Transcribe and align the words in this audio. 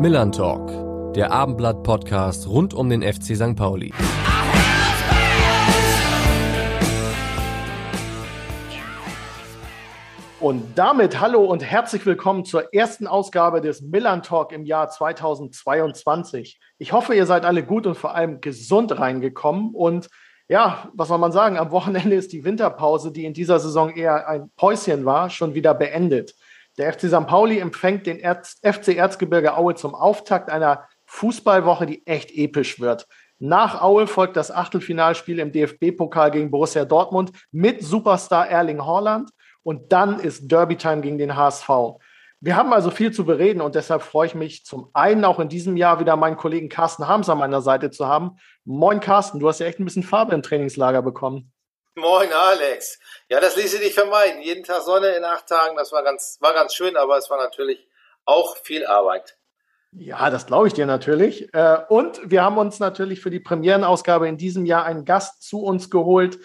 Millern 0.00 0.32
Talk, 0.32 1.12
der 1.12 1.30
Abendblatt-Podcast 1.30 2.48
rund 2.48 2.72
um 2.72 2.88
den 2.88 3.02
FC 3.02 3.36
St. 3.36 3.54
Pauli. 3.54 3.92
Und 10.40 10.64
damit 10.74 11.20
hallo 11.20 11.44
und 11.44 11.62
herzlich 11.62 12.06
willkommen 12.06 12.46
zur 12.46 12.72
ersten 12.72 13.06
Ausgabe 13.06 13.60
des 13.60 13.82
Millern 13.82 14.22
Talk 14.22 14.52
im 14.52 14.64
Jahr 14.64 14.88
2022. 14.88 16.58
Ich 16.78 16.92
hoffe, 16.94 17.14
ihr 17.14 17.26
seid 17.26 17.44
alle 17.44 17.62
gut 17.62 17.86
und 17.86 17.98
vor 17.98 18.14
allem 18.14 18.40
gesund 18.40 18.98
reingekommen. 18.98 19.74
Und 19.74 20.08
ja, 20.48 20.88
was 20.94 21.08
soll 21.08 21.18
man 21.18 21.32
sagen? 21.32 21.58
Am 21.58 21.72
Wochenende 21.72 22.16
ist 22.16 22.32
die 22.32 22.42
Winterpause, 22.42 23.12
die 23.12 23.26
in 23.26 23.34
dieser 23.34 23.60
Saison 23.60 23.90
eher 23.90 24.26
ein 24.26 24.50
Päuschen 24.56 25.04
war, 25.04 25.28
schon 25.28 25.52
wieder 25.52 25.74
beendet. 25.74 26.34
Der 26.80 26.94
FC 26.94 27.08
St. 27.08 27.26
Pauli 27.26 27.58
empfängt 27.58 28.06
den 28.06 28.18
Erz 28.18 28.58
FC 28.62 28.96
Erzgebirge 28.96 29.54
Aue 29.54 29.74
zum 29.74 29.94
Auftakt 29.94 30.48
einer 30.48 30.88
Fußballwoche, 31.04 31.84
die 31.84 32.06
echt 32.06 32.30
episch 32.30 32.80
wird. 32.80 33.06
Nach 33.38 33.82
Aue 33.82 34.06
folgt 34.06 34.34
das 34.38 34.50
Achtelfinalspiel 34.50 35.40
im 35.40 35.52
DFB-Pokal 35.52 36.30
gegen 36.30 36.50
Borussia 36.50 36.86
Dortmund 36.86 37.32
mit 37.52 37.84
Superstar 37.84 38.48
Erling 38.48 38.82
Haaland 38.82 39.28
und 39.62 39.92
dann 39.92 40.20
ist 40.20 40.50
Derby-Time 40.50 41.02
gegen 41.02 41.18
den 41.18 41.36
HSV. 41.36 41.68
Wir 42.40 42.56
haben 42.56 42.72
also 42.72 42.90
viel 42.90 43.12
zu 43.12 43.26
bereden 43.26 43.60
und 43.60 43.74
deshalb 43.74 44.00
freue 44.00 44.28
ich 44.28 44.34
mich 44.34 44.64
zum 44.64 44.88
einen 44.94 45.26
auch 45.26 45.38
in 45.38 45.50
diesem 45.50 45.76
Jahr 45.76 46.00
wieder 46.00 46.16
meinen 46.16 46.38
Kollegen 46.38 46.70
Carsten 46.70 47.06
Harms 47.06 47.28
an 47.28 47.36
meiner 47.36 47.60
Seite 47.60 47.90
zu 47.90 48.06
haben. 48.06 48.38
Moin 48.64 49.00
Carsten, 49.00 49.38
du 49.38 49.48
hast 49.48 49.60
ja 49.60 49.66
echt 49.66 49.80
ein 49.80 49.84
bisschen 49.84 50.02
Farbe 50.02 50.34
im 50.34 50.42
Trainingslager 50.42 51.02
bekommen. 51.02 51.52
Moin 52.00 52.32
Alex. 52.32 52.98
Ja, 53.28 53.40
das 53.40 53.56
ließe 53.56 53.78
dich 53.78 53.92
vermeiden. 53.92 54.40
Jeden 54.40 54.64
Tag 54.64 54.82
Sonne 54.82 55.08
in 55.08 55.24
acht 55.24 55.46
Tagen, 55.46 55.76
das 55.76 55.92
war 55.92 56.02
ganz, 56.02 56.38
war 56.40 56.54
ganz 56.54 56.74
schön, 56.74 56.96
aber 56.96 57.18
es 57.18 57.28
war 57.28 57.36
natürlich 57.36 57.86
auch 58.24 58.56
viel 58.56 58.86
Arbeit. 58.86 59.36
Ja, 59.92 60.30
das 60.30 60.46
glaube 60.46 60.68
ich 60.68 60.72
dir 60.72 60.86
natürlich. 60.86 61.52
Äh, 61.52 61.78
und 61.88 62.20
wir 62.24 62.42
haben 62.42 62.56
uns 62.56 62.78
natürlich 62.78 63.20
für 63.20 63.30
die 63.30 63.40
Premierenausgabe 63.40 64.28
in 64.28 64.38
diesem 64.38 64.64
Jahr 64.64 64.84
einen 64.84 65.04
Gast 65.04 65.42
zu 65.42 65.62
uns 65.62 65.90
geholt, 65.90 66.38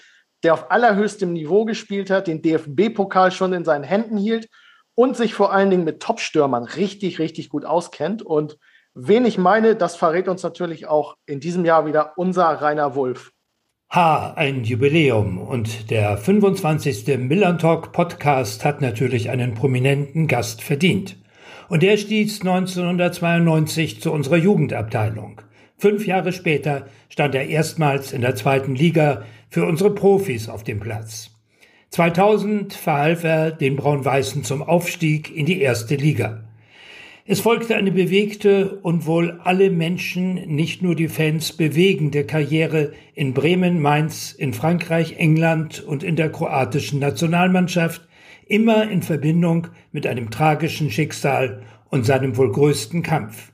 der 0.44 0.54
auf 0.54 0.72
allerhöchstem 0.72 1.32
Niveau 1.32 1.64
gespielt 1.64 2.10
hat, 2.10 2.28
den 2.28 2.42
DFB-Pokal 2.42 3.32
schon 3.32 3.54
in 3.54 3.64
seinen 3.64 3.84
Händen 3.84 4.18
hielt 4.18 4.50
und 4.94 5.16
sich 5.16 5.34
vor 5.34 5.54
allen 5.54 5.70
Dingen 5.70 5.86
mit 5.86 6.02
Top-Stürmern 6.02 6.64
richtig, 6.64 7.20
richtig 7.20 7.50
gut 7.50 7.64
auskennt. 7.64 8.24
Und 8.24 8.58
wen 8.94 9.26
ich 9.26 9.38
meine, 9.38 9.76
das 9.76 9.96
verrät 9.96 10.28
uns 10.28 10.44
natürlich 10.44 10.88
auch 10.88 11.16
in 11.26 11.40
diesem 11.40 11.64
Jahr 11.64 11.86
wieder 11.86 12.14
unser 12.18 12.46
Rainer 12.46 12.96
Wulff. 12.96 13.32
Ha, 13.90 14.34
ein 14.36 14.64
Jubiläum 14.64 15.38
und 15.38 15.90
der 15.90 16.18
25. 16.18 17.18
Millern 17.20 17.60
Talk 17.60 17.94
Podcast 17.94 18.66
hat 18.66 18.82
natürlich 18.82 19.30
einen 19.30 19.54
prominenten 19.54 20.28
Gast 20.28 20.62
verdient. 20.62 21.18
Und 21.70 21.82
der 21.82 21.96
stieß 21.96 22.42
1992 22.42 24.02
zu 24.02 24.12
unserer 24.12 24.38
Jugendabteilung. 24.38 25.42
Fünf 25.78 26.06
Jahre 26.08 26.34
später 26.34 26.88
stand 27.10 27.36
er 27.36 27.48
erstmals 27.48 28.12
in 28.12 28.22
der 28.22 28.36
zweiten 28.36 28.76
Liga 28.76 29.24
für 29.50 29.66
unsere 29.66 29.94
Profis 29.94 30.50
auf 30.50 30.64
dem 30.64 30.80
Platz. 30.80 31.32
2000 31.92 32.74
verhalf 32.74 33.24
er 33.24 33.52
den 33.52 33.78
Braun-Weißen 33.78 34.44
zum 34.44 34.62
Aufstieg 34.62 35.34
in 35.34 35.46
die 35.46 35.62
erste 35.62 35.96
Liga. 35.96 36.45
Es 37.28 37.40
folgte 37.40 37.76
eine 37.76 37.92
bewegte 37.92 38.78
und 38.84 39.08
wohl 39.08 39.40
alle 39.44 39.72
Menschen, 39.72 40.36
nicht 40.46 40.84
nur 40.84 40.94
die 40.94 41.08
Fans, 41.08 41.54
bewegende 41.54 42.24
Karriere 42.24 42.94
in 43.16 43.34
Bremen, 43.34 43.82
Mainz, 43.82 44.32
in 44.32 44.54
Frankreich, 44.54 45.16
England 45.18 45.82
und 45.82 46.04
in 46.04 46.18
der 46.18 46.32
kroatischen 46.32 47.00
Nationalmannschaft, 47.00 48.08
immer 48.46 48.88
in 48.92 49.02
Verbindung 49.02 49.70
mit 49.92 50.06
einem 50.06 50.30
tragischen 50.30 50.92
Schicksal 50.92 51.64
und 51.90 52.06
seinem 52.06 52.38
wohl 52.38 52.52
größten 52.52 53.02
Kampf. 53.02 53.54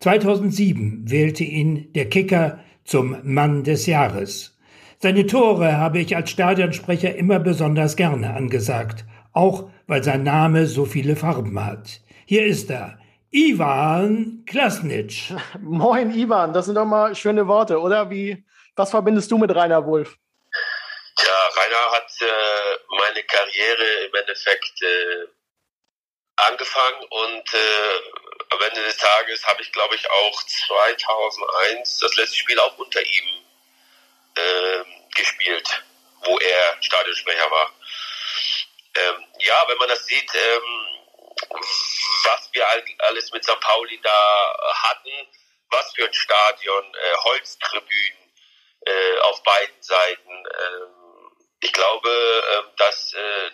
2007 0.00 1.10
wählte 1.10 1.44
ihn 1.44 1.90
der 1.94 2.10
Kicker 2.10 2.58
zum 2.84 3.16
Mann 3.22 3.64
des 3.64 3.86
Jahres. 3.86 4.58
Seine 4.98 5.24
Tore 5.24 5.78
habe 5.78 5.98
ich 5.98 6.14
als 6.14 6.28
Stadionsprecher 6.28 7.16
immer 7.16 7.40
besonders 7.40 7.96
gerne 7.96 8.34
angesagt, 8.34 9.06
auch 9.32 9.70
weil 9.86 10.04
sein 10.04 10.24
Name 10.24 10.66
so 10.66 10.84
viele 10.84 11.16
Farben 11.16 11.64
hat. 11.64 12.02
Hier 12.30 12.44
ist 12.44 12.68
er, 12.68 12.98
Ivan 13.30 14.44
Klasnitsch. 14.46 15.32
Moin 15.60 16.10
Ivan, 16.12 16.52
das 16.52 16.66
sind 16.66 16.74
doch 16.74 16.84
mal 16.84 17.14
schöne 17.14 17.48
Worte, 17.48 17.80
oder? 17.80 18.10
Wie, 18.10 18.44
was 18.76 18.90
verbindest 18.90 19.30
du 19.30 19.38
mit 19.38 19.50
Rainer 19.54 19.86
Wolf? 19.86 20.14
Ja, 21.24 21.48
Rainer 21.56 21.90
hat 21.92 22.10
äh, 22.20 22.96
meine 22.98 23.24
Karriere 23.24 23.84
im 24.04 24.14
Endeffekt 24.14 24.82
äh, 24.82 25.24
angefangen 26.36 27.02
und 27.08 27.54
äh, 27.54 28.50
am 28.50 28.60
Ende 28.60 28.82
des 28.82 28.98
Tages 28.98 29.46
habe 29.46 29.62
ich, 29.62 29.72
glaube 29.72 29.94
ich, 29.94 30.10
auch 30.10 30.42
2001 30.42 32.00
das 32.00 32.14
letzte 32.16 32.36
Spiel 32.36 32.60
auch 32.60 32.76
unter 32.76 33.00
ihm 33.00 33.28
äh, 34.34 34.84
gespielt, 35.14 35.82
wo 36.26 36.38
er 36.38 36.76
Stadionsprecher 36.82 37.50
war. 37.50 37.72
Ähm, 38.96 39.24
ja, 39.38 39.64
wenn 39.66 39.78
man 39.78 39.88
das 39.88 40.04
sieht, 40.04 40.30
ähm, 40.34 40.87
was 42.24 42.50
wir 42.52 42.66
alles 42.98 43.32
mit 43.32 43.44
St. 43.44 43.60
Pauli 43.60 44.00
da 44.02 44.56
hatten, 44.82 45.28
was 45.70 45.92
für 45.92 46.06
ein 46.06 46.14
Stadion, 46.14 46.94
äh, 46.94 47.16
Holztribünen 47.24 48.32
äh, 48.86 49.18
auf 49.20 49.42
beiden 49.42 49.82
Seiten. 49.82 50.30
Ähm, 50.30 51.30
ich 51.60 51.72
glaube, 51.72 52.08
äh, 52.08 52.62
das 52.76 53.12
äh, 53.12 53.50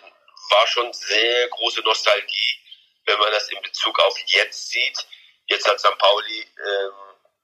war 0.49 0.67
schon 0.67 0.91
sehr 0.93 1.47
große 1.49 1.81
Nostalgie, 1.81 2.59
wenn 3.05 3.19
man 3.19 3.31
das 3.31 3.49
in 3.49 3.61
Bezug 3.61 3.99
auf 3.99 4.17
jetzt 4.27 4.69
sieht. 4.69 5.05
Jetzt 5.47 5.67
hat 5.67 5.79
St. 5.79 5.97
Pauli 5.97 6.41
ähm, 6.41 6.93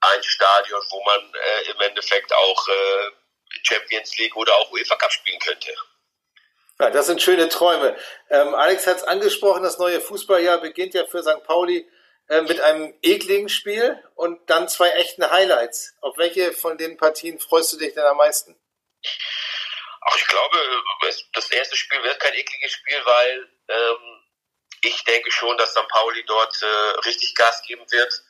ein 0.01 0.23
Stadion, 0.23 0.81
wo 0.89 1.03
man 1.03 1.33
äh, 1.33 1.71
im 1.71 1.81
Endeffekt 1.81 2.33
auch 2.33 2.67
äh, 2.67 3.11
Champions 3.63 4.17
League 4.17 4.35
oder 4.35 4.55
auch 4.55 4.71
UEFA 4.71 4.95
Cup 4.95 5.11
spielen 5.11 5.39
könnte. 5.39 5.75
Ja, 6.81 6.89
das 6.89 7.05
sind 7.05 7.21
schöne 7.21 7.47
Träume. 7.47 7.95
Ähm, 8.31 8.55
Alex 8.55 8.87
hat 8.87 8.97
es 8.97 9.03
angesprochen, 9.03 9.61
das 9.61 9.77
neue 9.77 10.01
Fußballjahr 10.01 10.57
beginnt 10.61 10.95
ja 10.95 11.05
für 11.05 11.21
St. 11.21 11.43
Pauli 11.43 11.87
äh, 12.27 12.41
mit 12.41 12.59
einem 12.59 12.97
ekligen 13.03 13.49
Spiel 13.49 14.03
und 14.15 14.49
dann 14.49 14.67
zwei 14.67 14.89
echten 14.89 15.29
Highlights. 15.29 15.93
Auf 16.01 16.17
welche 16.17 16.53
von 16.53 16.79
den 16.79 16.97
Partien 16.97 17.37
freust 17.37 17.71
du 17.71 17.77
dich 17.77 17.93
denn 17.93 18.03
am 18.03 18.17
meisten? 18.17 18.59
Ach, 20.01 20.15
ich 20.17 20.25
glaube, 20.25 20.57
das 21.33 21.51
erste 21.51 21.77
Spiel 21.77 22.01
wird 22.01 22.19
kein 22.19 22.33
ekliges 22.33 22.71
Spiel, 22.71 22.99
weil 23.03 23.49
ähm, 23.67 24.23
ich 24.81 25.03
denke 25.03 25.31
schon, 25.31 25.55
dass 25.59 25.73
St. 25.73 25.87
Pauli 25.87 26.25
dort 26.25 26.63
äh, 26.63 26.99
richtig 27.05 27.35
Gas 27.35 27.61
geben 27.61 27.85
wird 27.91 28.23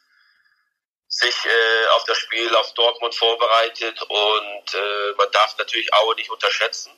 sich 1.08 1.46
äh, 1.46 1.88
auf 1.96 2.06
das 2.06 2.18
Spiel 2.18 2.56
auf 2.56 2.74
Dortmund 2.74 3.14
vorbereitet 3.14 4.02
und 4.02 4.74
äh, 4.74 5.14
man 5.18 5.30
darf 5.32 5.58
natürlich 5.58 5.94
Aue 5.94 6.16
nicht 6.16 6.30
unterschätzen. 6.30 6.92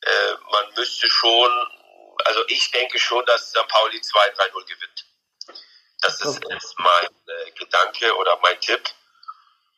Äh, 0.00 0.34
man 0.50 0.72
müsste 0.74 1.08
schon, 1.08 1.50
also 2.24 2.40
ich 2.48 2.70
denke 2.70 2.98
schon, 2.98 3.24
dass 3.26 3.50
St. 3.50 3.66
Pauli 3.68 3.98
2-3-0 3.98 4.66
gewinnt. 4.66 5.04
Das 6.00 6.20
ist, 6.20 6.44
ist 6.44 6.78
mein 6.78 7.08
äh, 7.26 7.50
Gedanke 7.52 8.14
oder 8.16 8.38
mein 8.42 8.60
Tipp, 8.60 8.82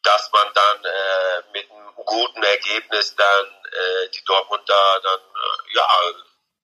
dass 0.02 0.30
man 0.32 0.52
dann 0.52 0.84
äh, 0.84 1.42
mit 1.52 1.70
einem 1.70 1.94
guten 1.94 2.42
Ergebnis 2.42 3.14
dann 3.16 3.46
äh, 3.46 4.08
die 4.10 4.24
Dortmunder 4.24 5.00
dann 5.02 5.20
äh, 5.20 5.76
ja 5.76 5.88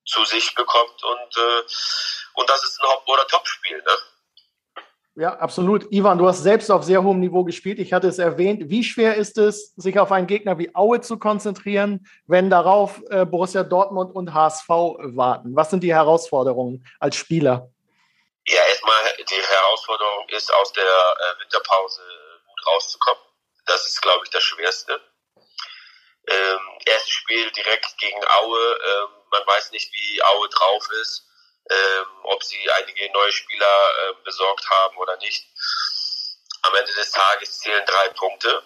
zu 0.05 0.25
sich 0.25 0.55
bekommt 0.55 1.03
und 1.03 1.37
äh, 1.37 1.63
und 2.35 2.51
das 2.51 2.63
ist 2.65 2.81
ein 2.81 2.89
Haupt- 2.89 3.09
oder 3.09 3.27
Topspiel, 3.27 3.83
ne? 3.83 3.99
Ja, 5.19 5.35
absolut. 5.39 5.91
Ivan, 5.91 6.19
du 6.19 6.29
hast 6.29 6.43
selbst 6.43 6.71
auf 6.71 6.85
sehr 6.85 7.03
hohem 7.03 7.21
Niveau 7.21 7.43
gespielt. 7.43 7.79
Ich 7.79 7.95
hatte 7.95 8.07
es 8.07 8.19
erwähnt. 8.19 8.69
Wie 8.69 8.85
schwer 8.85 9.15
ist 9.15 9.39
es, 9.39 9.73
sich 9.77 9.99
auf 9.99 10.13
einen 10.13 10.27
Gegner 10.27 10.59
wie 10.59 10.75
Aue 10.75 11.01
zu 11.01 11.19
konzentrieren, 11.19 12.07
wenn 12.27 12.51
darauf 12.51 13.01
äh, 13.09 13.25
Borussia 13.25 13.63
Dortmund 13.63 14.15
und 14.15 14.35
HSV 14.35 14.69
warten? 14.69 15.57
Was 15.57 15.71
sind 15.71 15.81
die 15.81 15.95
Herausforderungen 15.95 16.87
als 17.01 17.17
Spieler? 17.17 17.71
Ja, 18.47 18.61
erstmal 18.69 19.01
die 19.19 19.35
Herausforderung 19.35 20.29
ist, 20.29 20.53
aus 20.53 20.71
der 20.75 20.85
äh, 20.85 21.41
Winterpause 21.41 22.03
gut 22.49 22.67
rauszukommen. 22.75 23.23
Das 23.65 23.87
ist, 23.87 24.03
glaube 24.03 24.21
ich, 24.25 24.31
das 24.31 24.43
Schwerste. 24.43 25.01
Ähm, 26.29 26.61
erstes 26.85 27.15
Spiel 27.15 27.51
direkt 27.53 27.97
gegen 27.99 28.21
Aue. 28.43 28.59
Ähm, 28.59 29.09
man 29.31 29.47
weiß 29.47 29.71
nicht, 29.71 29.91
wie 29.95 30.23
Aue 30.23 30.49
drauf 30.51 30.87
ist 31.01 31.27
ähm, 31.69 32.07
ob 32.25 32.43
sie 32.45 32.71
einige 32.71 33.13
neue 33.13 33.33
Spieler 33.33 33.67
äh, 33.67 34.15
besorgt 34.25 34.69
haben 34.71 34.97
oder 34.99 35.17
nicht. 35.19 35.47
Am 36.63 36.75
Ende 36.75 36.93
des 36.95 37.11
Tages 37.11 37.59
zählen 37.59 37.85
drei 37.87 38.09
Punkte 38.11 38.63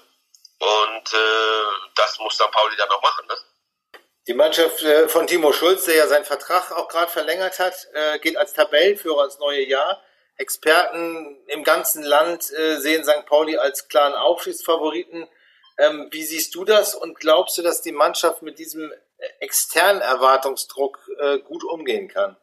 und 0.58 1.14
äh, 1.14 1.90
das 1.94 2.18
muss 2.18 2.34
St. 2.34 2.50
Pauli 2.50 2.76
dann 2.76 2.88
noch 2.88 3.02
machen. 3.02 3.26
Ne? 3.26 3.34
Die 4.26 4.34
Mannschaft 4.34 4.82
äh, 4.82 5.08
von 5.08 5.26
Timo 5.26 5.52
Schulz, 5.52 5.86
der 5.86 5.96
ja 5.96 6.06
seinen 6.06 6.24
Vertrag 6.24 6.72
auch 6.72 6.88
gerade 6.88 7.10
verlängert 7.10 7.58
hat, 7.58 7.88
äh, 7.94 8.18
geht 8.18 8.36
als 8.36 8.52
Tabellenführer 8.52 9.24
ins 9.24 9.38
neue 9.38 9.66
Jahr. 9.66 10.02
Experten 10.36 11.42
im 11.46 11.64
ganzen 11.64 12.02
Land 12.02 12.50
äh, 12.52 12.76
sehen 12.76 13.04
St. 13.04 13.26
Pauli 13.26 13.56
als 13.56 13.88
klaren 13.88 14.14
Aufstiegsfavoriten. 14.14 15.28
Ähm, 15.78 16.08
wie 16.10 16.22
siehst 16.22 16.54
du 16.54 16.64
das 16.64 16.94
und 16.94 17.18
glaubst 17.18 17.56
du, 17.56 17.62
dass 17.62 17.80
die 17.80 17.92
Mannschaft 17.92 18.42
mit 18.42 18.58
diesem 18.58 18.92
externen 19.38 20.00
Erwartungsdruck 20.00 20.98
gut 21.44 21.62
umgehen 21.64 22.08
kann? 22.08 22.38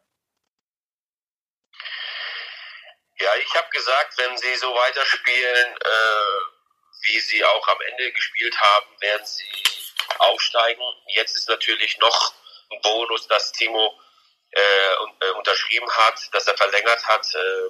Ja, 3.19 3.35
ich 3.35 3.55
habe 3.55 3.67
gesagt, 3.69 4.17
wenn 4.17 4.37
sie 4.37 4.55
so 4.55 4.73
weiterspielen, 4.73 5.75
äh, 5.75 7.07
wie 7.07 7.19
sie 7.19 7.43
auch 7.43 7.67
am 7.67 7.81
Ende 7.81 8.11
gespielt 8.11 8.55
haben, 8.59 9.01
werden 9.01 9.25
sie 9.25 9.63
aufsteigen. 10.19 10.83
Jetzt 11.07 11.35
ist 11.35 11.49
natürlich 11.49 11.97
noch 11.97 12.33
ein 12.71 12.81
Bonus, 12.81 13.27
dass 13.27 13.51
Timo 13.51 13.99
äh, 14.51 14.93
äh, 15.25 15.31
unterschrieben 15.31 15.89
hat, 15.91 16.19
dass 16.31 16.47
er 16.47 16.57
verlängert 16.57 17.03
hat. 17.07 17.33
Äh, 17.33 17.69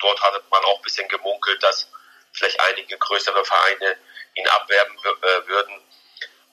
dort 0.00 0.20
hat 0.20 0.50
man 0.50 0.64
auch 0.64 0.76
ein 0.76 0.82
bisschen 0.82 1.08
gemunkelt, 1.08 1.62
dass 1.62 1.90
vielleicht 2.32 2.60
einige 2.60 2.98
größere 2.98 3.44
Vereine 3.44 3.96
ihn 4.34 4.48
abwerben 4.48 4.98
äh, 4.98 5.46
würden. 5.48 5.80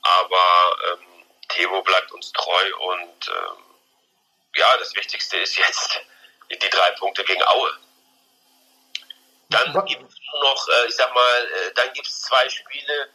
Aber 0.02 0.78
ähm, 0.88 1.26
Theo 1.50 1.82
bleibt 1.82 2.12
uns 2.14 2.32
treu 2.32 2.76
und 2.78 3.28
ähm, 3.28 3.64
ja, 4.56 4.78
das 4.78 4.96
Wichtigste 4.96 5.38
ist 5.40 5.58
jetzt 5.58 6.00
die 6.50 6.70
drei 6.70 6.92
Punkte 6.92 7.24
gegen 7.26 7.44
Aue. 7.44 7.78
Dann 9.50 9.74
gibt 9.86 10.04
es 10.04 10.16
noch, 10.42 10.68
äh, 10.68 10.88
ich 10.88 10.96
sag 10.96 11.14
mal, 11.14 11.46
äh, 11.46 11.74
dann 11.74 11.92
gibt 11.94 12.08
es 12.08 12.22
zwei 12.22 12.48
Spiele, 12.50 13.10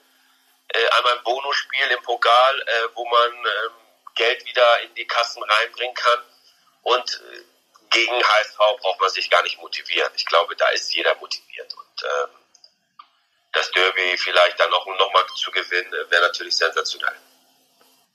äh, 0.68 0.88
einmal 0.96 1.18
ein 1.18 1.24
Bonusspiel 1.24 1.86
im 1.96 2.02
Pokal, 2.02 2.64
wo 2.94 3.04
man 3.04 3.30
ähm, 3.30 3.72
Geld 4.16 4.44
wieder 4.44 4.82
in 4.82 4.94
die 4.94 5.06
Kassen 5.06 5.42
reinbringen 5.42 5.94
kann. 5.94 6.20
Und 6.82 7.22
gegen 7.90 8.12
HSV 8.12 8.58
braucht 8.80 9.00
man 9.00 9.10
sich 9.10 9.30
gar 9.30 9.42
nicht 9.42 9.60
motivieren. 9.60 10.10
Ich 10.16 10.26
glaube, 10.26 10.56
da 10.56 10.68
ist 10.68 10.92
jeder 10.94 11.14
motiviert. 11.16 11.72
Und 11.72 12.04
ähm, 12.04 12.30
das 13.52 13.70
Derby 13.70 14.16
vielleicht 14.16 14.58
dann 14.58 14.72
auch 14.72 14.86
noch 14.86 15.12
mal 15.12 15.24
zu 15.36 15.50
gewinnen, 15.52 15.92
wäre 16.08 16.22
natürlich 16.22 16.56
sensationell. 16.56 17.14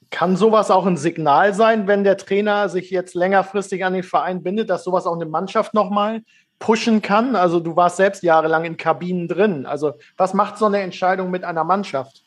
Kann 0.10 0.36
sowas 0.36 0.72
auch 0.72 0.86
ein 0.86 0.98
Signal 0.98 1.54
sein, 1.54 1.88
wenn 1.88 2.04
der 2.04 2.18
Trainer 2.18 2.68
sich 2.68 2.90
jetzt 2.90 3.16
längerfristig 3.16 3.86
an 3.86 3.94
den 3.94 4.04
Verein 4.04 4.44
bindet, 4.44 4.70
dass 4.70 4.84
sowas 4.84 5.06
auch 5.06 5.16
eine 5.16 5.28
Mannschaft 5.28 5.74
nochmal 5.74 6.24
pushen 6.60 7.02
kann? 7.02 7.36
Also 7.36 7.60
du 7.60 7.76
warst 7.76 7.98
selbst 7.98 8.24
jahrelang 8.24 8.66
in 8.66 8.78
Kabinen 8.78 9.28
drin. 9.28 9.66
Also 9.66 9.98
was 10.18 10.34
macht 10.34 10.58
so 10.58 10.66
eine 10.66 10.82
Entscheidung 10.82 11.32
mit 11.32 11.44
einer 11.44 11.64
Mannschaft? 11.64 12.22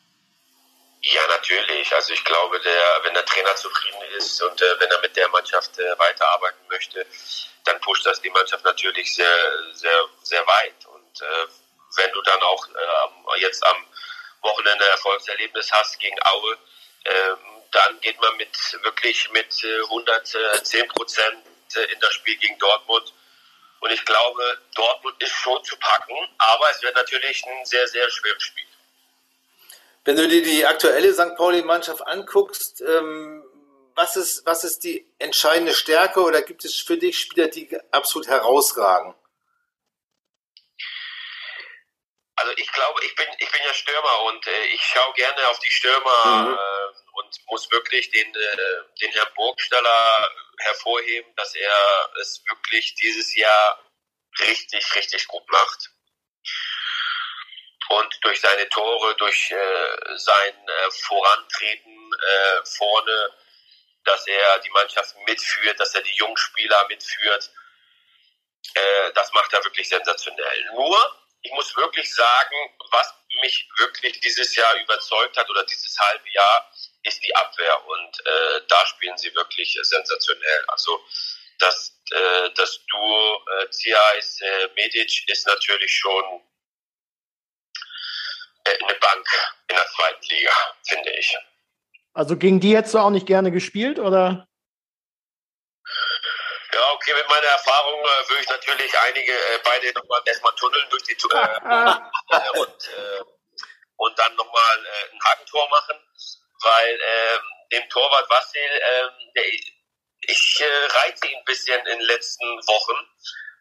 Ja, 1.01 1.21
natürlich. 1.27 1.93
Also 1.93 2.13
ich 2.13 2.23
glaube, 2.23 2.59
der, 2.61 3.03
wenn 3.03 3.13
der 3.13 3.25
Trainer 3.25 3.55
zufrieden 3.55 4.01
ist 4.17 4.41
und 4.41 4.61
äh, 4.61 4.79
wenn 4.79 4.89
er 4.89 5.01
mit 5.01 5.15
der 5.15 5.27
Mannschaft 5.29 5.77
äh, 5.77 5.99
weiterarbeiten 5.99 6.67
möchte, 6.69 7.05
dann 7.65 7.79
pusht 7.81 8.05
das 8.05 8.21
die 8.21 8.29
Mannschaft 8.29 8.63
natürlich 8.63 9.13
sehr, 9.13 9.35
sehr, 9.73 10.05
sehr 10.23 10.45
weit. 10.47 10.85
Und 10.85 11.21
äh, 11.21 11.47
wenn 11.97 12.11
du 12.11 12.21
dann 12.21 12.41
auch 12.41 12.67
äh, 12.67 13.41
jetzt 13.41 13.65
am 13.65 13.77
Wochenende 14.41 14.85
Erfolgserlebnis 14.85 15.71
hast 15.71 15.99
gegen 15.99 16.17
Aue, 16.23 16.57
ähm, 17.05 17.37
dann 17.71 17.99
geht 18.01 18.19
man 18.21 18.35
mit 18.37 18.55
wirklich 18.83 19.29
mit 19.31 19.63
110 19.63 20.81
äh, 20.81 20.87
Prozent 20.87 21.43
äh, 21.75 21.91
in 21.91 21.99
das 21.99 22.13
Spiel 22.13 22.37
gegen 22.37 22.57
Dortmund. 22.59 23.13
Und 23.83 23.91
ich 23.91 24.05
glaube, 24.05 24.61
Dortmund 24.75 25.21
ist 25.21 25.33
schon 25.33 25.61
zu 25.65 25.75
packen, 25.77 26.15
aber 26.37 26.69
es 26.69 26.81
wird 26.81 26.95
natürlich 26.95 27.45
ein 27.45 27.65
sehr, 27.65 27.85
sehr 27.85 28.09
schweres 28.09 28.41
Spiel. 28.41 28.65
Wenn 30.05 30.15
du 30.15 30.25
dir 30.25 30.41
die 30.41 30.65
aktuelle 30.65 31.13
St. 31.13 31.35
Pauli-Mannschaft 31.35 32.01
anguckst, 32.07 32.79
ähm, 32.79 33.43
was, 33.93 34.15
ist, 34.15 34.45
was 34.45 34.63
ist 34.63 34.85
die 34.85 35.05
entscheidende 35.19 35.73
Stärke 35.73 36.21
oder 36.21 36.43
gibt 36.43 36.63
es 36.63 36.77
für 36.77 36.97
dich 36.97 37.19
Spieler, 37.19 37.49
die 37.49 37.77
absolut 37.91 38.29
herausragen? 38.29 39.15
Also 42.37 42.53
ich 42.55 42.71
glaube, 42.71 43.03
ich 43.03 43.15
bin, 43.15 43.27
ich 43.37 43.51
bin 43.51 43.61
ja 43.65 43.73
Stürmer 43.73 44.21
und 44.27 44.47
äh, 44.47 44.65
ich 44.67 44.81
schaue 44.81 45.13
gerne 45.15 45.45
auf 45.49 45.59
die 45.59 45.71
Stürmer 45.71 46.25
mhm. 46.25 46.53
äh, 46.53 46.82
und 47.13 47.37
muss 47.49 47.71
wirklich 47.71 48.09
den, 48.11 48.35
äh, 48.35 48.83
den 49.01 49.11
Herrn 49.11 49.33
Burgstaller 49.35 50.31
hervorheben, 50.59 51.33
dass 51.35 51.55
er 51.55 52.09
es 52.21 52.43
wirklich 52.49 52.95
dieses 52.95 53.35
Jahr 53.35 53.79
richtig, 54.39 54.95
richtig 54.95 55.27
gut 55.27 55.47
macht 55.51 55.89
und 57.89 58.17
durch 58.21 58.39
seine 58.39 58.67
Tore, 58.69 59.15
durch 59.15 59.51
äh, 59.51 60.17
sein 60.17 60.67
äh, 60.67 60.91
Vorantreten 60.91 62.13
äh, 62.13 62.65
vorne, 62.65 63.29
dass 64.03 64.25
er 64.27 64.59
die 64.59 64.69
Mannschaft 64.71 65.15
mitführt, 65.27 65.79
dass 65.79 65.93
er 65.95 66.01
die 66.01 66.15
Jungspieler 66.15 66.87
mitführt, 66.87 67.51
äh, 68.73 69.11
das 69.13 69.31
macht 69.33 69.53
er 69.53 69.63
wirklich 69.63 69.87
sensationell. 69.87 70.65
Nur, 70.73 71.22
ich 71.43 71.51
muss 71.51 71.75
wirklich 71.75 72.13
sagen, 72.13 72.55
was 72.91 73.13
mich 73.41 73.67
wirklich 73.77 74.19
dieses 74.21 74.55
Jahr 74.55 74.75
überzeugt 74.81 75.37
hat 75.37 75.49
oder 75.49 75.63
dieses 75.65 75.97
halbe 75.99 76.29
Jahr, 76.31 76.71
ist 77.03 77.23
die 77.23 77.35
Abwehr 77.35 77.85
und 77.85 78.25
äh, 78.25 78.61
da 78.67 78.85
spielen 78.87 79.17
sie 79.17 79.33
wirklich 79.35 79.77
sensationell. 79.81 80.65
Also 80.67 80.99
das, 81.59 81.99
äh, 82.11 82.49
das 82.55 82.79
Duo 82.89 83.45
äh, 83.59 83.69
Ziais 83.69 84.41
äh, 84.41 84.69
Medic 84.75 85.27
ist 85.27 85.45
natürlich 85.47 85.93
schon 85.93 86.41
eine 88.65 88.95
Bank 88.95 89.27
in 89.67 89.75
der 89.75 89.87
zweiten 89.87 90.25
Liga, 90.29 90.51
finde 90.87 91.11
ich. 91.11 91.37
Also 92.13 92.37
gegen 92.37 92.61
die 92.61 92.77
hättest 92.77 92.93
du 92.93 92.99
auch 92.99 93.09
nicht 93.09 93.27
gerne 93.27 93.51
gespielt, 93.51 93.99
oder? 93.99 94.47
Okay, 97.03 97.13
mit 97.15 97.27
meiner 97.27 97.47
Erfahrung 97.47 97.99
äh, 97.99 98.29
würde 98.29 98.43
ich 98.43 98.49
natürlich 98.49 98.99
einige 98.99 99.33
äh, 99.33 99.59
beide 99.61 99.91
nochmal 99.91 100.21
erstmal 100.23 100.55
tunneln 100.55 100.89
durch 100.89 101.03
die 101.03 101.11
äh, 101.33 102.59
und, 102.59 102.87
äh, 102.87 103.21
und 103.97 104.19
dann 104.19 104.33
nochmal 104.35 104.85
äh, 104.85 105.11
ein 105.11 105.19
Hakentor 105.21 105.67
machen, 105.69 105.99
weil 106.61 106.95
äh, 106.95 107.39
dem 107.73 107.89
Torwart 107.89 108.29
Vassil, 108.29 108.61
äh, 108.61 109.09
der, 109.35 109.45
ich 110.25 110.61
äh, 110.61 110.85
reize 110.85 111.27
ihn 111.27 111.39
ein 111.39 111.43
bisschen 111.43 111.77
in 111.79 111.97
den 111.97 112.01
letzten 112.01 112.45
Wochen 112.67 112.95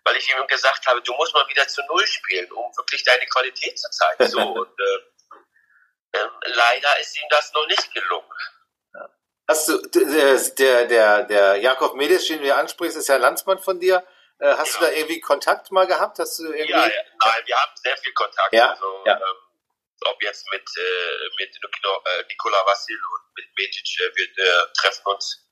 weil 0.05 0.17
ich 0.17 0.29
ihm 0.29 0.47
gesagt 0.47 0.87
habe, 0.87 1.01
du 1.03 1.13
musst 1.15 1.35
mal 1.35 1.47
wieder 1.49 1.67
zu 1.69 1.81
Null 1.87 2.07
spielen, 2.07 2.51
um 2.53 2.77
wirklich 2.77 3.05
deine 3.05 3.25
Qualität 3.27 3.79
zu 3.79 3.89
zeigen. 3.91 4.27
So, 4.27 4.41
und 4.41 4.81
äh, 4.81 6.19
äh, 6.19 6.29
leider 6.47 6.99
ist 6.99 7.17
ihm 7.17 7.29
das 7.31 7.53
noch 7.53 7.67
nicht 7.67 7.93
gelungen. 7.95 8.39
Hast 9.49 9.69
du, 9.69 9.79
der, 9.89 10.85
der, 10.87 11.25
der, 11.25 11.57
Jakob 11.57 11.95
Medes, 11.95 12.27
den 12.27 12.39
du 12.39 12.45
hier 12.45 12.57
ansprichst, 12.57 12.97
ist 12.97 13.09
ja 13.09 13.17
Landsmann 13.17 13.59
von 13.59 13.81
dir. 13.81 14.07
Äh, 14.39 14.55
hast 14.57 14.75
ja. 14.75 14.81
du 14.81 14.87
da 14.87 14.93
irgendwie 14.93 15.21
Kontakt 15.21 15.71
mal 15.73 15.87
gehabt? 15.87 16.19
Hast 16.19 16.39
du 16.39 16.45
irgendwie... 16.45 16.71
Ja, 16.71 16.87
ja, 16.87 17.03
nein, 17.25 17.43
wir 17.45 17.57
haben 17.57 17.73
sehr 17.77 17.97
viel 17.99 18.13
Kontakt. 18.13 18.53
Ja, 18.53 18.71
also, 18.71 19.03
ja. 19.05 19.17
Ähm, 19.17 19.37
ob 20.05 20.23
jetzt 20.23 20.51
mit, 20.51 20.63
äh, 20.63 21.29
mit 21.39 21.57
Nikola 22.29 22.67
Vassil 22.67 22.97
und 22.97 23.35
mit 23.37 23.47
Medic, 23.57 24.01
äh, 24.01 24.11
wir 24.17 24.45
äh, 24.45 24.67
treffen 24.75 25.07
uns 25.07 25.43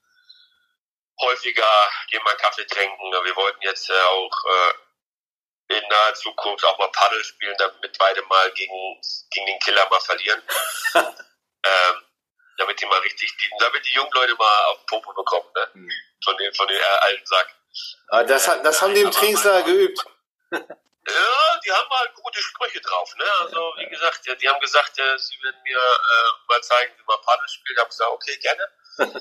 häufiger 1.21 1.91
gehen 2.11 2.23
mal 2.25 2.37
Kaffee 2.37 2.67
trinken. 2.67 3.13
Wir 3.13 3.37
wollten 3.37 3.63
jetzt 3.63 3.91
äh, 3.91 3.93
auch 3.93 4.45
äh, 4.47 5.77
in 5.77 5.89
naher 5.89 6.15
Zukunft 6.15 6.65
auch 6.65 6.79
mal 6.79 6.91
Paddel 6.93 7.23
spielen, 7.25 7.55
damit 7.59 7.97
beide 7.99 8.23
mal 8.23 8.51
gegen, 8.53 9.01
gegen 9.31 9.47
den 9.47 9.59
Killer 9.61 9.89
mal 9.89 10.01
verlieren. 10.01 10.43
ähm, 10.95 12.03
damit 12.61 12.81
die 12.81 12.87
mal 12.87 13.01
richtig, 13.01 13.37
die, 13.37 13.51
damit 13.59 13.85
die 13.85 13.93
jungen 13.93 14.13
Leute 14.13 14.35
mal 14.37 14.65
auf 14.67 14.79
den 14.79 14.87
Popo 14.87 15.13
bekommen, 15.13 15.49
ne? 15.55 15.69
Mhm. 15.75 15.91
Von 16.25 16.37
den, 16.37 16.55
von 16.55 16.69
den 16.69 16.79
äh, 16.79 16.99
alten 17.01 17.27
Sack. 17.27 17.55
Aber 18.09 18.25
das, 18.25 18.47
äh, 18.49 18.63
das 18.63 18.81
haben 18.81 18.95
die 18.95 19.01
im 19.01 19.11
Trainingslager 19.11 19.63
geübt. 19.65 20.05
Ja, 21.09 21.61
die 21.65 21.73
haben 21.73 21.89
mal 21.89 22.09
gute 22.15 22.41
Sprüche 22.41 22.81
drauf. 22.83 23.17
Ne? 23.17 23.25
Also 23.41 23.73
wie 23.79 23.87
gesagt, 23.87 24.21
die 24.27 24.49
haben 24.49 24.61
gesagt, 24.61 24.97
äh, 24.99 25.19
sie 25.19 25.43
werden 25.43 25.61
mir 25.65 25.79
äh, 25.79 26.47
mal 26.47 26.63
zeigen, 26.63 26.93
wie 26.99 27.03
man 27.05 27.21
Paddel 27.23 27.49
spielt. 27.49 27.77
Ich 27.77 27.81
habe 27.81 27.89
gesagt, 27.89 28.11
okay, 28.11 28.37
gerne. 28.37 28.69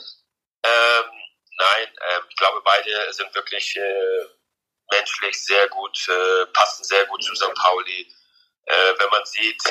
ähm, 0.63 1.19
Nein, 1.60 1.88
äh, 1.88 2.22
ich 2.29 2.36
glaube, 2.38 2.62
beide 2.63 3.12
sind 3.13 3.36
wirklich 3.36 3.75
äh, 3.75 4.25
menschlich 4.91 5.43
sehr 5.43 5.67
gut, 5.67 6.08
äh, 6.08 6.46
passen 6.53 6.86
sehr 6.86 7.05
gut 7.08 7.22
zu 7.22 7.36
St. 7.36 7.53
Pauli. 7.53 8.08
Äh, 8.63 8.93
wenn 8.98 9.10
man 9.10 9.25
sieht, 9.25 9.62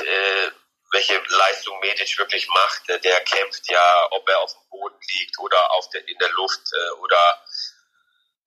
welche 0.91 1.23
Leistung 1.29 1.79
Medic 1.81 2.17
wirklich 2.19 2.49
macht, 2.49 2.89
der 2.89 3.21
kämpft 3.21 3.69
ja, 3.69 4.09
ob 4.11 4.29
er 4.29 4.41
auf 4.41 4.53
dem 4.53 4.69
Boden 4.71 4.99
liegt 5.19 5.39
oder 5.39 5.71
auf 5.73 5.89
der, 5.91 6.07
in 6.09 6.19
der 6.19 6.31
Luft 6.31 6.73
äh, 6.73 6.91
oder 7.01 7.45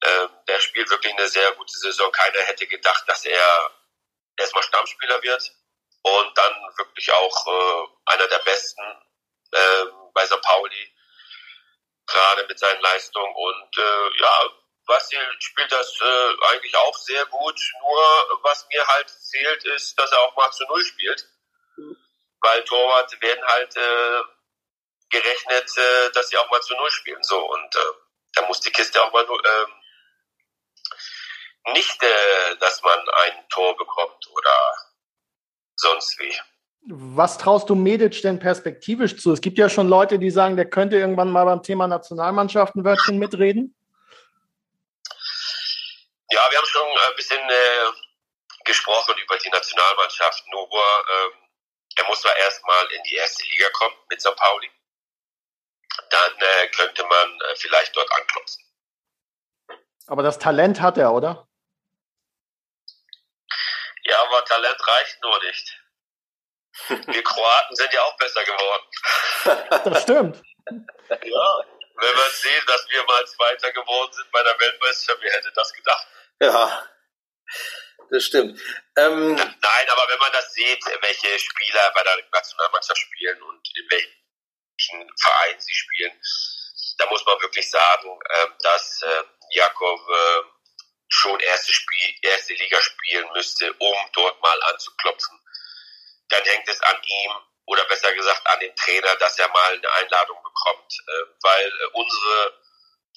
äh, 0.01 0.27
der 0.47 0.59
spielt 0.59 0.89
wirklich 0.89 1.13
eine 1.13 1.27
sehr 1.27 1.51
gute 1.53 1.77
Saison. 1.77 2.11
Keiner 2.11 2.39
hätte 2.39 2.65
gedacht, 2.67 3.03
dass 3.07 3.25
er 3.25 3.71
erstmal 4.37 4.63
Stammspieler 4.63 5.21
wird 5.21 5.51
und 6.01 6.37
dann 6.37 6.53
wirklich 6.77 7.11
auch 7.11 7.47
äh, 7.47 8.13
einer 8.13 8.27
der 8.27 8.39
besten 8.39 8.81
äh, 9.51 9.85
bei 10.13 10.25
St. 10.25 10.41
Pauli 10.41 10.95
gerade 12.07 12.45
mit 12.47 12.57
seinen 12.57 12.81
Leistungen. 12.81 13.33
Und 13.35 13.77
äh, 13.77 14.19
ja, 14.19 14.49
Basil 14.85 15.19
spielt 15.39 15.71
das 15.71 15.95
äh, 16.01 16.45
eigentlich 16.49 16.75
auch 16.75 16.97
sehr 16.97 17.25
gut. 17.27 17.59
Nur 17.81 18.39
was 18.41 18.67
mir 18.69 18.85
halt 18.87 19.11
fehlt, 19.29 19.63
ist, 19.65 19.97
dass 19.99 20.11
er 20.11 20.19
auch 20.21 20.35
mal 20.35 20.51
zu 20.51 20.65
Null 20.65 20.83
spielt. 20.83 21.27
Weil 22.41 22.63
Torwart 22.63 23.21
werden 23.21 23.45
halt 23.45 23.75
äh, 23.75 24.21
gerechnet, 25.09 25.77
äh, 25.77 26.11
dass 26.13 26.29
sie 26.29 26.37
auch 26.37 26.49
mal 26.49 26.61
zu 26.61 26.73
Null 26.75 26.91
spielen. 26.91 27.23
So 27.23 27.37
und 27.37 27.75
äh, 27.75 27.79
da 28.33 28.47
muss 28.47 28.61
die 28.61 28.71
Kiste 28.71 29.01
auch 29.03 29.11
mal 29.11 29.23
äh, 29.23 29.65
nicht, 31.73 32.01
äh, 32.03 32.55
dass 32.59 32.81
man 32.81 32.99
ein 32.99 33.47
Tor 33.49 33.77
bekommt 33.77 34.27
oder 34.31 34.75
sonst 35.75 36.19
wie. 36.19 36.33
Was 36.87 37.37
traust 37.37 37.69
du 37.69 37.75
Medic 37.75 38.21
denn 38.23 38.39
perspektivisch 38.39 39.17
zu? 39.17 39.33
Es 39.33 39.41
gibt 39.41 39.59
ja 39.59 39.69
schon 39.69 39.87
Leute, 39.87 40.17
die 40.17 40.31
sagen, 40.31 40.55
der 40.55 40.67
könnte 40.67 40.95
irgendwann 40.95 41.29
mal 41.29 41.45
beim 41.45 41.61
Thema 41.61 41.87
Nationalmannschaft 41.87 42.75
ein 42.75 42.83
Wörtchen 42.83 43.19
mitreden. 43.19 43.75
Ja, 46.31 46.41
wir 46.49 46.57
haben 46.57 46.65
schon 46.65 46.87
ein 46.87 47.15
bisschen 47.15 47.37
äh, 47.37 47.91
gesprochen 48.63 49.13
über 49.23 49.37
die 49.37 49.49
Nationalmannschaft. 49.49 50.43
Nur 50.51 50.67
ähm, 50.71 51.40
er 51.95 52.05
muss 52.05 52.21
da 52.21 52.33
erstmal 52.33 52.85
in 52.91 53.03
die 53.03 53.15
erste 53.15 53.43
Liga 53.45 53.69
kommen 53.71 53.95
mit 54.09 54.21
St. 54.21 54.35
Pauli. 54.35 54.71
Dann 56.09 56.33
äh, 56.39 56.67
könnte 56.69 57.03
man 57.05 57.41
äh, 57.41 57.55
vielleicht 57.55 57.95
dort 57.95 58.11
anklopfen. 58.11 58.63
Aber 60.07 60.23
das 60.23 60.39
Talent 60.39 60.81
hat 60.81 60.97
er, 60.97 61.13
oder? 61.13 61.47
Ja, 64.03 64.21
aber 64.23 64.43
Talent 64.45 64.87
reicht 64.87 65.21
nur 65.21 65.39
nicht. 65.43 65.81
Wir 67.07 67.23
Kroaten 67.23 67.75
sind 67.75 67.93
ja 67.93 68.01
auch 68.03 68.17
besser 68.17 68.43
geworden. 68.43 68.83
Das 69.91 70.03
stimmt. 70.03 70.43
Ja, 71.09 71.65
wenn 71.95 72.15
man 72.15 72.31
sieht, 72.31 72.69
dass 72.69 72.87
wir 72.89 73.03
mal 73.05 73.25
Zweiter 73.25 73.71
geworden 73.71 74.13
sind 74.13 74.31
bei 74.31 74.43
der 74.43 74.59
Weltmeisterschaft, 74.59 75.21
wer 75.21 75.33
hätte 75.33 75.51
das 75.53 75.73
gedacht? 75.73 76.07
Ja, 76.39 76.87
das 78.11 78.25
stimmt. 78.25 78.59
Ähm, 78.97 79.35
Nein, 79.35 79.89
aber 79.89 80.07
wenn 80.09 80.19
man 80.19 80.31
das 80.33 80.53
sieht, 80.53 80.83
welche 81.01 81.39
Spieler 81.39 81.91
bei 81.95 82.03
der 82.03 82.17
Nationalmannschaft 82.31 82.99
spielen 82.99 83.41
und 83.41 83.67
in 83.75 83.89
welchen 83.89 85.09
Vereinen 85.17 85.59
sie 85.59 85.73
spielen, 85.73 86.11
da 86.97 87.05
muss 87.07 87.25
man 87.25 87.41
wirklich 87.41 87.69
sagen, 87.69 88.19
ähm, 88.35 88.53
dass 88.59 89.01
äh, 89.01 89.23
Jakob 89.51 89.99
äh, 90.09 90.43
schon 91.07 91.39
erste, 91.39 91.71
Spiel, 91.71 92.15
erste 92.21 92.53
Liga 92.53 92.81
spielen 92.81 93.31
müsste, 93.33 93.73
um 93.73 93.95
dort 94.13 94.41
mal 94.41 94.61
anzuklopfen. 94.63 95.39
Dann 96.29 96.43
hängt 96.43 96.67
es 96.67 96.81
an 96.81 97.01
ihm 97.03 97.31
oder 97.65 97.85
besser 97.85 98.13
gesagt 98.13 98.45
an 98.47 98.59
dem 98.59 98.75
Trainer, 98.75 99.15
dass 99.15 99.39
er 99.39 99.47
mal 99.49 99.73
eine 99.73 99.91
Einladung 99.93 100.37
bekommt, 100.43 100.93
äh, 101.07 101.25
weil 101.41 101.71
unsere 101.93 102.61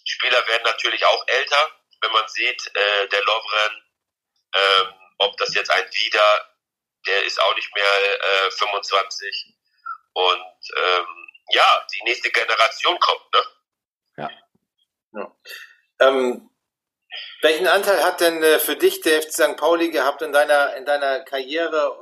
Spieler 0.05 0.47
werden 0.47 0.65
natürlich 0.65 1.05
auch 1.05 1.25
älter. 1.27 1.71
Wenn 2.01 2.13
man 2.13 2.29
sieht, 2.29 2.71
der 2.75 3.23
Lovren, 3.23 3.84
ähm, 4.55 4.95
ob 5.19 5.37
das 5.37 5.55
jetzt 5.55 5.71
ein 5.71 5.85
Wieder, 5.85 6.51
der 7.07 7.25
ist 7.25 7.41
auch 7.41 7.55
nicht 7.55 7.75
mehr 7.75 8.47
äh, 8.47 8.51
25. 8.51 9.55
Und 10.15 10.71
ähm, 10.77 11.07
ja, 11.51 11.87
die 11.93 12.05
nächste 12.05 12.31
Generation 12.31 12.99
kommt, 12.99 13.33
ne? 13.33 13.43
Ja. 14.17 14.31
ja. 15.13 15.37
Ähm, 16.01 16.51
welchen 17.43 17.67
Anteil 17.67 18.03
hat 18.03 18.21
denn 18.21 18.43
äh, 18.43 18.59
für 18.59 18.77
dich 18.77 19.01
der 19.01 19.23
FC 19.23 19.33
St. 19.33 19.57
Pauli 19.57 19.91
gehabt 19.91 20.23
in 20.23 20.33
deiner, 20.33 20.77
in 20.77 20.85
deiner 20.85 21.21
Karriere? 21.21 21.97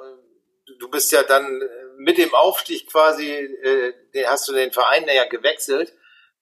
Du 0.79 0.89
bist 0.91 1.11
ja 1.13 1.23
dann 1.23 1.61
äh, 1.61 1.69
mit 1.97 2.19
dem 2.19 2.35
Aufstieg 2.35 2.91
quasi, 2.91 3.31
äh, 3.31 4.25
hast 4.27 4.49
du 4.49 4.53
den 4.53 4.73
Verein 4.73 5.07
ja 5.09 5.25
gewechselt. 5.25 5.93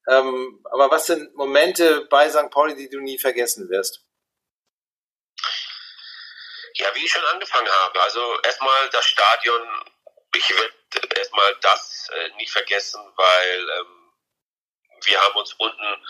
Ähm, 0.07 0.63
aber 0.71 0.89
was 0.89 1.07
sind 1.07 1.35
Momente 1.35 2.07
bei 2.09 2.29
St. 2.29 2.49
Pauli, 2.49 2.75
die 2.75 2.89
du 2.89 2.99
nie 2.99 3.17
vergessen 3.17 3.69
wirst? 3.69 4.03
Ja, 6.75 6.93
wie 6.95 7.05
ich 7.05 7.11
schon 7.11 7.25
angefangen 7.25 7.69
habe. 7.69 8.01
Also 8.01 8.39
erstmal 8.41 8.89
das 8.89 9.05
Stadion, 9.05 9.61
ich 10.35 10.49
werde 10.49 11.17
erstmal 11.17 11.55
das 11.61 12.09
äh, 12.13 12.29
nie 12.37 12.47
vergessen, 12.47 13.01
weil 13.15 13.69
ähm, 13.79 14.13
wir 15.03 15.21
haben 15.21 15.35
uns 15.35 15.53
unten, 15.53 16.07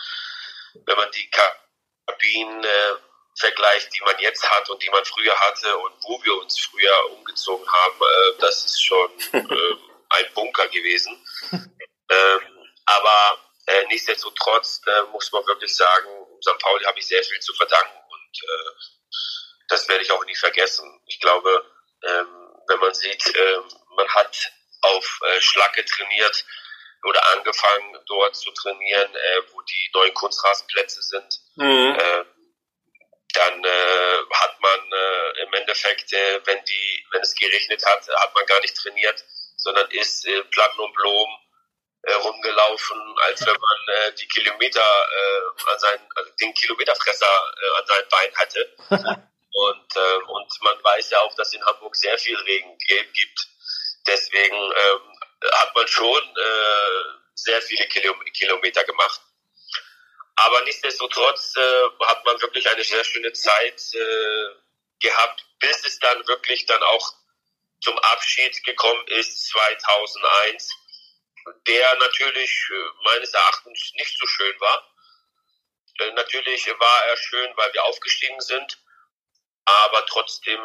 wenn 0.86 0.96
man 0.96 1.10
die 1.12 1.30
Kabinen 1.30 2.64
äh, 2.64 2.94
vergleicht, 3.38 3.94
die 3.94 4.00
man 4.02 4.18
jetzt 4.18 4.48
hat 4.48 4.68
und 4.70 4.82
die 4.82 4.90
man 4.90 5.04
früher 5.04 5.38
hatte 5.40 5.76
und 5.78 5.94
wo 6.04 6.22
wir 6.22 6.36
uns 6.36 6.60
früher 6.60 7.10
umgezogen 7.12 7.66
haben, 7.70 8.00
äh, 8.00 8.38
das 8.40 8.64
ist 8.64 8.82
schon 8.82 9.10
äh, 9.32 9.76
ein 10.10 10.34
Bunker 10.34 10.68
gewesen. 10.68 11.24
ähm, 11.52 12.68
aber 12.86 13.38
äh, 13.66 13.86
nichtsdestotrotz 13.86 14.80
äh, 14.86 15.02
muss 15.12 15.32
man 15.32 15.46
wirklich 15.46 15.74
sagen, 15.74 16.08
St. 16.42 16.58
Pauli 16.58 16.84
habe 16.84 16.98
ich 16.98 17.06
sehr 17.06 17.22
viel 17.22 17.40
zu 17.40 17.54
verdanken 17.54 17.98
und 18.10 18.42
äh, 18.42 19.01
das 19.72 19.88
werde 19.88 20.04
ich 20.04 20.10
auch 20.12 20.24
nie 20.26 20.36
vergessen. 20.36 21.00
Ich 21.06 21.18
glaube, 21.20 21.64
ähm, 22.04 22.54
wenn 22.68 22.78
man 22.78 22.94
sieht, 22.94 23.26
äh, 23.34 23.58
man 23.96 24.08
hat 24.08 24.52
auf 24.82 25.20
äh, 25.24 25.40
Schlacke 25.40 25.84
trainiert 25.84 26.44
oder 27.04 27.20
angefangen 27.32 27.98
dort 28.06 28.36
zu 28.36 28.50
trainieren, 28.52 29.14
äh, 29.14 29.42
wo 29.50 29.62
die 29.62 29.90
neuen 29.94 30.14
Kunstrasenplätze 30.14 31.02
sind. 31.02 31.40
Mhm. 31.56 31.96
Äh, 31.98 32.24
dann 33.32 33.64
äh, 33.64 34.18
hat 34.34 34.60
man 34.60 34.92
äh, 34.92 35.42
im 35.42 35.54
Endeffekt, 35.54 36.12
äh, 36.12 36.40
wenn 36.44 36.62
die, 36.64 37.06
wenn 37.10 37.22
es 37.22 37.34
geregnet 37.34 37.82
hat, 37.86 38.06
hat 38.08 38.34
man 38.34 38.44
gar 38.44 38.60
nicht 38.60 38.76
trainiert, 38.76 39.24
sondern 39.56 39.90
ist 39.90 40.26
äh, 40.26 40.42
Platten 40.44 40.80
und 40.80 40.92
Blumen 40.92 41.38
rumgelaufen, 42.04 43.00
als 43.26 43.46
wenn 43.46 43.54
man 43.54 44.14
die 44.16 44.26
Kilometer 44.26 44.82
an 44.82 45.78
seinen, 45.78 46.08
also 46.16 46.32
den 46.40 46.52
Kilometerfresser 46.52 47.54
an 47.78 47.86
seinem 47.86 48.08
Bein 48.08 48.36
hatte. 48.36 49.22
Und, 49.52 49.96
äh, 49.96 50.16
und 50.28 50.62
man 50.62 50.82
weiß 50.82 51.10
ja 51.10 51.20
auch, 51.20 51.34
dass 51.36 51.52
in 51.52 51.64
Hamburg 51.64 51.94
sehr 51.94 52.18
viel 52.18 52.36
Regen 52.36 52.76
gibt. 52.78 53.48
Deswegen 54.06 54.56
ähm, 54.56 55.18
hat 55.52 55.74
man 55.74 55.86
schon 55.86 56.22
äh, 56.36 57.18
sehr 57.34 57.60
viele 57.62 57.86
Kilo 57.88 58.14
Kilometer 58.32 58.84
gemacht. 58.84 59.20
Aber 60.36 60.62
nichtsdestotrotz 60.62 61.54
äh, 61.56 62.04
hat 62.06 62.24
man 62.24 62.40
wirklich 62.40 62.68
eine 62.68 62.82
sehr 62.82 63.04
schöne 63.04 63.32
Zeit 63.32 63.80
äh, 63.92 64.46
gehabt, 65.00 65.44
bis 65.60 65.84
es 65.84 65.98
dann 65.98 66.26
wirklich 66.26 66.64
dann 66.66 66.82
auch 66.82 67.12
zum 67.80 67.98
Abschied 67.98 68.64
gekommen 68.64 69.06
ist 69.08 69.48
2001, 69.48 70.70
der 71.66 71.98
natürlich 71.98 72.68
äh, 72.70 73.04
meines 73.04 73.34
Erachtens 73.34 73.92
nicht 73.96 74.18
so 74.18 74.26
schön 74.26 74.60
war. 74.60 74.94
Äh, 75.98 76.12
natürlich 76.12 76.66
war 76.66 77.04
er 77.06 77.16
schön, 77.18 77.52
weil 77.56 77.72
wir 77.74 77.84
aufgestiegen 77.84 78.40
sind 78.40 78.81
aber 79.64 80.04
trotzdem 80.06 80.60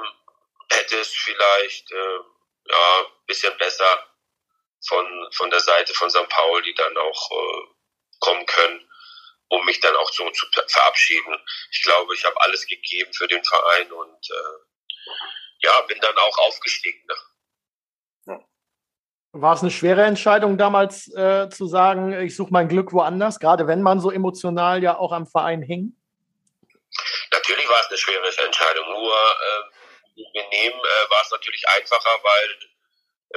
hätte 0.70 1.00
es 1.00 1.10
vielleicht 1.10 1.92
äh, 1.92 2.20
ja 2.70 3.00
ein 3.00 3.26
bisschen 3.26 3.56
besser 3.58 4.08
von 4.88 5.06
von 5.34 5.50
der 5.50 5.60
Seite 5.60 5.94
von 5.94 6.10
St. 6.10 6.28
Pauli 6.30 6.74
dann 6.76 6.98
auch 6.98 7.32
äh, 7.32 7.68
kommen 8.20 8.46
können, 8.46 8.90
um 9.50 9.66
mich 9.66 9.80
dann 9.80 9.96
auch 9.96 10.12
so 10.12 10.30
zu 10.32 10.46
verabschieden. 10.68 11.36
Ich 11.72 11.84
glaube, 11.84 12.14
ich 12.14 12.24
habe 12.26 12.40
alles 12.42 12.66
gegeben 12.68 13.14
für 13.14 13.28
den 13.28 13.44
Verein 13.44 13.92
und 13.92 14.30
äh, 14.30 15.14
ja, 15.64 15.82
bin 15.88 16.00
dann 16.00 16.18
auch 16.18 16.38
aufgestiegen. 16.40 17.00
Ne? 17.08 17.16
War 19.34 19.54
es 19.54 19.62
eine 19.62 19.72
schwere 19.72 20.04
Entscheidung 20.04 20.58
damals 20.58 21.14
äh, 21.14 21.50
zu 21.50 21.68
sagen, 21.68 22.14
ich 22.22 22.36
suche 22.36 22.52
mein 22.52 22.68
Glück 22.68 22.94
woanders, 22.94 23.40
gerade 23.40 23.68
wenn 23.68 23.82
man 23.82 24.00
so 24.00 24.10
emotional 24.10 24.82
ja 24.82 24.98
auch 24.98 25.12
am 25.12 25.28
Verein 25.28 25.62
hing? 25.62 25.96
Natürlich 27.32 27.68
war 27.68 27.82
es 27.82 27.88
eine 27.88 27.98
schwere 27.98 28.38
Entscheidung. 28.46 28.88
Nur 28.88 29.16
äh, 29.16 30.24
wir 30.34 30.48
nehmen 30.50 30.80
äh, 30.80 31.10
war 31.10 31.22
es 31.22 31.32
natürlich 31.32 31.68
einfacher, 31.70 32.24
weil 32.24 32.60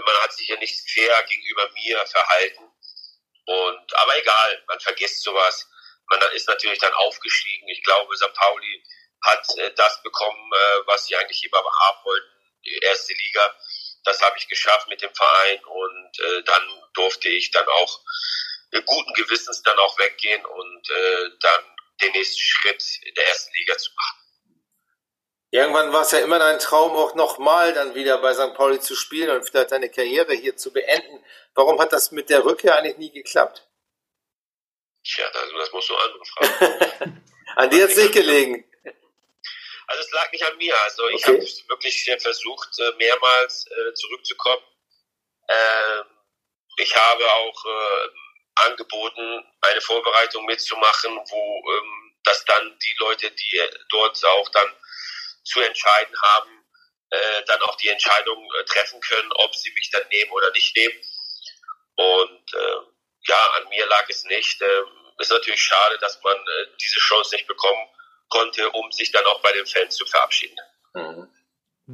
man 0.05 0.17
hat 0.23 0.33
sich 0.33 0.49
ja 0.49 0.57
nicht 0.57 0.89
fair 0.91 1.23
gegenüber 1.25 1.69
mir 1.73 2.07
verhalten. 2.07 2.71
Und 3.47 3.97
aber 3.97 4.19
egal, 4.19 4.65
man 4.69 4.81
vergisst 4.81 5.23
sowas. 5.23 5.69
Man 6.09 6.21
ist 6.33 6.49
natürlich 6.49 6.79
dann 6.79 6.95
aufgestiegen. 6.95 7.69
Ich 7.69 7.83
glaube, 7.85 8.17
St. 8.17 8.33
Pauli 8.35 8.85
hat 9.25 9.47
äh, 9.59 9.73
das 9.75 10.03
bekommen, 10.03 10.53
äh, 10.53 10.87
was 10.87 11.07
sie 11.07 11.17
eigentlich 11.17 11.45
immer 11.45 11.59
haben 11.59 12.05
wollten, 12.05 12.29
die 12.65 12.79
erste 12.79 13.13
Liga. 13.13 13.57
Das 14.05 14.23
habe 14.23 14.39
ich 14.39 14.49
geschafft 14.49 14.89
mit 14.89 15.03
dem 15.03 15.15
Verein 15.15 15.63
und 15.65 16.21
äh, 16.21 16.43
dann 16.45 16.83
durfte 16.95 17.29
ich 17.29 17.51
dann 17.51 17.69
auch 17.69 18.01
guten 18.87 19.13
Gewissens 19.15 19.63
dann 19.63 19.79
auch 19.79 19.99
weggehen 19.99 20.45
und 20.45 20.91
äh, 20.91 21.31
dann 21.41 21.77
den 22.03 22.13
nächsten 22.13 22.41
Schritt 22.41 22.85
in 23.03 23.15
der 23.15 23.27
ersten 23.27 23.55
Liga 23.55 23.77
zu 23.79 23.91
machen. 23.97 24.21
Irgendwann 25.53 25.93
war 25.93 26.03
es 26.03 26.13
ja 26.13 26.21
immer 26.21 26.39
dein 26.39 26.61
Traum, 26.61 26.93
auch 26.93 27.17
nochmal 27.17 27.73
dann 27.73 27.95
wieder 27.97 28.19
bei 28.19 28.35
St. 28.35 28.55
Pauli 28.55 28.79
zu 28.79 28.95
spielen 28.95 29.31
und 29.31 29.49
vielleicht 29.49 29.73
deine 29.73 29.91
Karriere 29.91 30.33
hier 30.33 30.57
zu 30.57 30.73
beenden. 30.73 31.25
Warum 31.55 31.81
hat 31.81 31.93
das 31.93 32.13
mit 32.13 32.31
der 32.31 32.45
Rückkehr 32.45 32.77
eigentlich 32.77 32.99
nie 32.99 33.11
geklappt? 33.11 33.67
Tja, 35.03 35.27
also 35.27 35.59
das 35.59 35.73
musst 35.73 35.89
du 35.89 35.97
andere 35.97 36.25
fragen. 36.25 37.27
an 37.57 37.71
dir 37.71 37.83
hat 37.83 37.91
es 37.91 37.97
nicht 37.97 38.13
gelegen. 38.13 38.65
Also 39.89 40.05
es 40.05 40.13
lag 40.13 40.31
nicht 40.31 40.47
an 40.47 40.57
mir. 40.57 40.81
Also 40.85 41.09
ich 41.09 41.27
okay. 41.27 41.33
habe 41.33 41.69
wirklich 41.69 42.17
versucht, 42.21 42.79
äh, 42.79 42.93
mehrmals 42.97 43.67
äh, 43.67 43.95
zurückzukommen. 43.95 44.63
Ähm, 45.49 46.05
ich 46.77 46.95
habe 46.95 47.25
auch 47.33 47.65
äh, 47.65 48.09
angeboten, 48.67 49.45
eine 49.61 49.81
Vorbereitung 49.81 50.45
mitzumachen, 50.47 51.17
wo 51.17 51.73
ähm, 51.73 52.15
das 52.25 52.45
dann 52.45 52.79
die 52.79 52.97
Leute, 52.99 53.31
die 53.31 53.63
dort 53.89 54.25
auch 54.25 54.49
dann 54.51 54.69
zu 55.45 55.61
entscheiden 55.61 56.15
haben, 56.23 56.65
äh, 57.11 57.43
dann 57.47 57.61
auch 57.63 57.77
die 57.77 57.89
Entscheidung 57.89 58.49
äh, 58.59 58.65
treffen 58.65 59.01
können, 59.01 59.33
ob 59.33 59.55
sie 59.55 59.73
mich 59.73 59.91
dann 59.91 60.07
nehmen 60.09 60.31
oder 60.33 60.51
nicht 60.53 60.77
nehmen. 60.77 61.01
Und 61.97 62.55
äh, 62.55 62.77
ja, 63.27 63.51
an 63.57 63.69
mir 63.69 63.87
lag 63.87 64.09
es 64.09 64.25
nicht. 64.25 64.61
Äh, 64.63 64.83
ist 65.19 65.31
natürlich 65.31 65.63
schade, 65.63 65.99
dass 65.99 66.23
man 66.23 66.37
äh, 66.37 66.67
diese 66.81 66.99
Chance 66.99 67.35
nicht 67.35 67.47
bekommen 67.47 67.89
konnte, 68.29 68.71
um 68.71 68.91
sich 68.91 69.13
dann 69.13 69.27
auch 69.27 69.43
bei 69.43 69.53
den 69.53 69.67
Fans 69.67 69.97
zu 69.97 70.07
verabschieden. 70.07 70.57
Mhm. 70.95 71.29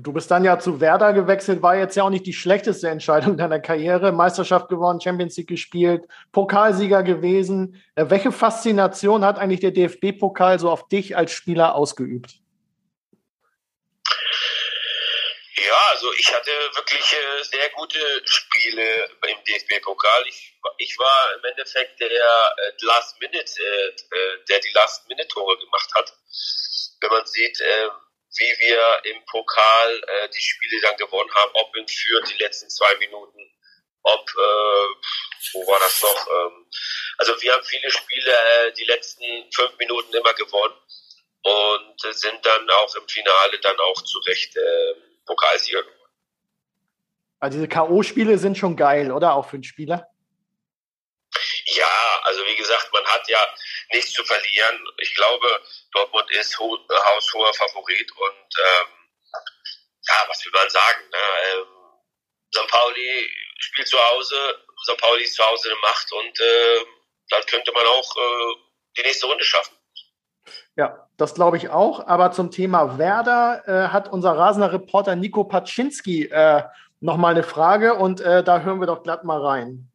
Du 0.02 0.12
bist 0.12 0.30
dann 0.30 0.44
ja 0.44 0.58
zu 0.58 0.80
Werder 0.80 1.14
gewechselt, 1.14 1.62
war 1.62 1.74
jetzt 1.74 1.96
ja 1.96 2.02
auch 2.02 2.10
nicht 2.10 2.26
die 2.26 2.34
schlechteste 2.34 2.90
Entscheidung 2.90 3.38
deiner 3.38 3.60
Karriere. 3.60 4.12
Meisterschaft 4.12 4.68
gewonnen, 4.68 5.00
Champions 5.00 5.38
League 5.38 5.48
gespielt, 5.48 6.04
Pokalsieger 6.32 7.02
gewesen. 7.02 7.82
Äh, 7.94 8.04
welche 8.08 8.30
Faszination 8.30 9.24
hat 9.24 9.38
eigentlich 9.38 9.60
der 9.60 9.70
DFB-Pokal 9.70 10.58
so 10.58 10.70
auf 10.70 10.88
dich 10.88 11.16
als 11.16 11.32
Spieler 11.32 11.74
ausgeübt? 11.74 12.34
Ja, 15.56 15.78
also 15.92 16.12
ich 16.18 16.34
hatte 16.34 16.50
wirklich 16.74 17.12
äh, 17.12 17.42
sehr 17.44 17.70
gute 17.70 17.98
Spiele 18.26 19.08
im 19.28 19.44
DFB-Pokal. 19.48 20.24
Ich, 20.26 20.98
war 20.98 21.36
im 21.38 21.44
Endeffekt 21.44 21.98
der 22.00 22.10
äh, 22.10 22.72
Last 22.82 23.18
Minute, 23.20 23.50
der 24.48 24.60
die 24.60 24.72
Last 24.74 25.08
Minute 25.08 25.28
Tore 25.28 25.56
gemacht 25.56 25.90
hat. 25.94 26.12
Wenn 27.00 27.10
man 27.10 27.26
sieht, 27.26 27.60
äh, 27.60 27.88
wie 28.38 28.54
wir 28.58 29.12
im 29.12 29.24
Pokal 29.26 30.02
äh, 30.06 30.28
die 30.28 30.40
Spiele 30.40 30.80
dann 30.82 30.96
gewonnen 30.96 31.32
haben, 31.34 31.50
ob 31.54 31.74
in 31.76 31.86
Fürth 31.88 32.28
die 32.30 32.42
letzten 32.42 32.68
zwei 32.70 32.94
Minuten, 32.96 33.40
ob 34.02 34.28
äh, 34.28 35.52
wo 35.52 35.66
war 35.66 35.78
das 35.80 36.02
noch? 36.02 36.26
Ähm, 36.28 36.66
also 37.18 37.40
wir 37.40 37.52
haben 37.52 37.64
viele 37.64 37.90
Spiele 37.90 38.30
äh, 38.30 38.72
die 38.72 38.84
letzten 38.84 39.24
fünf 39.52 39.76
Minuten 39.78 40.14
immer 40.14 40.34
gewonnen 40.34 40.74
und 41.42 42.04
äh, 42.04 42.12
sind 42.12 42.44
dann 42.44 42.70
auch 42.70 42.94
im 42.96 43.08
Finale 43.08 43.58
dann 43.60 43.78
auch 43.78 44.02
zu 44.02 44.18
Recht 44.20 44.56
äh, 44.56 44.94
Pokalsieger 45.24 45.82
geworden. 45.82 45.96
Also 47.38 47.58
diese 47.58 47.68
K.O.-Spiele 47.68 48.38
sind 48.38 48.56
schon 48.56 48.76
geil, 48.76 49.12
oder? 49.12 49.34
Auch 49.34 49.48
für 49.48 49.56
einen 49.56 49.64
Spieler? 49.64 50.08
Ja, 51.68 52.20
also 52.22 52.44
wie 52.46 52.56
gesagt, 52.56 52.92
man 52.92 53.04
hat 53.06 53.28
ja 53.28 53.38
nichts 53.92 54.12
zu 54.12 54.24
verlieren. 54.24 54.84
Ich 54.98 55.14
glaube, 55.16 55.62
Dortmund 55.92 56.30
ist 56.30 56.58
haushoher 56.58 57.52
Favorit 57.54 58.10
und 58.12 58.58
ähm, 58.58 58.86
ja, 60.08 60.14
was 60.28 60.44
will 60.44 60.52
man 60.52 60.70
sagen? 60.70 61.00
Ne? 61.10 61.18
Ähm, 61.52 61.66
St. 62.54 62.70
Pauli 62.70 63.30
spielt 63.58 63.88
zu 63.88 63.98
Hause, 63.98 64.36
St. 64.84 64.96
Pauli 64.98 65.24
ist 65.24 65.34
zu 65.34 65.44
Hause 65.44 65.70
eine 65.70 65.80
Macht 65.80 66.12
und 66.12 66.40
äh, 66.40 66.84
dann 67.30 67.42
könnte 67.46 67.72
man 67.72 67.84
auch 67.86 68.16
äh, 68.16 68.54
die 68.98 69.02
nächste 69.02 69.26
Runde 69.26 69.44
schaffen. 69.44 69.76
Ja, 70.76 71.08
das 71.16 71.34
glaube 71.34 71.56
ich 71.56 71.70
auch. 71.70 72.06
Aber 72.06 72.30
zum 72.30 72.50
Thema 72.50 72.98
Werder 72.98 73.62
äh, 73.66 73.88
hat 73.88 74.08
unser 74.12 74.36
rasender 74.36 74.72
Reporter 74.72 75.16
Nico 75.16 75.44
Paczynski 75.44 76.26
äh, 76.26 76.62
nochmal 77.00 77.32
eine 77.32 77.42
Frage 77.42 77.94
und 77.94 78.20
äh, 78.20 78.44
da 78.44 78.60
hören 78.60 78.80
wir 78.80 78.86
doch 78.86 79.02
glatt 79.02 79.24
mal 79.24 79.44
rein. 79.44 79.90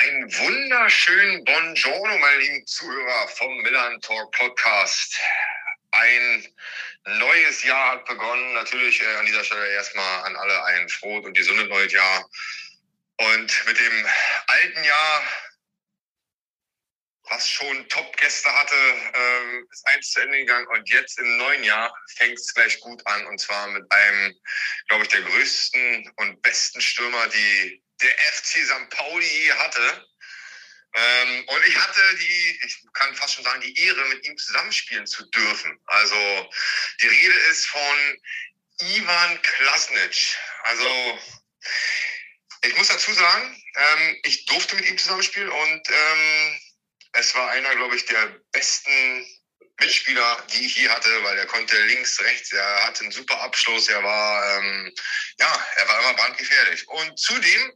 Ein 0.00 0.32
wunderschönen 0.32 1.44
Buongiorno, 1.44 2.18
meine 2.18 2.38
lieben 2.38 2.64
Zuhörer 2.68 3.26
vom 3.30 3.52
Milan 3.62 4.00
Talk 4.00 4.30
Podcast. 4.30 5.18
Ein 5.90 6.54
neues 7.18 7.64
Jahr 7.64 7.94
hat 7.94 8.04
begonnen. 8.04 8.52
Natürlich 8.52 9.02
äh, 9.02 9.16
an 9.16 9.26
dieser 9.26 9.42
Stelle 9.42 9.66
erstmal 9.72 10.22
an 10.22 10.36
alle 10.36 10.64
ein 10.66 10.88
frohes 10.88 11.26
und 11.26 11.36
gesundes 11.36 11.66
neues 11.68 11.90
Jahr. 11.92 12.30
Und 13.16 13.66
mit 13.66 13.80
dem 13.80 14.06
alten 14.46 14.84
Jahr 14.84 15.22
was 17.30 17.48
schon 17.48 17.88
Top-Gäste 17.88 18.52
hatte, 18.54 18.76
äh, 18.76 19.58
ist 19.68 19.86
eins 19.88 20.12
zu 20.12 20.20
Ende 20.20 20.38
gegangen 20.38 20.68
und 20.68 20.88
jetzt 20.88 21.18
im 21.18 21.38
neuen 21.38 21.64
Jahr 21.64 21.92
fängt 22.16 22.38
es 22.38 22.54
gleich 22.54 22.78
gut 22.80 23.04
an 23.04 23.26
und 23.26 23.38
zwar 23.40 23.66
mit 23.66 23.84
einem, 23.90 24.34
glaube 24.86 25.02
ich, 25.02 25.10
der 25.10 25.22
größten 25.22 26.12
und 26.18 26.40
besten 26.40 26.80
Stürmer, 26.80 27.26
die 27.28 27.82
der 28.02 28.18
FC 28.32 28.64
St. 28.64 28.88
Pauli 28.90 29.52
hatte. 29.58 30.08
Ähm, 30.94 31.44
und 31.48 31.66
ich 31.66 31.76
hatte 31.76 32.00
die, 32.16 32.60
ich 32.64 32.82
kann 32.94 33.14
fast 33.14 33.34
schon 33.34 33.44
sagen, 33.44 33.60
die 33.60 33.78
Ehre, 33.78 34.04
mit 34.06 34.24
ihm 34.24 34.36
zusammenspielen 34.36 35.06
zu 35.06 35.24
dürfen. 35.30 35.78
Also 35.86 36.50
die 37.02 37.08
Rede 37.08 37.34
ist 37.50 37.66
von 37.66 38.18
Ivan 38.80 39.42
Klasnic. 39.42 40.36
Also 40.62 41.18
ich 42.62 42.76
muss 42.76 42.88
dazu 42.88 43.12
sagen, 43.12 43.62
ähm, 43.74 44.20
ich 44.24 44.46
durfte 44.46 44.76
mit 44.76 44.86
ihm 44.86 44.98
zusammenspielen 44.98 45.50
und 45.50 45.88
ähm, 45.88 46.60
es 47.12 47.34
war 47.34 47.50
einer, 47.50 47.74
glaube 47.76 47.96
ich, 47.96 48.06
der 48.06 48.40
besten 48.52 49.37
Mitspieler, 49.80 50.44
die 50.52 50.66
ich 50.66 50.76
je 50.76 50.88
hatte, 50.88 51.10
weil 51.22 51.38
er 51.38 51.46
konnte 51.46 51.80
links, 51.84 52.20
rechts, 52.20 52.52
er 52.52 52.86
hatte 52.86 53.02
einen 53.02 53.12
super 53.12 53.40
Abschluss, 53.40 53.88
er 53.88 54.02
war, 54.02 54.58
ähm, 54.58 54.92
ja, 55.38 55.66
er 55.76 55.88
war 55.88 56.00
immer 56.00 56.14
brandgefährlich. 56.14 56.88
Und 56.88 57.18
zudem 57.18 57.72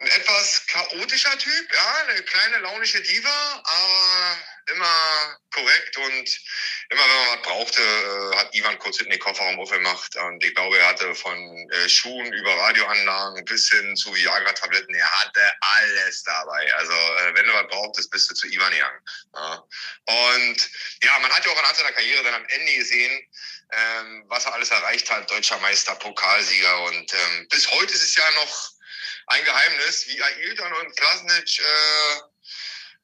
ein 0.00 0.08
etwas 0.08 0.66
chaotischer 0.66 1.36
Typ, 1.38 1.72
ja, 1.74 2.04
eine 2.08 2.22
kleine 2.22 2.58
launische 2.58 3.02
Diva, 3.02 3.62
aber 3.64 4.38
immer 4.72 5.38
korrekt 5.52 5.96
und 5.98 6.40
immer 6.88 7.02
wenn 7.02 7.16
man 7.16 7.36
was 7.36 7.42
brauchte, 7.42 7.82
äh, 7.82 8.36
hat 8.36 8.54
Ivan 8.54 8.78
kurz 8.78 8.96
hinten 8.96 9.12
den 9.12 9.20
Kofferraum 9.20 9.60
aufgemacht 9.60 10.16
und 10.16 10.42
ich 10.42 10.54
glaube, 10.54 10.78
er 10.78 10.88
hatte 10.88 11.14
von 11.14 11.70
äh, 11.70 11.88
Schuhen 11.88 12.32
über 12.32 12.56
Radioanlagen 12.56 13.44
bis 13.44 13.70
hin 13.70 13.94
zu 13.94 14.14
Viagra-Tabletten, 14.14 14.94
er 14.94 15.10
hatte 15.20 15.52
alles 15.60 16.22
dabei. 16.22 16.74
Also 16.76 16.92
äh, 16.92 17.34
wenn 17.34 17.46
du 17.46 17.52
was 17.52 17.68
brauchtest, 17.68 18.10
bist 18.10 18.30
du 18.30 18.34
zu 18.34 18.46
Ivan 18.46 18.72
gegangen. 18.72 19.00
Ja. 19.34 19.64
Und 20.06 20.70
ja, 21.02 21.18
man 21.18 21.30
hat 21.30 21.44
ja 21.44 21.52
auch 21.52 21.58
anhand 21.58 21.76
seiner 21.76 21.92
Karriere 21.92 22.22
dann 22.24 22.34
am 22.34 22.46
Ende 22.46 22.74
gesehen, 22.74 23.20
ähm, 23.72 24.24
was 24.28 24.46
er 24.46 24.54
alles 24.54 24.70
erreicht 24.70 25.10
hat, 25.10 25.30
deutscher 25.30 25.58
Meister, 25.58 25.94
Pokalsieger 25.96 26.84
und 26.84 27.12
ähm, 27.12 27.48
bis 27.50 27.70
heute 27.70 27.92
ist 27.92 28.02
es 28.02 28.14
ja 28.14 28.30
noch 28.32 28.79
ein 29.30 29.44
Geheimnis, 29.44 30.08
wie 30.08 30.22
Ailton 30.22 30.72
und 30.72 30.96
Klasnic 30.96 31.60
äh, 31.60 32.20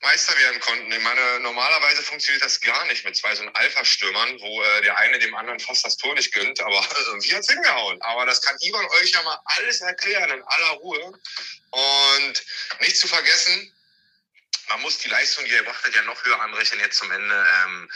Meister 0.01 0.37
werden 0.37 0.61
konnten. 0.61 0.93
Ich 0.93 1.01
meine, 1.01 1.41
normalerweise 1.41 2.03
funktioniert 2.03 2.45
das 2.45 2.61
gar 2.61 2.85
nicht 2.87 3.05
mit 3.05 3.17
zwei 3.17 3.35
so 3.35 3.45
Alpha-Stürmern, 3.45 4.41
wo 4.41 4.63
äh, 4.63 4.83
der 4.83 4.97
eine 4.97 5.19
dem 5.21 5.35
anderen 5.37 5.61
fast 5.61 5.85
das 5.85 5.97
Tor 5.97 6.15
nicht 6.15 6.33
gönnt, 6.33 6.61
aber 6.61 6.79
äh, 6.81 7.23
wie 7.23 7.35
hat's 7.35 7.49
hingehauen? 7.49 8.01
Aber 8.03 8.27
das 8.27 8.43
kann 8.43 8.57
Ivan 8.61 8.85
euch 8.87 9.11
ja 9.13 9.23
mal 9.23 9.39
alles 9.45 9.81
erklären 9.81 10.31
in 10.31 10.43
aller 10.43 10.71
Ruhe. 10.81 11.19
Und 11.71 12.43
nicht 12.81 12.99
zu 12.99 13.07
vergessen, 13.07 13.73
man 14.69 14.81
muss 14.81 14.99
die 14.99 15.09
Leistung, 15.09 15.45
die 15.45 15.53
er 15.53 15.63
gebracht 15.63 15.85
hat, 15.85 15.95
ja 15.95 16.03
noch 16.03 16.25
höher 16.25 16.41
anrechnen 16.41 16.81
jetzt 16.81 16.99
zum 16.99 17.11
Ende, 17.13 17.47
ähm, 17.65 17.89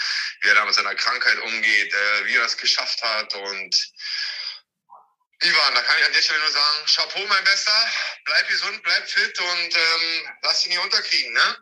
wie 0.43 0.49
er 0.49 0.55
da 0.55 0.64
mit 0.64 0.75
seiner 0.75 0.95
Krankheit 0.95 1.38
umgeht, 1.40 1.93
äh, 1.93 2.27
wie 2.27 2.37
er 2.37 2.43
das 2.43 2.57
geschafft 2.57 3.03
hat 3.03 3.35
und 3.35 3.93
Ivan, 5.42 5.74
da 5.74 5.81
kann 5.83 5.96
ich 5.98 6.07
an 6.07 6.12
der 6.12 6.20
Stelle 6.20 6.40
nur 6.40 6.50
sagen, 6.50 6.85
Chapeau, 6.87 7.26
mein 7.26 7.44
Bester, 7.44 7.72
bleib 8.26 8.48
gesund, 8.48 8.83
bleib 8.83 9.09
fit 9.09 9.40
und 9.40 9.74
ähm, 9.74 10.35
lass 10.42 10.62
dich 10.62 10.72
nicht 10.72 10.85
unterkriegen, 10.85 11.33
ne? 11.33 11.57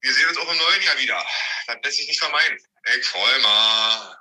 Wir 0.00 0.12
sehen 0.12 0.28
uns 0.28 0.38
auch 0.38 0.52
im 0.52 0.58
neuen 0.58 0.82
Jahr 0.82 0.98
wieder. 0.98 1.20
Das 1.66 1.76
lässt 1.82 1.96
sich 1.96 2.06
nicht 2.06 2.20
vermeiden. 2.20 2.58
Ich 2.96 3.04
freue 3.08 3.38
mich. 3.38 3.46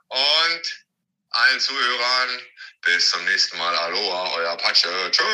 Und 0.08 0.86
allen 1.30 1.60
Zuhörern, 1.60 2.42
bis 2.82 3.12
zum 3.12 3.24
nächsten 3.26 3.58
Mal. 3.60 3.76
Aloha, 3.76 4.34
euer 4.36 4.58
Patsche. 4.58 4.90
Tschüss. 5.12 5.26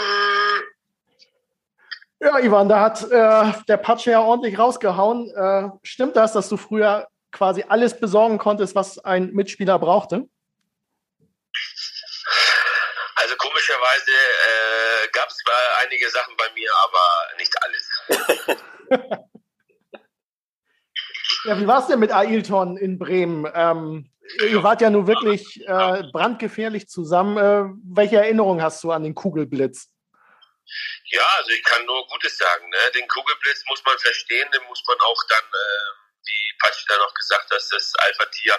Ja, 2.20 2.38
Ivan, 2.40 2.68
da 2.68 2.82
hat 2.82 3.02
äh, 3.04 3.64
der 3.68 3.78
Patsche 3.78 4.12
ja 4.12 4.20
ordentlich 4.20 4.60
rausgehauen. 4.60 5.30
Äh, 5.34 5.70
stimmt 5.84 6.18
das, 6.18 6.34
dass 6.34 6.50
du 6.50 6.58
früher 6.58 7.08
quasi 7.32 7.64
alles 7.68 7.98
besorgen 7.98 8.38
konntest, 8.38 8.76
was 8.76 9.00
ein 9.00 9.32
Mitspieler 9.32 9.80
brauchte? 9.80 10.28
Also 13.22 13.36
komischerweise 13.36 14.12
äh, 14.12 15.08
gab 15.12 15.30
es 15.30 15.38
einige 15.84 16.10
Sachen 16.10 16.36
bei 16.38 16.50
mir, 16.54 16.72
aber 16.84 17.30
nicht 17.38 17.56
alles. 17.64 17.90
ja, 21.46 21.60
wie 21.60 21.68
war 21.68 21.82
es 21.82 21.88
denn 21.88 22.00
mit 22.00 22.12
Ailton 22.12 22.78
in 22.78 22.98
Bremen? 22.98 23.52
Ähm, 23.54 24.12
ihr 24.40 24.64
wart 24.64 24.82
ja 24.82 24.90
nun 24.90 25.06
wirklich 25.06 25.62
äh, 25.68 26.04
brandgefährlich 26.12 26.88
zusammen. 26.88 27.38
Äh, 27.38 27.70
welche 27.96 28.18
Erinnerung 28.18 28.60
hast 28.62 28.84
du 28.84 28.92
an 28.92 29.04
den 29.04 29.14
Kugelblitz? 29.14 29.90
Ja, 31.12 31.26
also 31.38 31.52
ich 31.52 31.64
kann 31.64 31.86
nur 31.86 32.08
Gutes 32.08 32.38
sagen. 32.38 32.70
Ne? 32.70 32.92
Den 32.96 33.08
Kugelblitz 33.08 33.64
muss 33.70 33.84
man 33.86 34.00
verstehen, 34.00 34.50
den 34.52 34.64
muss 34.64 34.84
man 34.88 35.00
auch 35.00 35.24
dann, 35.30 35.44
äh, 35.44 35.94
wie 36.26 36.58
Patsch 36.60 36.86
da 36.88 36.98
noch 36.98 37.14
gesagt 37.14 37.52
hat, 37.52 37.62
das 37.70 37.94
Alpha-Tier 38.00 38.58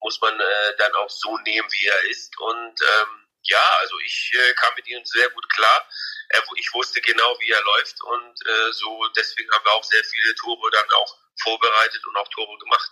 muss 0.00 0.20
man 0.20 0.38
äh, 0.38 0.76
dann 0.76 0.94
auch 0.96 1.08
so 1.08 1.38
nehmen, 1.38 1.68
wie 1.70 1.86
er 1.86 2.10
ist. 2.10 2.38
Und 2.40 2.74
ähm, 2.82 3.29
ja, 3.42 3.62
also 3.80 3.98
ich 4.04 4.32
äh, 4.34 4.54
kam 4.54 4.74
mit 4.74 4.86
ihm 4.88 5.04
sehr 5.04 5.30
gut 5.30 5.48
klar. 5.54 5.88
Er, 6.28 6.42
ich 6.56 6.70
wusste 6.74 7.00
genau, 7.00 7.36
wie 7.40 7.50
er 7.50 7.62
läuft 7.62 8.02
und 8.02 8.46
äh, 8.46 8.72
so 8.72 9.08
deswegen 9.16 9.50
haben 9.52 9.64
wir 9.64 9.72
auch 9.72 9.84
sehr 9.84 10.04
viele 10.04 10.34
Tore 10.36 10.70
dann 10.70 10.90
auch 10.96 11.16
vorbereitet 11.42 12.06
und 12.06 12.16
auch 12.16 12.28
Tore 12.28 12.58
gemacht. 12.58 12.90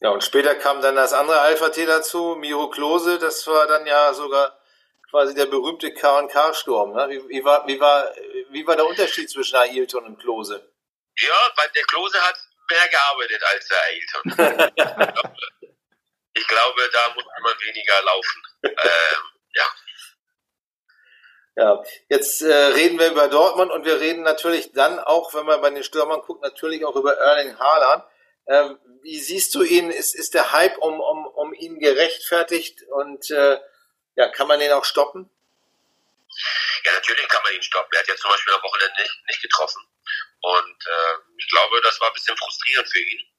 Ja, 0.00 0.10
und 0.10 0.24
später 0.24 0.54
kam 0.54 0.80
dann 0.80 0.96
das 0.96 1.12
andere 1.12 1.40
Alpha-T 1.40 1.84
dazu, 1.84 2.36
Miro 2.38 2.70
Klose, 2.70 3.18
das 3.18 3.46
war 3.46 3.66
dann 3.66 3.86
ja 3.86 4.14
sogar 4.14 4.58
quasi 5.10 5.34
der 5.34 5.46
berühmte 5.46 5.92
K&K-Sturm. 5.92 6.94
Ne? 6.94 7.08
Wie, 7.10 7.28
wie, 7.28 7.44
war, 7.44 7.66
wie, 7.66 7.78
war, 7.78 8.14
wie 8.50 8.66
war 8.66 8.76
der 8.76 8.86
Unterschied 8.86 9.28
zwischen 9.28 9.56
Ailton 9.56 10.06
und 10.06 10.18
Klose? 10.18 10.72
Ja, 11.18 11.52
weil 11.56 11.68
der 11.74 11.84
Klose 11.84 12.18
hat 12.22 12.36
mehr 12.70 12.88
gearbeitet 12.88 13.42
als 13.42 13.68
der 13.68 13.82
Ailton. 13.82 15.50
ich 16.34 16.46
glaube, 16.46 16.90
da 16.92 17.14
muss 17.14 17.24
man 17.42 17.60
weniger 17.60 18.02
laufen. 18.02 18.42
ähm, 18.62 19.22
ja. 19.54 19.64
Ja, 21.56 21.82
jetzt 22.08 22.42
äh, 22.42 22.54
reden 22.54 22.98
wir 22.98 23.10
über 23.10 23.28
Dortmund 23.28 23.70
und 23.72 23.84
wir 23.84 24.00
reden 24.00 24.22
natürlich 24.22 24.72
dann 24.72 24.98
auch, 24.98 25.34
wenn 25.34 25.44
man 25.46 25.60
bei 25.60 25.70
den 25.70 25.82
Stürmern 25.82 26.22
guckt, 26.22 26.42
natürlich 26.42 26.84
auch 26.84 26.96
über 26.96 27.16
Erling 27.16 27.58
Haaland. 27.58 28.04
Ähm, 28.46 28.78
wie 29.02 29.18
siehst 29.18 29.54
du 29.54 29.62
ihn? 29.62 29.90
Ist, 29.90 30.14
ist 30.14 30.34
der 30.34 30.52
Hype 30.52 30.78
um, 30.78 31.00
um, 31.00 31.26
um 31.26 31.52
ihn 31.54 31.78
gerechtfertigt 31.78 32.82
und 32.90 33.30
äh, 33.30 33.58
ja, 34.16 34.28
kann 34.28 34.46
man 34.48 34.60
den 34.60 34.72
auch 34.72 34.84
stoppen? 34.84 35.28
Ja, 36.84 36.92
natürlich 36.92 37.28
kann 37.28 37.42
man 37.42 37.54
ihn 37.54 37.62
stoppen. 37.62 37.92
Er 37.92 38.00
hat 38.00 38.08
ja 38.08 38.16
zum 38.16 38.30
Beispiel 38.30 38.54
am 38.54 38.62
Wochenende 38.62 39.02
nicht, 39.02 39.20
nicht 39.28 39.42
getroffen. 39.42 39.82
Und 40.40 40.86
äh, 40.86 41.14
ich 41.36 41.48
glaube, 41.50 41.80
das 41.82 42.00
war 42.00 42.08
ein 42.08 42.14
bisschen 42.14 42.36
frustrierend 42.36 42.88
für 42.88 43.00
ihn. 43.00 43.29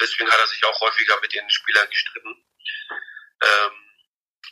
Deswegen 0.00 0.30
hat 0.30 0.38
er 0.38 0.46
sich 0.46 0.64
auch 0.64 0.80
häufiger 0.80 1.20
mit 1.20 1.32
den 1.32 1.48
Spielern 1.50 1.88
gestritten. 1.88 2.46
Ähm, 3.42 3.84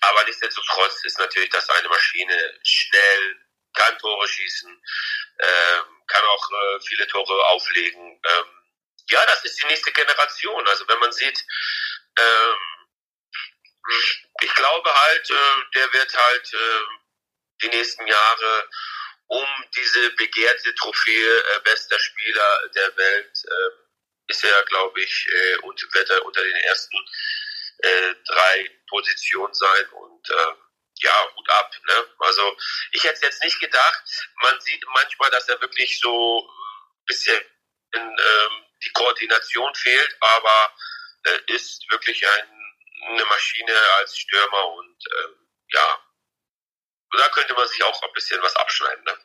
aber 0.00 0.24
nichtsdestotrotz 0.24 1.04
ist 1.04 1.18
natürlich 1.18 1.50
das 1.50 1.68
eine 1.68 1.88
Maschine 1.88 2.60
schnell, 2.62 3.36
kann 3.74 3.98
Tore 3.98 4.26
schießen, 4.26 4.82
ähm, 5.38 6.02
kann 6.06 6.24
auch 6.24 6.50
äh, 6.50 6.80
viele 6.80 7.06
Tore 7.06 7.46
auflegen. 7.46 8.20
Ähm, 8.24 8.46
ja, 9.10 9.24
das 9.26 9.44
ist 9.44 9.60
die 9.62 9.66
nächste 9.66 9.92
Generation. 9.92 10.66
Also 10.66 10.86
wenn 10.88 10.98
man 10.98 11.12
sieht, 11.12 11.44
ähm, 12.18 12.56
ich 14.42 14.54
glaube 14.54 14.92
halt, 14.92 15.30
äh, 15.30 15.70
der 15.74 15.92
wird 15.92 16.16
halt 16.16 16.52
äh, 16.52 16.82
die 17.62 17.68
nächsten 17.68 18.06
Jahre 18.06 18.68
um 19.26 19.46
diese 19.74 20.10
begehrte 20.10 20.74
Trophäe 20.74 21.38
äh, 21.38 21.60
bester 21.60 21.98
Spieler 21.98 22.68
der 22.74 22.96
Welt 22.96 23.44
äh, 24.32 24.34
ist 24.34 24.44
er, 24.44 24.64
glaube 24.64 25.00
ich, 25.00 25.26
äh, 25.28 25.56
und 25.58 25.94
wird 25.94 26.10
er 26.10 26.24
unter 26.24 26.42
den 26.42 26.56
ersten 26.56 26.96
äh, 27.78 28.14
drei 28.26 28.70
Positionen 28.88 29.54
sein 29.54 29.88
und 29.90 30.30
äh, 30.30 30.54
ja, 31.02 31.26
gut 31.34 31.50
ab. 31.50 31.70
Ne? 31.88 32.06
Also 32.18 32.56
ich 32.92 33.04
hätte 33.04 33.26
jetzt 33.26 33.42
nicht 33.42 33.60
gedacht, 33.60 34.02
man 34.42 34.60
sieht 34.60 34.84
manchmal, 34.94 35.30
dass 35.30 35.48
er 35.48 35.60
wirklich 35.60 35.98
so 36.00 36.48
ein 36.48 37.04
bisschen 37.06 37.40
in, 37.94 38.00
ähm, 38.00 38.64
die 38.84 38.92
Koordination 38.92 39.74
fehlt, 39.74 40.16
aber 40.20 40.74
äh, 41.24 41.38
ist 41.54 41.84
wirklich 41.90 42.26
ein, 42.26 42.74
eine 43.08 43.24
Maschine 43.24 43.76
als 43.98 44.16
Stürmer 44.16 44.68
und 44.74 45.06
äh, 45.06 45.28
ja, 45.74 46.06
da 47.18 47.28
könnte 47.30 47.54
man 47.54 47.68
sich 47.68 47.82
auch 47.82 48.02
ein 48.02 48.12
bisschen 48.14 48.42
was 48.42 48.56
abschneiden. 48.56 49.04
Ne? 49.04 49.18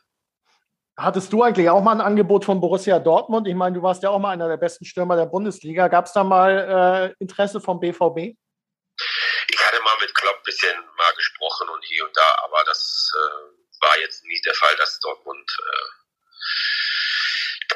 Hattest 1.00 1.32
du 1.32 1.44
eigentlich 1.44 1.70
auch 1.70 1.84
mal 1.84 1.92
ein 1.92 2.02
Angebot 2.02 2.44
von 2.44 2.60
Borussia 2.60 2.98
Dortmund? 2.98 3.48
Ich 3.48 3.54
meine, 3.54 3.76
du 3.76 3.84
warst 3.84 4.02
ja 4.02 4.10
auch 4.10 4.18
mal 4.18 4.32
einer 4.32 4.48
der 4.48 4.58
besten 4.58 4.84
Stürmer 4.84 5.16
der 5.16 5.28
Bundesliga. 5.28 5.90
Gab 5.90 6.08
es 6.08 6.14
da 6.14 6.24
mal 6.24 7.14
äh, 7.14 7.24
Interesse 7.24 7.62
vom 7.62 7.80
BVB? 7.80 8.36
Ich 9.50 9.60
hatte 9.60 9.80
mal 9.84 9.96
mit 10.02 10.16
Klopp 10.16 10.38
ein 10.38 10.44
bisschen 10.44 10.76
mal 10.98 11.14
gesprochen 11.14 11.70
und 11.70 11.86
hier 11.86 12.04
und 12.04 12.18
da, 12.18 12.38
aber 12.46 12.64
das 12.66 13.14
äh, 13.16 13.82
war 13.86 14.00
jetzt 14.00 14.26
nicht 14.26 14.44
der 14.44 14.56
Fall, 14.56 14.76
dass 14.78 15.00
Dortmund. 15.00 15.52
Äh, 15.60 15.90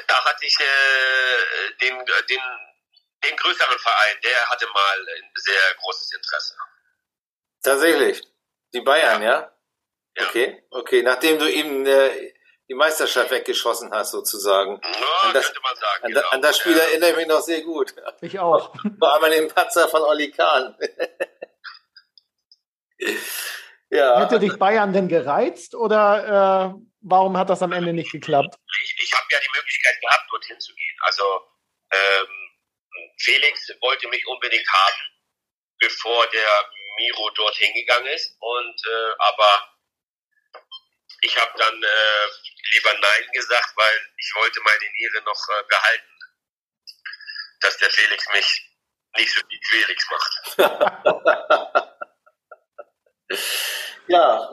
da 0.08 0.24
hatte 0.24 0.44
ich 0.44 0.58
äh, 0.58 1.74
den, 1.80 2.04
den, 2.28 2.40
den 3.24 3.36
größeren 3.36 3.78
Verein, 3.78 4.16
der 4.24 4.50
hatte 4.50 4.66
mal 4.66 4.98
ein 5.16 5.30
sehr 5.36 5.74
großes 5.80 6.12
Interesse. 6.12 6.56
Tatsächlich. 7.62 8.20
Die 8.74 8.80
Bayern, 8.80 9.22
ja? 9.22 9.54
ja? 10.16 10.26
Okay, 10.26 10.64
okay. 10.70 11.02
Nachdem 11.04 11.38
du 11.38 11.48
eben 11.48 11.86
äh, 11.86 12.32
die 12.72 12.76
Meisterschaft 12.76 13.30
weggeschossen 13.30 13.92
hast, 13.92 14.12
sozusagen. 14.12 14.80
Ja, 14.82 14.88
an 15.20 15.34
das, 15.34 15.44
könnte 15.44 15.60
man 15.62 15.76
sagen. 15.76 16.04
An, 16.04 16.12
genau. 16.12 16.28
an 16.30 16.40
das 16.40 16.56
Spiel 16.56 16.74
ja. 16.74 16.84
erinnere 16.84 17.10
ich 17.10 17.16
mich 17.16 17.26
noch 17.26 17.42
sehr 17.42 17.60
gut. 17.60 17.94
Ich 18.22 18.38
auch. 18.38 18.74
Vor 18.98 19.12
allem 19.12 19.24
an 19.24 19.30
den 19.30 19.48
Patzer 19.48 19.88
von 19.88 20.00
Olli 20.00 20.30
Kahn. 20.30 20.74
ja. 23.90 24.20
Hätte 24.20 24.38
dich 24.38 24.56
Bayern 24.58 24.94
denn 24.94 25.08
gereizt 25.08 25.74
oder 25.74 26.72
äh, 26.72 26.82
warum 27.02 27.36
hat 27.36 27.50
das 27.50 27.60
am 27.60 27.72
Ende 27.72 27.92
nicht 27.92 28.10
geklappt? 28.10 28.54
Ich, 28.84 28.96
ich 29.02 29.12
habe 29.12 29.26
ja 29.30 29.38
die 29.38 29.50
Möglichkeit 29.54 30.00
gehabt, 30.00 30.24
dorthin 30.30 30.58
zu 30.58 30.72
gehen. 30.74 30.96
Also 31.02 31.24
ähm, 31.92 32.48
Felix 33.18 33.68
wollte 33.82 34.08
mich 34.08 34.26
unbedingt 34.26 34.66
haben, 34.72 35.02
bevor 35.78 36.26
der 36.28 36.70
Miro 36.96 37.28
dorthin 37.34 37.74
gegangen 37.74 38.06
ist. 38.06 38.34
Und 38.40 38.80
äh, 38.88 39.14
aber 39.18 39.68
ich 41.20 41.36
habe 41.38 41.52
dann 41.56 41.82
äh, 41.82 42.51
lieber 42.74 42.92
Nein 42.94 43.28
gesagt, 43.32 43.72
weil 43.76 44.10
ich 44.16 44.32
wollte 44.36 44.60
meine 44.62 44.92
Niere 44.92 45.22
noch 45.24 45.48
äh, 45.48 45.62
behalten, 45.68 46.18
dass 47.60 47.76
der 47.78 47.90
Felix 47.90 48.26
mich 48.32 48.68
nicht 49.16 49.34
so 49.34 49.40
wie 49.48 49.60
Felix 49.68 50.06
macht. 50.10 50.56
ja, 54.08 54.50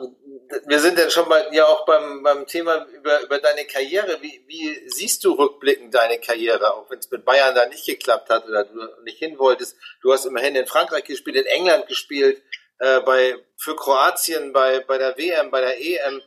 wir 0.66 0.80
sind 0.80 0.98
dann 0.98 1.10
schon 1.10 1.28
mal 1.28 1.48
ja 1.52 1.66
auch 1.66 1.84
beim, 1.86 2.22
beim 2.22 2.46
Thema 2.46 2.86
über, 2.86 3.20
über 3.22 3.38
deine 3.38 3.66
Karriere. 3.66 4.20
Wie, 4.20 4.44
wie 4.46 4.88
siehst 4.88 5.24
du 5.24 5.32
rückblickend 5.32 5.94
deine 5.94 6.20
Karriere, 6.20 6.74
auch 6.74 6.90
wenn 6.90 6.98
es 6.98 7.10
mit 7.10 7.24
Bayern 7.24 7.54
da 7.54 7.66
nicht 7.66 7.86
geklappt 7.86 8.30
hat 8.30 8.46
oder 8.46 8.64
du 8.64 9.02
nicht 9.02 9.18
hin 9.18 9.38
wolltest? 9.38 9.76
Du 10.02 10.12
hast 10.12 10.26
immerhin 10.26 10.56
in 10.56 10.66
Frankreich 10.66 11.04
gespielt, 11.04 11.36
in 11.36 11.46
England 11.46 11.86
gespielt, 11.88 12.42
äh, 12.78 13.00
bei, 13.00 13.36
für 13.56 13.76
Kroatien, 13.76 14.52
bei, 14.52 14.80
bei 14.80 14.98
der 14.98 15.16
WM, 15.16 15.50
bei 15.50 15.60
der 15.60 15.80
EM. 15.80 16.22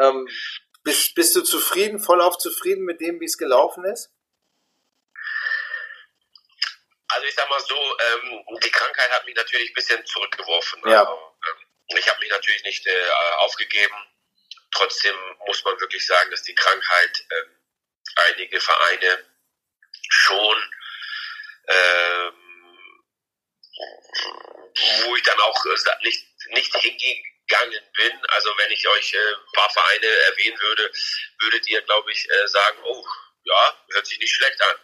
Ähm, 0.00 0.28
bist, 0.88 1.14
bist 1.14 1.36
du 1.36 1.42
zufrieden, 1.42 2.00
vollauf 2.00 2.38
zufrieden 2.38 2.84
mit 2.84 3.00
dem, 3.00 3.20
wie 3.20 3.26
es 3.26 3.36
gelaufen 3.36 3.84
ist? 3.84 4.10
Also 7.08 7.26
ich 7.26 7.34
sag 7.34 7.48
mal 7.48 7.60
so, 7.60 7.76
ähm, 7.76 8.44
die 8.62 8.70
Krankheit 8.70 9.10
hat 9.10 9.26
mich 9.26 9.34
natürlich 9.34 9.70
ein 9.70 9.74
bisschen 9.74 10.04
zurückgeworfen. 10.06 10.82
Ja. 10.86 11.00
Also, 11.00 11.12
ähm, 11.12 11.96
ich 11.98 12.08
habe 12.08 12.20
mich 12.20 12.30
natürlich 12.30 12.62
nicht 12.64 12.86
äh, 12.86 13.10
aufgegeben. 13.38 13.96
Trotzdem 14.70 15.16
muss 15.46 15.64
man 15.64 15.80
wirklich 15.80 16.06
sagen, 16.06 16.30
dass 16.30 16.42
die 16.42 16.54
Krankheit 16.54 17.24
äh, 17.30 17.44
einige 18.30 18.60
Vereine 18.60 19.24
schon, 20.08 20.72
ähm, 21.66 22.32
wo 25.04 25.16
ich 25.16 25.22
dann 25.22 25.40
auch 25.40 25.64
äh, 25.64 26.04
nicht, 26.04 26.26
nicht 26.50 26.76
hingehe, 26.76 27.22
gegangen 27.48 27.82
bin. 27.96 28.26
Also 28.28 28.56
wenn 28.58 28.70
ich 28.70 28.86
euch 28.86 29.14
äh, 29.14 29.32
ein 29.32 29.52
paar 29.54 29.70
Vereine 29.70 30.06
erwähnen 30.06 30.60
würde, 30.60 30.92
würdet 31.40 31.66
ihr, 31.68 31.82
glaube 31.82 32.12
ich, 32.12 32.28
äh, 32.30 32.48
sagen, 32.48 32.78
oh, 32.84 33.06
ja, 33.44 33.84
hört 33.92 34.06
sich 34.06 34.18
nicht 34.18 34.34
schlecht 34.34 34.60
an. 34.60 34.76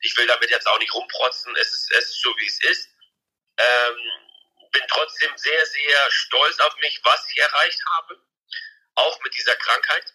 Ich 0.00 0.16
will 0.16 0.26
damit 0.26 0.50
jetzt 0.50 0.66
auch 0.66 0.78
nicht 0.78 0.92
rumprotzen, 0.92 1.54
es 1.56 1.72
ist, 1.72 1.92
es 1.92 2.04
ist 2.06 2.20
so, 2.20 2.34
wie 2.36 2.46
es 2.46 2.62
ist. 2.64 2.88
Ähm, 3.56 3.98
bin 4.72 4.84
trotzdem 4.88 5.30
sehr, 5.36 5.66
sehr 5.66 6.10
stolz 6.10 6.58
auf 6.60 6.76
mich, 6.78 7.00
was 7.04 7.24
ich 7.30 7.38
erreicht 7.38 7.80
habe, 7.92 8.20
auch 8.96 9.20
mit 9.22 9.32
dieser 9.34 9.54
Krankheit, 9.56 10.12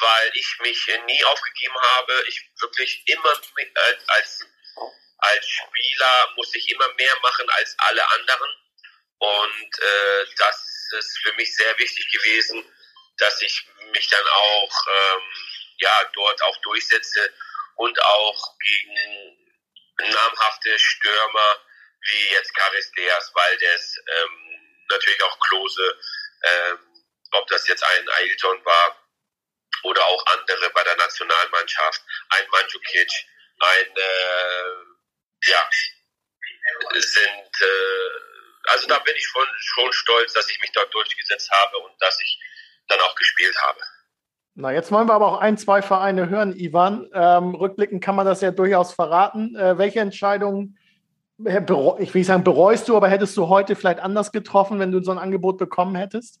weil 0.00 0.30
ich 0.34 0.58
mich 0.60 0.86
nie 1.06 1.24
aufgegeben 1.24 1.78
habe. 1.78 2.24
Ich 2.28 2.42
wirklich 2.60 3.06
immer 3.06 3.38
als, 4.06 4.44
als 5.18 5.46
Spieler 5.46 6.32
muss 6.36 6.54
ich 6.54 6.70
immer 6.70 6.92
mehr 6.94 7.16
machen 7.20 7.48
als 7.50 7.74
alle 7.78 8.10
anderen. 8.12 8.50
Und 9.18 9.78
äh, 9.78 10.26
das 10.36 10.75
ist 10.92 11.18
für 11.22 11.32
mich 11.34 11.54
sehr 11.54 11.78
wichtig 11.78 12.10
gewesen, 12.12 12.64
dass 13.18 13.40
ich 13.42 13.66
mich 13.92 14.08
dann 14.08 14.26
auch 14.26 14.86
ähm, 14.88 15.22
ja 15.78 16.10
dort 16.14 16.42
auch 16.42 16.56
durchsetze 16.62 17.32
und 17.76 18.02
auch 18.02 18.58
gegen 18.58 19.48
namhafte 19.98 20.78
Stürmer 20.78 21.60
wie 22.08 22.28
jetzt 22.30 22.54
Caristeas, 22.54 23.32
Valdes, 23.34 23.96
ähm, 24.06 24.84
natürlich 24.88 25.22
auch 25.22 25.38
Klose, 25.40 25.98
ähm, 26.42 26.78
ob 27.32 27.46
das 27.48 27.66
jetzt 27.66 27.82
ein 27.82 28.08
Ailton 28.08 28.64
war 28.64 29.02
oder 29.82 30.04
auch 30.06 30.26
andere 30.26 30.70
bei 30.70 30.84
der 30.84 30.96
Nationalmannschaft, 30.96 32.02
ein 32.30 32.48
Mandzukic, 32.50 33.10
ein 33.58 33.96
äh, 33.96 34.86
ja 35.46 35.70
sind 36.94 37.62
äh, 37.62 38.35
also 38.66 38.86
da 38.86 38.98
bin 39.00 39.14
ich 39.16 39.26
schon, 39.26 39.46
schon 39.58 39.92
stolz, 39.92 40.32
dass 40.32 40.50
ich 40.50 40.60
mich 40.60 40.72
dort 40.72 40.92
durchgesetzt 40.92 41.50
habe 41.50 41.78
und 41.78 41.92
dass 42.00 42.20
ich 42.20 42.38
dann 42.88 43.00
auch 43.00 43.14
gespielt 43.14 43.56
habe. 43.62 43.80
Na, 44.54 44.72
jetzt 44.72 44.90
wollen 44.90 45.06
wir 45.06 45.12
aber 45.12 45.26
auch 45.26 45.38
ein, 45.38 45.58
zwei 45.58 45.82
Vereine 45.82 46.30
hören, 46.30 46.56
Ivan. 46.56 47.10
Ähm, 47.12 47.54
rückblickend 47.54 48.02
kann 48.02 48.16
man 48.16 48.24
das 48.24 48.40
ja 48.40 48.50
durchaus 48.50 48.94
verraten. 48.94 49.54
Äh, 49.54 49.76
welche 49.76 50.00
Entscheidungen, 50.00 50.78
äh, 51.44 51.60
ich 51.98 52.14
will 52.14 52.20
nicht 52.20 52.26
sagen, 52.26 52.42
bereust 52.42 52.88
du, 52.88 52.96
aber 52.96 53.08
hättest 53.08 53.36
du 53.36 53.48
heute 53.48 53.76
vielleicht 53.76 54.00
anders 54.00 54.32
getroffen, 54.32 54.78
wenn 54.78 54.92
du 54.92 55.02
so 55.02 55.10
ein 55.10 55.18
Angebot 55.18 55.58
bekommen 55.58 55.94
hättest? 55.94 56.40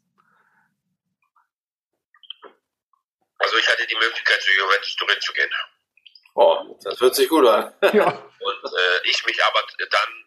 Also 3.38 3.58
ich 3.58 3.68
hatte 3.68 3.86
die 3.86 3.96
Möglichkeit, 3.96 4.40
zu 4.40 4.50
Juventus 4.50 4.96
Turin 4.96 5.20
zu 5.20 5.32
gehen. 5.34 5.50
Oh, 6.34 6.78
das 6.82 6.98
hört 6.98 7.14
sich 7.14 7.28
gut 7.28 7.46
an. 7.46 7.72
Ja. 7.92 8.06
Und 8.40 8.64
äh, 8.64 9.10
ich 9.10 9.24
mich 9.26 9.44
aber 9.44 9.60
dann 9.78 10.26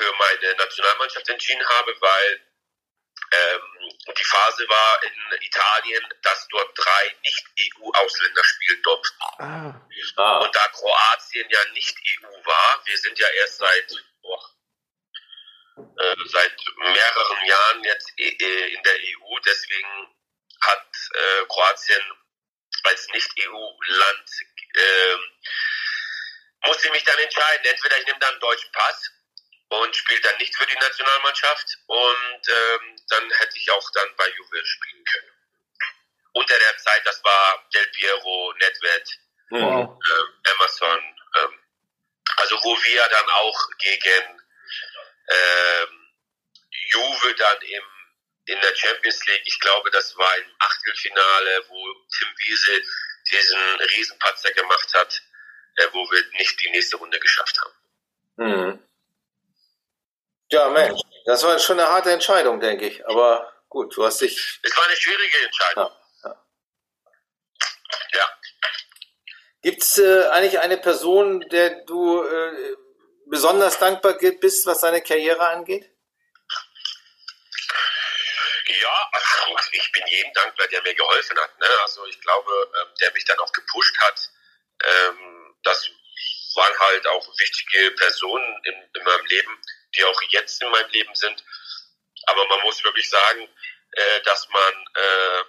für 0.00 0.12
meine 0.14 0.54
Nationalmannschaft 0.54 1.28
entschieden 1.28 1.68
habe, 1.68 1.94
weil 2.00 2.40
ähm, 3.32 4.14
die 4.16 4.24
Phase 4.24 4.68
war 4.68 5.02
in 5.02 5.42
Italien, 5.42 6.02
dass 6.22 6.48
dort 6.48 6.76
drei 6.76 7.16
Nicht-EU-Ausländer 7.22 8.44
spielen 8.44 8.82
durften. 8.82 9.22
Ah. 9.38 9.80
ah. 10.16 10.38
Und 10.38 10.54
da 10.56 10.68
Kroatien 10.68 11.48
ja 11.50 11.64
nicht 11.72 11.96
EU 12.22 12.44
war, 12.44 12.80
wir 12.84 12.98
sind 12.98 13.18
ja 13.18 13.28
erst 13.28 13.58
seit, 13.58 13.92
oh, 14.22 14.38
äh, 15.98 16.16
seit 16.26 16.56
mehreren 16.78 17.46
Jahren 17.46 17.84
jetzt 17.84 18.10
äh, 18.18 18.74
in 18.74 18.82
der 18.82 18.94
EU, 18.94 19.38
deswegen 19.44 20.16
hat 20.62 20.86
äh, 21.14 21.44
Kroatien 21.46 22.02
als 22.84 23.06
Nicht-EU-Land 23.08 24.30
äh, 24.74 25.16
musste 26.66 26.86
ich 26.86 26.92
mich 26.92 27.04
dann 27.04 27.18
entscheiden, 27.18 27.64
entweder 27.66 27.98
ich 27.98 28.06
nehme 28.06 28.18
dann 28.18 28.30
einen 28.30 28.40
deutschen 28.40 28.72
Pass 28.72 29.10
und 29.70 29.94
spielt 29.94 30.24
dann 30.24 30.36
nicht 30.38 30.54
für 30.56 30.66
die 30.66 30.78
Nationalmannschaft 30.78 31.78
und 31.86 32.48
ähm, 32.48 32.96
dann 33.08 33.30
hätte 33.30 33.56
ich 33.56 33.70
auch 33.70 33.90
dann 33.92 34.08
bei 34.16 34.28
Juve 34.28 34.66
spielen 34.66 35.04
können. 35.04 35.30
Unter 36.32 36.58
der 36.58 36.76
Zeit, 36.78 37.06
das 37.06 37.22
war 37.22 37.68
Del 37.72 37.86
Piero, 37.86 38.52
Nedved, 38.58 39.18
wow. 39.50 39.98
ähm, 40.10 40.26
Emerson, 40.54 41.16
ähm, 41.36 41.58
also 42.36 42.56
wo 42.62 42.76
wir 42.82 43.08
dann 43.08 43.30
auch 43.30 43.68
gegen 43.78 44.42
ähm, 45.28 46.08
Juve 46.92 47.34
dann 47.36 47.62
im, 47.62 47.84
in 48.46 48.60
der 48.60 48.74
Champions 48.74 49.24
League, 49.26 49.42
ich 49.44 49.60
glaube, 49.60 49.90
das 49.92 50.16
war 50.16 50.36
im 50.38 50.50
Achtelfinale, 50.58 51.64
wo 51.68 51.94
Tim 52.18 52.28
Wiese 52.38 52.82
diesen 53.30 53.80
Riesenpatzer 53.80 54.50
gemacht 54.52 54.92
hat, 54.94 55.22
äh, 55.76 55.86
wo 55.92 56.10
wir 56.10 56.24
nicht 56.32 56.60
die 56.60 56.70
nächste 56.70 56.96
Runde 56.96 57.20
geschafft 57.20 57.56
haben. 57.60 57.74
Mhm. 58.36 58.89
Ja, 60.52 60.68
Mensch, 60.70 61.00
das 61.26 61.42
war 61.44 61.58
schon 61.58 61.78
eine 61.78 61.88
harte 61.88 62.10
Entscheidung, 62.10 62.60
denke 62.60 62.86
ich. 62.88 63.06
Aber 63.06 63.52
gut, 63.68 63.96
du 63.96 64.04
hast 64.04 64.20
dich. 64.20 64.60
Es 64.62 64.76
war 64.76 64.84
eine 64.84 64.96
schwierige 64.96 65.38
Entscheidung. 65.44 65.90
Ja. 66.24 66.30
ja. 66.30 66.44
ja. 68.12 68.38
Gibt 69.62 69.82
es 69.82 69.98
äh, 69.98 70.26
eigentlich 70.28 70.58
eine 70.58 70.78
Person, 70.78 71.40
der 71.50 71.84
du 71.84 72.22
äh, 72.22 72.76
besonders 73.26 73.78
dankbar 73.78 74.14
bist, 74.14 74.66
was 74.66 74.80
seine 74.80 75.02
Karriere 75.02 75.46
angeht? 75.48 75.88
Ja, 78.66 79.10
also 79.12 79.56
ich 79.72 79.92
bin 79.92 80.02
jedem 80.06 80.32
dankbar, 80.34 80.66
der 80.68 80.82
mir 80.82 80.94
geholfen 80.94 81.38
hat. 81.38 81.58
Ne? 81.58 81.66
Also 81.82 82.04
ich 82.06 82.20
glaube, 82.20 82.72
ähm, 82.80 82.94
der 83.00 83.12
mich 83.12 83.24
dann 83.24 83.38
auch 83.38 83.52
gepusht 83.52 83.96
hat. 84.00 84.30
Ähm, 84.82 85.54
das 85.62 85.90
waren 86.54 86.78
halt 86.78 87.06
auch 87.06 87.26
wichtige 87.38 87.90
Personen 87.92 88.60
in, 88.64 88.74
in, 88.94 89.04
meinem 89.04 89.26
Leben, 89.26 89.62
die 89.96 90.04
auch 90.04 90.22
jetzt 90.30 90.62
in 90.62 90.70
meinem 90.70 90.90
Leben 90.90 91.14
sind. 91.14 91.44
Aber 92.26 92.46
man 92.46 92.60
muss 92.62 92.82
wirklich 92.84 93.08
sagen, 93.08 93.48
äh, 93.92 94.20
dass 94.22 94.48
man 94.48 94.86
äh, 94.94 95.44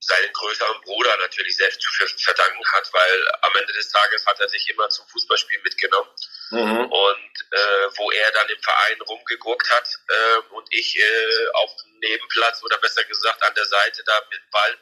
seinen 0.00 0.32
größeren 0.32 0.80
Bruder 0.80 1.14
natürlich 1.18 1.56
selbst 1.56 1.80
zu 1.82 1.92
verdanken 2.16 2.64
hat, 2.72 2.92
weil 2.92 3.28
am 3.42 3.54
Ende 3.56 3.72
des 3.74 3.90
Tages 3.90 4.24
hat 4.26 4.40
er 4.40 4.48
sich 4.48 4.68
immer 4.70 4.88
zum 4.88 5.06
Fußballspielen 5.08 5.62
mitgenommen. 5.62 6.10
Mhm. 6.50 6.86
Und 6.90 7.32
äh, 7.50 7.88
wo 7.96 8.10
er 8.10 8.30
dann 8.32 8.48
im 8.48 8.62
Verein 8.62 9.00
rumgeguckt 9.02 9.70
hat 9.70 9.88
äh, 10.08 10.54
und 10.54 10.66
ich 10.70 10.98
äh, 10.98 11.48
auf 11.52 11.70
dem 11.84 11.98
Nebenplatz 11.98 12.62
oder 12.62 12.78
besser 12.78 13.04
gesagt 13.04 13.42
an 13.42 13.54
der 13.54 13.66
Seite 13.66 14.02
da 14.04 14.22
mit 14.30 14.50
Ball 14.50 14.78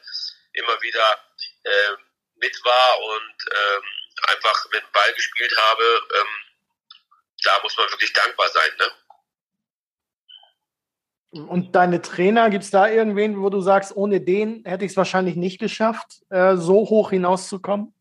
immer 0.53 0.81
wieder 0.81 1.23
äh, 1.63 1.91
mit 2.35 2.57
war 2.63 2.99
und 2.99 3.35
ähm, 3.51 3.83
einfach 4.27 4.65
mit 4.71 4.81
dem 4.81 4.91
Ball 4.91 5.13
gespielt 5.13 5.55
habe, 5.57 6.07
ähm, 6.15 6.48
da 7.43 7.59
muss 7.63 7.77
man 7.77 7.89
wirklich 7.91 8.13
dankbar 8.13 8.49
sein. 8.49 8.71
Ne? 8.77 8.91
Und 11.31 11.75
deine 11.75 12.01
Trainer, 12.01 12.49
gibt 12.49 12.63
es 12.63 12.71
da 12.71 12.89
irgendwen, 12.89 13.41
wo 13.41 13.49
du 13.49 13.61
sagst, 13.61 13.95
ohne 13.95 14.19
den 14.19 14.63
hätte 14.65 14.85
ich 14.85 14.91
es 14.91 14.97
wahrscheinlich 14.97 15.35
nicht 15.35 15.59
geschafft, 15.59 16.23
äh, 16.29 16.55
so 16.55 16.89
hoch 16.89 17.11
hinauszukommen? 17.11 17.93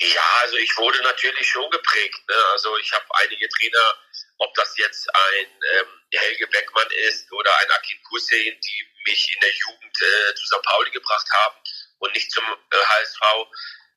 Ja, 0.00 0.22
also 0.42 0.56
ich 0.56 0.76
wurde 0.78 1.02
natürlich 1.02 1.46
schon 1.46 1.70
geprägt. 1.70 2.20
Ne? 2.28 2.34
Also 2.52 2.76
ich 2.78 2.90
habe 2.92 3.04
einige 3.22 3.48
Trainer, 3.48 3.94
ob 4.38 4.54
das 4.54 4.76
jetzt 4.78 5.08
ein 5.14 5.46
ähm, 5.78 5.86
Helge 6.12 6.46
Beckmann 6.46 6.88
ist 7.08 7.30
oder 7.32 7.50
ein 7.60 7.70
Akin 7.70 7.98
Hussein, 8.10 8.58
die 8.60 9.10
mich 9.10 9.32
in 9.34 9.40
der 9.40 9.52
Jugend 9.52 10.00
äh, 10.00 10.34
zu 10.34 10.46
St. 10.46 10.62
Pauli 10.62 10.90
gebracht 10.90 11.28
haben 11.32 11.56
und 11.98 12.14
nicht 12.14 12.30
zum 12.32 12.44
äh, 12.44 12.76
HSV. 12.76 13.20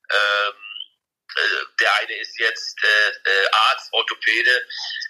Ähm, 0.10 0.54
äh, 0.54 0.66
der 1.80 1.96
eine 1.96 2.16
ist 2.20 2.40
jetzt 2.40 2.84
äh, 2.84 3.30
äh, 3.30 3.48
Arzt, 3.52 3.92
Orthopäde. 3.92 4.68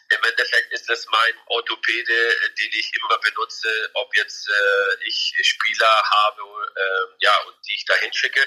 Im 0.10 0.24
Endeffekt 0.24 0.72
ist 0.74 0.90
das 0.90 1.06
mein 1.08 1.34
Orthopäde, 1.48 2.38
den 2.60 2.72
ich 2.72 2.92
immer 2.96 3.18
benutze, 3.20 3.70
ob 3.94 4.16
jetzt 4.16 4.50
äh, 4.50 5.04
ich 5.06 5.34
Spieler 5.42 6.04
habe, 6.04 6.42
äh, 6.76 7.16
ja, 7.20 7.38
und 7.42 7.56
die 7.68 7.76
ich 7.76 7.86
da 7.86 7.96
hinschicke. 7.96 8.42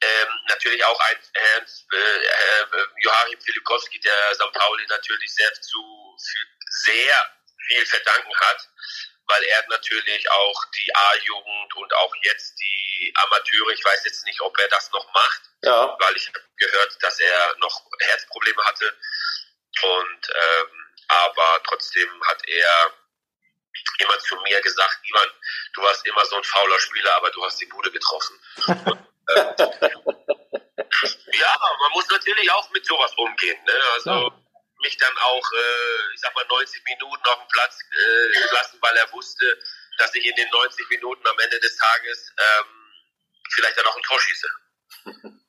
Ähm, 0.00 0.28
natürlich 0.48 0.84
auch 0.84 1.00
ein 1.00 1.18
Herrn 1.34 1.66
äh, 1.92 1.96
äh, 1.96 2.86
Joachim 3.02 3.40
Filikowski, 3.40 3.98
der 4.00 4.34
St. 4.34 4.52
Pauli 4.52 4.86
natürlich 4.86 5.34
sehr 5.34 5.52
zu 5.54 6.16
sehr 6.84 7.38
viel 7.66 7.86
verdanken 7.86 8.40
hat, 8.40 8.68
weil 9.28 9.44
er 9.44 9.64
natürlich 9.68 10.28
auch 10.30 10.64
die 10.76 10.94
A-Jugend 10.94 11.74
und 11.76 11.94
auch 11.94 12.14
jetzt 12.22 12.58
die 12.58 13.12
Amateure, 13.14 13.70
ich 13.70 13.84
weiß 13.84 14.04
jetzt 14.04 14.24
nicht, 14.24 14.40
ob 14.40 14.58
er 14.58 14.68
das 14.68 14.90
noch 14.92 15.12
macht, 15.12 15.42
ja. 15.62 15.96
weil 16.00 16.16
ich 16.16 16.26
habe 16.26 16.40
gehört, 16.56 16.96
dass 17.02 17.20
er 17.20 17.56
noch 17.58 17.82
Herzprobleme 18.00 18.64
hatte. 18.64 18.96
Und 19.82 20.28
ähm, 20.34 20.86
aber 21.08 21.60
trotzdem 21.64 22.08
hat 22.26 22.48
er 22.48 22.92
immer 23.98 24.18
zu 24.18 24.36
mir 24.36 24.60
gesagt, 24.60 24.98
Ivan, 25.04 25.30
du 25.74 25.82
warst 25.82 26.06
immer 26.06 26.24
so 26.26 26.36
ein 26.36 26.44
fauler 26.44 26.78
Spieler, 26.80 27.14
aber 27.16 27.30
du 27.30 27.44
hast 27.44 27.60
die 27.60 27.66
Bude 27.66 27.90
getroffen. 27.90 28.38
ja, 28.66 28.74
man 31.80 31.92
muss 31.92 32.08
natürlich 32.08 32.50
auch 32.50 32.70
mit 32.70 32.84
sowas 32.84 33.12
umgehen. 33.16 33.62
Ne? 33.64 33.80
Also 33.94 34.10
ja. 34.10 34.30
Mich 34.82 34.96
dann 34.98 35.12
auch, 35.24 35.52
äh, 35.52 36.14
ich 36.14 36.20
sag 36.20 36.34
mal, 36.34 36.44
90 36.48 36.82
Minuten 36.84 37.22
auf 37.24 37.38
dem 37.38 37.48
Platz 37.48 37.78
äh, 37.92 38.54
lassen, 38.54 38.78
weil 38.80 38.96
er 38.96 39.12
wusste, 39.12 39.44
dass 39.98 40.14
ich 40.14 40.24
in 40.24 40.34
den 40.36 40.48
90 40.50 40.88
Minuten 40.90 41.26
am 41.26 41.38
Ende 41.42 41.58
des 41.60 41.76
Tages 41.76 42.32
ähm, 42.38 42.66
vielleicht 43.50 43.78
dann 43.78 43.86
auch 43.86 43.96
ein 43.96 44.02
Tor 44.02 44.20
schieße. 44.20 44.48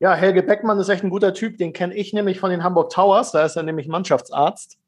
Ja, 0.00 0.14
Helge 0.14 0.44
Beckmann 0.44 0.78
ist 0.78 0.88
echt 0.88 1.02
ein 1.02 1.10
guter 1.10 1.34
Typ. 1.34 1.58
Den 1.58 1.72
kenne 1.72 1.92
ich 1.92 2.12
nämlich 2.12 2.38
von 2.38 2.50
den 2.50 2.62
Hamburg 2.62 2.90
Towers. 2.90 3.32
Da 3.32 3.44
ist 3.44 3.56
er 3.56 3.64
nämlich 3.64 3.88
Mannschaftsarzt. 3.88 4.78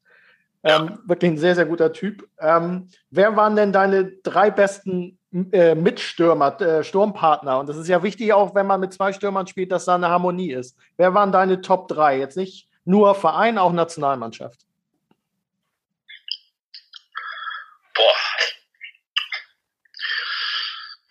Ähm, 0.63 0.99
wirklich 1.05 1.31
ein 1.31 1.37
sehr, 1.37 1.53
sehr 1.53 1.65
guter 1.65 1.91
Typ. 1.91 2.29
Ähm, 2.39 2.89
wer 3.09 3.35
waren 3.35 3.57
denn 3.57 3.73
deine 3.73 4.05
drei 4.23 4.51
besten 4.51 5.19
äh, 5.51 5.75
Mitstürmer, 5.75 6.59
äh, 6.61 6.83
Sturmpartner. 6.83 7.59
Und 7.59 7.67
das 7.67 7.77
ist 7.77 7.87
ja 7.87 8.03
wichtig, 8.03 8.33
auch 8.33 8.53
wenn 8.53 8.67
man 8.67 8.79
mit 8.79 8.93
zwei 8.93 9.13
Stürmern 9.13 9.47
spielt, 9.47 9.71
dass 9.71 9.85
da 9.85 9.95
eine 9.95 10.09
Harmonie 10.09 10.51
ist. 10.51 10.77
Wer 10.97 11.13
waren 11.13 11.31
deine 11.31 11.61
Top 11.61 11.87
3? 11.87 12.17
Jetzt 12.19 12.37
nicht 12.37 12.67
nur 12.91 13.15
Verein, 13.15 13.57
auch 13.57 13.71
Nationalmannschaft. 13.71 14.59
Boah. 17.95 18.17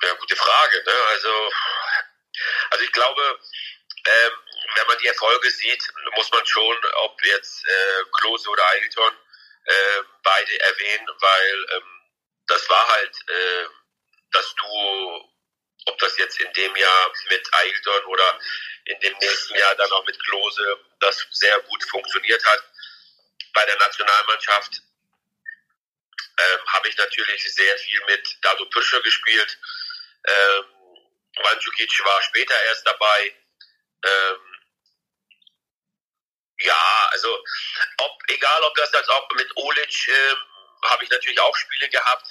Ja, 0.02 0.12
gute 0.14 0.36
Frage. 0.36 0.82
Ne? 0.86 0.92
Also, 1.10 1.52
also 2.70 2.84
ich 2.84 2.92
glaube, 2.92 3.40
ähm, 4.06 4.32
wenn 4.76 4.86
man 4.86 4.98
die 4.98 5.08
Erfolge 5.08 5.50
sieht, 5.50 5.82
muss 6.16 6.30
man 6.30 6.46
schon, 6.46 6.76
ob 7.04 7.24
jetzt 7.24 7.66
äh, 7.66 8.04
Klose 8.18 8.48
oder 8.50 8.66
Eilton, 8.68 9.12
äh, 9.64 10.02
beide 10.22 10.60
erwähnen, 10.60 11.08
weil 11.18 11.66
ähm, 11.76 12.02
das 12.46 12.68
war 12.68 12.88
halt 12.88 13.14
äh, 13.28 13.66
dass 14.32 14.54
du, 14.54 15.30
ob 15.86 15.98
das 15.98 16.16
jetzt 16.18 16.40
in 16.40 16.52
dem 16.52 16.76
Jahr 16.76 17.12
mit 17.30 17.48
Ailton 17.52 18.04
oder 18.06 18.38
in 18.90 19.00
dem 19.00 19.16
nächsten 19.18 19.54
Jahr 19.54 19.74
dann 19.76 19.90
auch 19.92 20.04
mit 20.06 20.18
Klose, 20.24 20.84
das 21.00 21.26
sehr 21.30 21.58
gut 21.60 21.82
funktioniert 21.84 22.44
hat. 22.44 22.62
Bei 23.52 23.64
der 23.64 23.78
Nationalmannschaft 23.78 24.82
ähm, 26.38 26.66
habe 26.66 26.88
ich 26.88 26.96
natürlich 26.96 27.54
sehr 27.54 27.78
viel 27.78 28.04
mit 28.06 28.38
Dado 28.42 28.66
Püscher 28.66 29.00
gespielt. 29.02 29.58
Ähm, 30.26 30.64
Mandzukic 31.42 32.04
war 32.04 32.22
später 32.22 32.60
erst 32.64 32.86
dabei. 32.86 33.34
Ähm, 34.04 34.38
ja, 36.62 37.08
also 37.12 37.44
ob, 37.98 38.12
egal 38.28 38.62
ob 38.62 38.74
das 38.74 38.92
als 38.94 39.08
auch 39.08 39.28
mit 39.34 39.50
Olic 39.56 40.08
äh, 40.08 40.34
habe 40.84 41.04
ich 41.04 41.10
natürlich 41.10 41.40
auch 41.40 41.56
Spiele 41.56 41.88
gehabt. 41.88 42.26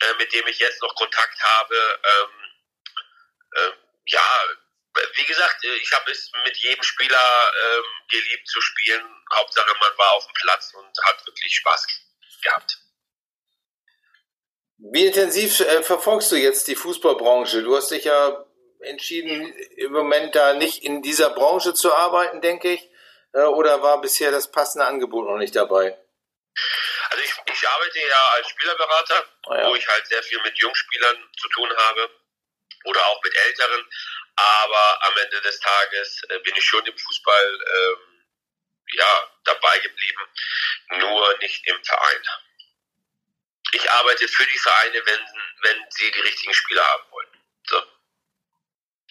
Äh, 0.00 0.14
mit 0.18 0.32
dem 0.32 0.46
ich 0.48 0.58
jetzt 0.58 0.82
noch 0.82 0.94
Kontakt 0.96 1.40
habe. 1.40 2.00
Ähm, 2.04 2.30
äh, 3.56 3.72
ja, 4.06 4.44
wie 5.14 5.24
gesagt, 5.24 5.64
äh, 5.64 5.74
ich 5.76 5.92
habe 5.92 6.10
es 6.10 6.30
mit 6.44 6.56
jedem 6.56 6.82
Spieler 6.82 7.52
ähm, 7.66 7.84
geliebt 8.08 8.48
zu 8.48 8.60
spielen. 8.60 9.04
Hauptsache, 9.34 9.74
man 9.80 9.98
war 9.98 10.12
auf 10.12 10.26
dem 10.26 10.34
Platz 10.34 10.72
und 10.74 11.04
hat 11.04 11.26
wirklich 11.26 11.54
Spaß 11.56 11.86
gehabt. 12.42 12.78
Wie 14.78 15.06
intensiv 15.06 15.60
äh, 15.60 15.82
verfolgst 15.82 16.30
du 16.32 16.36
jetzt 16.36 16.68
die 16.68 16.76
Fußballbranche? 16.76 17.62
Du 17.62 17.76
hast 17.76 17.90
dich 17.90 18.04
ja 18.04 18.44
entschieden, 18.80 19.52
im 19.76 19.92
Moment 19.92 20.34
da 20.34 20.52
nicht 20.54 20.82
in 20.82 21.02
dieser 21.02 21.30
Branche 21.30 21.74
zu 21.74 21.94
arbeiten, 21.94 22.40
denke 22.40 22.72
ich. 22.72 22.90
Äh, 23.32 23.42
oder 23.42 23.82
war 23.82 24.00
bisher 24.00 24.30
das 24.30 24.50
passende 24.50 24.86
Angebot 24.86 25.26
noch 25.26 25.38
nicht 25.38 25.56
dabei? 25.56 25.98
Also 27.10 27.24
ich, 27.24 27.32
ich 27.52 27.68
arbeite 27.68 27.98
ja 27.98 28.28
als 28.36 28.48
Spielerberater, 28.48 29.24
oh 29.46 29.54
ja. 29.54 29.68
wo 29.68 29.74
ich 29.74 29.86
halt 29.88 30.06
sehr 30.06 30.22
viel 30.22 30.40
mit 30.42 30.56
Jungspielern 30.58 31.16
zu 31.36 31.48
tun 31.48 31.68
habe 31.76 32.10
oder 32.84 33.06
auch 33.06 33.22
mit 33.22 33.34
Älteren. 33.34 33.86
Aber 34.36 35.04
am 35.06 35.12
Ende 35.24 35.40
des 35.42 35.60
Tages 35.60 36.22
äh, 36.28 36.38
bin 36.40 36.54
ich 36.56 36.64
schon 36.64 36.84
im 36.84 36.96
Fußball 36.96 37.58
ähm, 37.76 38.14
ja, 38.92 39.30
dabei 39.44 39.78
geblieben, 39.78 40.20
nur 41.00 41.38
nicht 41.38 41.66
im 41.68 41.82
Verein. 41.84 42.22
Ich 43.72 43.90
arbeite 43.90 44.28
für 44.28 44.44
die 44.44 44.58
Vereine, 44.58 45.02
wenn, 45.04 45.20
wenn 45.62 45.76
sie 45.90 46.10
die 46.10 46.20
richtigen 46.20 46.54
Spieler 46.54 46.82
haben 46.82 47.04
wollen. 47.10 47.28
So. 47.66 47.76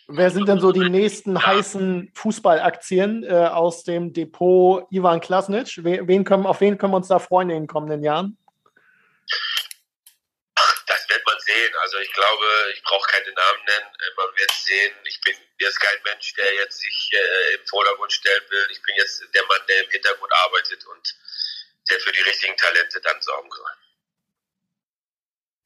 Wer 0.08 0.30
sind 0.30 0.48
denn 0.48 0.60
so 0.60 0.72
die 0.72 0.90
nächsten 0.90 1.36
ja. 1.36 1.46
heißen 1.46 2.12
Fußballaktien 2.14 3.24
äh, 3.24 3.48
aus 3.48 3.84
dem 3.84 4.14
Depot 4.14 4.86
Ivan 4.92 5.22
Klasnic? 5.22 5.84
Wen 5.84 6.24
können, 6.24 6.46
auf 6.46 6.62
wen 6.62 6.78
können 6.78 6.94
wir 6.94 6.98
uns 6.98 7.08
da 7.08 7.20
freuen 7.20 7.50
in 7.50 7.64
den 7.64 7.68
kommenden 7.68 8.04
Jahren? 8.04 8.38
Das 10.88 11.10
wird 11.10 11.26
man 11.26 11.33
sehen. 11.45 11.75
Also 11.77 11.97
ich 11.99 12.12
glaube, 12.13 12.45
ich 12.73 12.84
brauche 12.84 13.08
keine 13.10 13.32
Namen 13.32 13.63
nennen. 13.65 13.88
Äh, 13.88 14.13
man 14.17 14.36
wird 14.36 14.51
sehen. 14.51 14.95
Ich 15.06 15.21
bin 15.21 15.36
jetzt 15.60 15.79
kein 15.79 16.01
Mensch, 16.03 16.34
der 16.36 16.53
jetzt 16.56 16.79
sich 16.79 17.10
äh, 17.13 17.56
im 17.56 17.67
Vordergrund 17.67 18.12
stellen 18.12 18.43
will. 18.49 18.67
Ich 18.71 18.82
bin 18.82 18.95
jetzt 18.95 19.23
der 19.34 19.45
Mann, 19.45 19.62
der 19.67 19.84
im 19.84 19.89
Hintergrund 19.89 20.32
arbeitet 20.34 20.86
und 20.86 21.15
der 21.89 21.99
für 21.99 22.12
die 22.12 22.21
richtigen 22.21 22.58
Talente 22.58 23.01
dann 23.01 23.21
sorgen 23.21 23.51
soll. 23.51 23.71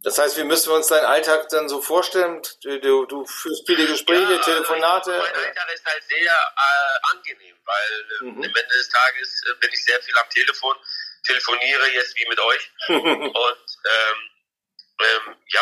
Das 0.03 0.17
heißt, 0.19 0.37
wie 0.37 0.43
müssen 0.43 0.71
wir 0.71 0.75
uns 0.75 0.87
deinen 0.87 1.05
Alltag 1.05 1.49
dann 1.49 1.67
so 1.67 1.81
vorstellen? 1.81 2.41
Du, 2.61 3.05
du 3.05 3.25
führst 3.25 3.63
viele 3.65 3.87
Gespräche, 3.87 4.33
ja, 4.33 4.41
Telefonate. 4.41 5.09
Mein 5.09 5.35
Alltag 5.35 5.73
ist 5.73 5.85
halt 5.85 6.03
sehr 6.03 6.31
äh, 6.31 7.15
angenehm, 7.15 7.57
weil 7.65 8.05
äh, 8.21 8.23
mhm. 8.23 8.37
am 8.37 8.43
Ende 8.43 8.75
des 8.77 8.89
Tages 8.89 9.41
äh, 9.49 9.55
bin 9.59 9.69
ich 9.73 9.83
sehr 9.83 10.01
viel 10.01 10.17
am 10.17 10.29
Telefon, 10.29 10.75
telefoniere 11.25 11.91
jetzt 11.91 12.15
wie 12.15 12.25
mit 12.29 12.39
euch. 12.39 12.71
und 12.87 13.03
ähm, 13.03 13.33
ähm, 13.85 14.29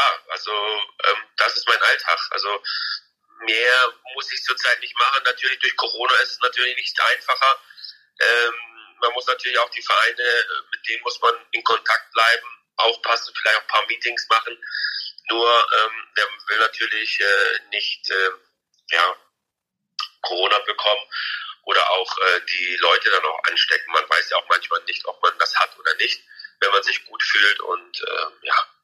ja, 0.06 0.32
also 0.32 0.52
ähm, 0.52 1.24
das 1.38 1.56
ist 1.58 1.68
mein 1.68 1.82
Alltag. 1.82 2.20
Also 2.32 2.64
mehr 3.42 3.94
muss 4.14 4.32
ich 4.32 4.44
zurzeit 4.44 4.80
nicht 4.80 4.96
machen. 4.98 5.24
Natürlich 5.24 5.60
durch 5.60 5.76
Corona 5.76 6.16
ist 6.18 6.32
es 6.32 6.40
natürlich 6.40 6.76
nicht 6.76 7.00
einfacher. 7.02 7.60
Ähm, 8.20 8.54
man 9.02 9.12
muss 9.14 9.28
natürlich 9.28 9.58
auch 9.60 9.70
die 9.72 9.82
Vereine, 9.82 10.22
äh, 10.22 10.62
mit 10.72 10.88
denen 10.88 11.04
muss 11.04 11.20
man 11.22 11.34
in 11.52 11.64
Kontakt 11.64 12.12
bleiben 12.14 12.48
aufpassen, 12.78 13.34
vielleicht 13.36 13.58
auch 13.58 13.62
ein 13.62 13.68
paar 13.68 13.88
Meetings 13.88 14.28
machen. 14.30 14.58
Nur 15.30 15.50
ähm, 15.50 16.08
der 16.18 16.28
will 16.48 16.60
natürlich 16.60 17.20
äh, 17.20 17.60
nicht 17.72 18.10
äh, 18.10 18.30
ja, 18.92 19.16
Corona 20.22 20.60
bekommen 20.60 21.02
oder 21.64 21.90
auch 21.92 22.18
äh, 22.18 22.42
die 22.42 22.78
Leute 22.80 23.10
dann 23.10 23.26
auch 23.26 23.44
anstecken. 23.46 23.92
Man 23.92 24.10
weiß 24.10 24.30
ja 24.30 24.38
auch 24.38 24.48
manchmal 24.50 24.84
nicht, 24.84 25.06
ob 25.06 25.22
man 25.22 25.38
das 25.40 25.56
hat 25.56 25.78
oder 25.80 25.96
nicht, 25.96 26.22
wenn 26.60 26.72
man 26.72 26.84
sich 26.84 27.04
gut 27.06 27.24
fühlt 27.24 27.60
und 27.62 28.02
äh, 28.02 28.28
ja. 28.44 28.75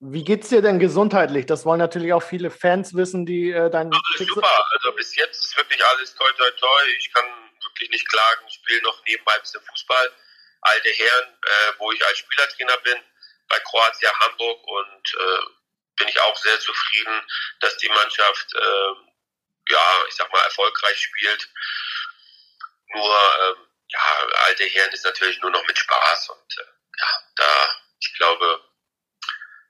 Wie 0.00 0.24
geht's 0.24 0.50
dir 0.50 0.60
denn 0.60 0.78
gesundheitlich? 0.78 1.46
Das 1.46 1.64
wollen 1.64 1.78
natürlich 1.78 2.12
auch 2.12 2.22
viele 2.22 2.50
Fans 2.50 2.94
wissen, 2.94 3.24
die 3.24 3.50
äh, 3.50 3.70
dein. 3.70 3.90
Alles 3.92 4.28
super. 4.28 4.66
Also 4.72 4.92
bis 4.92 5.16
jetzt 5.16 5.42
ist 5.42 5.56
wirklich 5.56 5.84
alles 5.86 6.14
toll, 6.14 6.30
toll, 6.36 6.54
toll. 6.60 6.82
Ich 6.98 7.12
kann 7.12 7.24
wirklich 7.64 7.90
nicht 7.90 8.08
klagen. 8.08 8.44
Ich 8.46 8.54
spiele 8.54 8.82
noch 8.82 9.02
nebenbei 9.06 9.32
ein 9.32 9.40
bisschen 9.40 9.62
Fußball 9.62 10.12
alte 10.66 10.90
Herren, 10.90 11.38
äh, 11.42 11.72
wo 11.78 11.92
ich 11.92 12.04
als 12.04 12.18
Spielertrainer 12.18 12.76
bin, 12.78 12.98
bei 13.48 13.58
Kroatia 13.60 14.12
Hamburg 14.20 14.66
und 14.66 15.14
äh, 15.14 15.40
bin 15.96 16.08
ich 16.08 16.20
auch 16.20 16.36
sehr 16.36 16.58
zufrieden, 16.60 17.22
dass 17.60 17.76
die 17.78 17.88
Mannschaft, 17.88 18.54
äh, 18.54 19.72
ja, 19.72 20.04
ich 20.08 20.14
sag 20.14 20.30
mal, 20.32 20.42
erfolgreich 20.42 21.00
spielt. 21.00 21.48
Nur, 22.94 23.14
äh, 23.14 23.54
ja, 23.88 24.00
alte 24.46 24.64
Herren 24.64 24.92
ist 24.92 25.04
natürlich 25.04 25.40
nur 25.40 25.50
noch 25.50 25.66
mit 25.66 25.78
Spaß 25.78 26.30
und 26.30 26.58
äh, 26.58 26.66
ja, 26.98 27.06
da, 27.36 27.70
ich 28.00 28.14
glaube, 28.16 28.60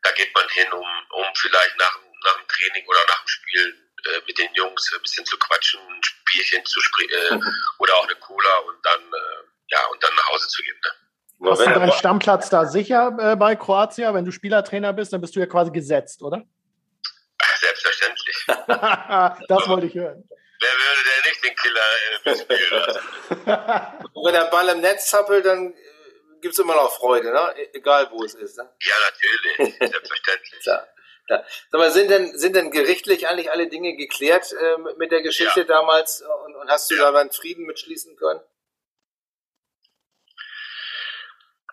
da 0.07 0.13
geht 0.13 0.35
man 0.35 0.49
hin, 0.51 0.73
um, 0.73 0.87
um 1.11 1.25
vielleicht 1.35 1.77
nach, 1.79 1.99
nach 2.25 2.37
dem 2.37 2.49
Training 2.49 2.87
oder 2.87 3.01
nach 3.09 3.23
dem 3.23 3.29
Spiel 3.29 3.87
äh, 4.07 4.21
mit 4.27 4.39
den 4.39 4.55
Jungs 4.55 4.93
ein 4.95 5.03
bisschen 5.03 5.27
zu 5.27 5.37
quatschen, 5.39 5.81
ein 5.81 6.03
Spielchen 6.03 6.65
zu 6.65 6.81
spielen 6.81 7.11
äh, 7.11 7.51
oder 7.79 7.95
auch 7.97 8.05
eine 8.05 8.17
Cola 8.17 8.59
und 8.69 8.79
dann 8.85 9.01
äh, 9.01 9.47
ja, 9.69 9.85
und 9.87 10.03
dann 10.03 10.15
nach 10.15 10.29
Hause 10.31 10.47
zu 10.49 10.63
gehen. 10.63 10.77
Ne? 10.85 11.51
Hast 11.51 11.61
du 11.61 11.65
deinen 11.65 11.93
Stammplatz 11.93 12.49
da 12.49 12.67
sicher 12.67 13.17
äh, 13.19 13.37
bei 13.37 13.57
Kroatien? 13.57 14.15
Wenn 14.15 14.25
du 14.25 14.31
Spielertrainer 14.31 14.93
bist, 14.93 15.13
dann 15.13 15.21
bist 15.21 15.35
du 15.37 15.41
ja 15.41 15.47
quasi 15.47 15.71
gesetzt, 15.71 16.23
oder? 16.23 16.43
Selbstverständlich. 17.61 18.47
das 18.47 19.69
wollte 19.69 19.87
ich 19.87 19.95
hören. 19.95 20.29
Wer 20.61 20.71
würde 20.71 21.03
denn 21.05 21.31
nicht 21.31 21.45
den 21.45 21.57
Killer 21.57 21.81
äh, 22.25 22.37
spielen 22.39 22.71
lassen? 22.71 24.09
und 24.15 24.27
wenn 24.27 24.33
der 24.33 24.51
Ball 24.51 24.69
im 24.69 24.81
Netz 24.81 25.11
zappelt, 25.11 25.45
dann 25.45 25.75
äh, 26.47 26.49
gibt 26.49 26.55
es 26.55 26.59
immer 26.59 26.77
noch 26.77 26.97
Freude, 26.97 27.33
ne? 27.33 27.55
E-, 27.57 27.77
egal 27.77 28.09
wo 28.11 28.25
es 28.25 28.35
ist. 28.35 28.57
Ne? 28.57 28.73
Ja, 28.81 28.95
natürlich, 29.11 29.79
selbstverständlich. 29.79 30.65
ja. 30.65 30.87
Ja. 31.29 31.45
Sag 31.73 31.81
mal, 31.81 31.91
sind 31.91 32.09
denn, 32.09 32.39
sind 32.39 32.55
denn 32.55 32.71
gerichtlich 32.71 33.29
eigentlich 33.29 33.51
alle 33.51 33.69
Dinge 33.69 33.97
geklärt 33.97 34.53
äh, 34.53 34.77
mit 34.97 35.11
der 35.11 35.23
Geschichte 35.23 35.61
ja. 35.61 35.67
damals 35.67 36.23
und, 36.23 36.55
und, 36.55 36.71
hast 36.71 36.89
du 36.89 36.95
ja. 36.95 37.11
da 37.11 37.19
einen 37.19 37.33
Frieden 37.33 37.67
mitschließen 37.67 38.17
können? 38.17 38.41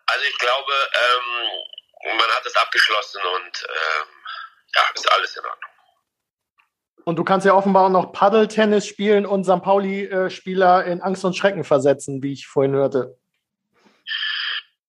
Also 0.08 0.26
ich 0.28 0.38
glaube, 0.40 0.72
ähm, 0.94 2.18
man 2.18 2.30
hat 2.32 2.44
es 2.48 2.56
abgeschlossen 2.56 3.22
und 3.22 3.68
ähm, 3.70 4.08
ja, 4.76 4.82
ist 4.96 5.12
alles 5.12 5.38
in 5.38 5.46
Ordnung. 5.46 5.70
Und 7.06 7.18
du 7.18 7.24
kannst 7.24 7.46
ja 7.46 7.54
offenbar 7.54 7.86
auch 7.86 7.90
noch 7.90 8.12
Paddeltennis 8.12 8.88
spielen 8.88 9.26
und 9.28 9.44
St. 9.44 9.62
Pauli-Spieler 9.62 10.86
in 10.86 11.02
Angst 11.02 11.26
und 11.26 11.36
Schrecken 11.36 11.64
versetzen, 11.64 12.24
wie 12.24 12.34
ich 12.34 12.48
vorhin 12.48 12.74
hörte. 12.74 13.20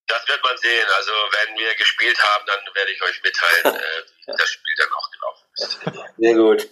Das 0.06 0.28
wird 0.28 0.42
man 0.42 0.56
sehen. 0.58 0.86
Also 0.96 1.12
wenn 1.12 1.58
wir 1.58 1.74
gespielt 1.76 2.18
haben, 2.18 2.44
dann 2.46 2.58
werde 2.74 2.92
ich 2.92 3.02
euch 3.02 3.22
mitteilen, 3.22 3.76
äh, 3.80 4.02
wie 4.26 4.32
das 4.36 4.50
Spiel 4.50 4.74
dann 4.78 4.92
auch 4.92 5.10
gelaufen 5.10 5.46
ist. 5.54 5.80
Sehr 6.18 6.34
gut. 6.34 6.68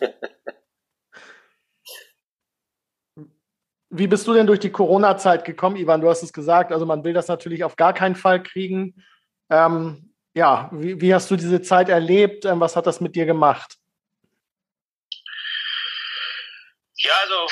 Wie 3.94 4.06
bist 4.06 4.26
du 4.26 4.32
denn 4.32 4.46
durch 4.46 4.60
die 4.60 4.72
Corona-Zeit 4.72 5.44
gekommen, 5.44 5.76
Ivan? 5.76 6.00
Du 6.00 6.08
hast 6.08 6.22
es 6.22 6.32
gesagt, 6.32 6.72
also 6.72 6.86
man 6.86 7.04
will 7.04 7.12
das 7.12 7.28
natürlich 7.28 7.62
auf 7.62 7.76
gar 7.76 7.92
keinen 7.92 8.16
Fall 8.16 8.42
kriegen. 8.42 9.04
Ähm, 9.50 10.14
ja, 10.34 10.70
wie, 10.72 10.98
wie, 11.00 11.14
hast 11.14 11.30
du 11.30 11.36
diese 11.36 11.60
Zeit 11.60 11.90
erlebt? 11.90 12.46
Ähm, 12.46 12.60
was 12.60 12.74
hat 12.74 12.86
das 12.86 13.02
mit 13.02 13.14
dir 13.14 13.26
gemacht? 13.26 13.76
Ja, 16.96 17.12
also 17.20 17.48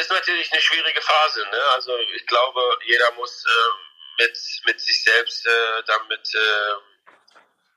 ist 0.00 0.10
natürlich 0.10 0.50
eine 0.50 0.60
schwierige 0.60 1.00
Phase. 1.00 1.40
Ne? 1.42 1.60
Also 1.74 1.96
ich 2.16 2.26
glaube, 2.26 2.60
jeder 2.86 3.12
muss 3.12 3.44
äh, 3.44 3.87
mit, 4.18 4.38
mit 4.66 4.80
sich 4.80 5.02
selbst 5.02 5.46
äh, 5.46 5.82
damit 5.86 6.34
äh, 6.34 6.74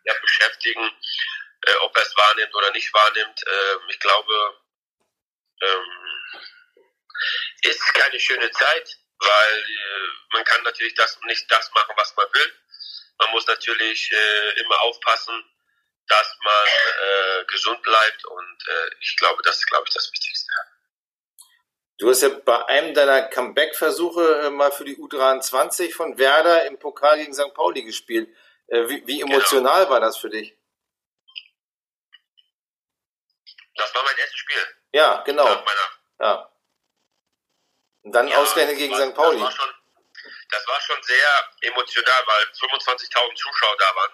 ja, 0.06 0.13
beschäftigen, 0.19 0.91
äh, 1.67 1.75
ob 1.82 1.95
er 1.95 2.04
es 2.04 2.17
wahrnimmt 2.17 2.56
oder 2.56 2.71
nicht 2.71 2.93
wahrnimmt. 2.93 3.41
Ähm, 3.47 3.89
ich 3.89 3.99
glaube, 3.99 4.62
ähm, 5.62 6.41
ist 7.62 7.93
keine 7.93 8.19
schöne 8.19 8.49
Zeit, 8.51 8.97
weil 9.19 9.60
äh, 9.60 10.08
man 10.34 10.43
kann 10.43 10.63
natürlich 10.63 10.95
das 10.95 11.19
nicht 11.25 11.49
das 11.51 11.71
machen, 11.71 11.93
was 11.95 12.15
man 12.15 12.27
will. 12.34 12.54
Man 13.19 13.32
muss 13.32 13.45
natürlich 13.45 14.12
äh, 14.12 14.60
immer 14.62 14.82
aufpassen, 14.82 15.43
dass 16.08 16.38
man 16.41 16.67
äh, 16.67 17.45
gesund 17.45 17.82
bleibt 17.84 18.25
und 18.25 18.63
ich 18.99 19.15
glaube, 19.17 19.41
das 19.43 19.58
ist, 19.58 19.67
glaube 19.67 19.86
ich, 19.88 19.93
das 19.93 20.12
Wichtigste. 20.12 20.51
Du 22.02 22.10
hast 22.10 22.24
ja 22.24 22.30
bei 22.30 22.66
einem 22.66 22.96
deiner 22.96 23.22
Comeback-Versuche 23.28 24.48
äh, 24.48 24.50
mal 24.50 24.72
für 24.72 24.86
die 24.86 24.98
U23 24.98 25.94
von 25.94 26.18
Werder 26.18 26.66
im 26.66 26.80
Pokal 26.80 27.20
gegen 27.20 27.32
St. 27.32 27.54
Pauli 27.54 27.84
gespielt. 27.84 28.36
Äh, 28.66 28.90
wie, 28.90 29.06
wie, 29.06 29.22
emotional 29.22 29.82
genau. 29.82 29.90
war 29.92 30.00
das 30.00 30.18
für 30.18 30.32
dich? 30.32 30.58
Das 33.76 33.94
war 33.94 34.04
mein 34.04 34.18
erstes 34.18 34.40
Spiel. 34.40 34.68
Ja, 34.94 35.22
genau. 35.22 35.64
Ja. 36.20 36.52
Und 38.02 38.12
dann 38.14 38.28
ja, 38.30 38.38
ausgerechnet 38.40 38.80
gegen 38.80 38.98
war, 38.98 39.08
St. 39.08 39.14
Pauli. 39.14 39.38
Das 39.38 39.44
war, 39.44 39.52
schon, 39.52 39.74
das 40.50 40.68
war 40.68 40.82
schon 40.82 41.04
sehr 41.04 41.50
emotional, 41.62 42.24
weil 42.26 42.44
25.000 42.46 43.36
Zuschauer 43.36 43.78
da 43.78 43.96
waren 43.96 44.12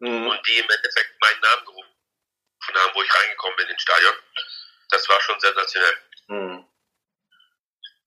mhm. 0.00 0.28
und 0.28 0.46
die 0.46 0.56
im 0.58 0.68
Endeffekt 0.68 1.18
meinen 1.22 1.40
Namen 1.40 1.64
gerufen 1.64 1.88
haben, 2.74 2.94
wo 2.94 3.02
ich 3.02 3.14
reingekommen 3.14 3.56
bin 3.56 3.68
ins 3.68 3.80
Stadion. 3.80 4.14
Das 4.90 5.08
war 5.08 5.18
schon 5.22 5.40
sensationell. 5.40 5.96
Mhm. 6.26 6.69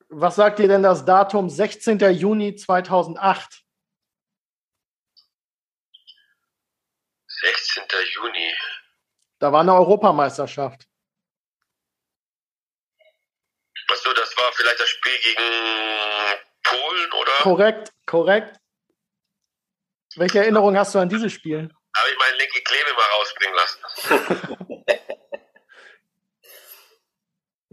Was 0.10 0.36
sagt 0.36 0.60
dir 0.60 0.68
denn 0.68 0.84
das 0.84 1.06
Datum 1.06 1.50
16. 1.50 2.00
Juni 2.12 2.56
2008? 2.56 3.64
16. 7.28 7.84
Juni. 8.16 8.54
Da 9.40 9.52
war 9.52 9.62
eine 9.62 9.74
Europameisterschaft. 9.74 10.88
Achso, 14.04 14.14
das 14.14 14.36
war 14.36 14.52
vielleicht 14.54 14.80
das 14.80 14.90
Spiel 14.90 15.18
gegen 15.22 15.44
Polen, 16.64 17.12
oder? 17.14 17.32
Korrekt, 17.42 17.94
korrekt. 18.06 18.58
Welche 20.16 20.40
Erinnerung 20.40 20.78
hast 20.78 20.94
du 20.94 21.00
an 21.00 21.10
dieses 21.10 21.32
Spiel? 21.32 21.70
Habe 21.96 22.10
ich 22.10 22.18
meinen 22.18 22.38
linke 22.40 22.62
Klebe 22.64 22.94
mal 22.94 23.08
rausbringen 23.18 23.56
lassen. 23.56 23.80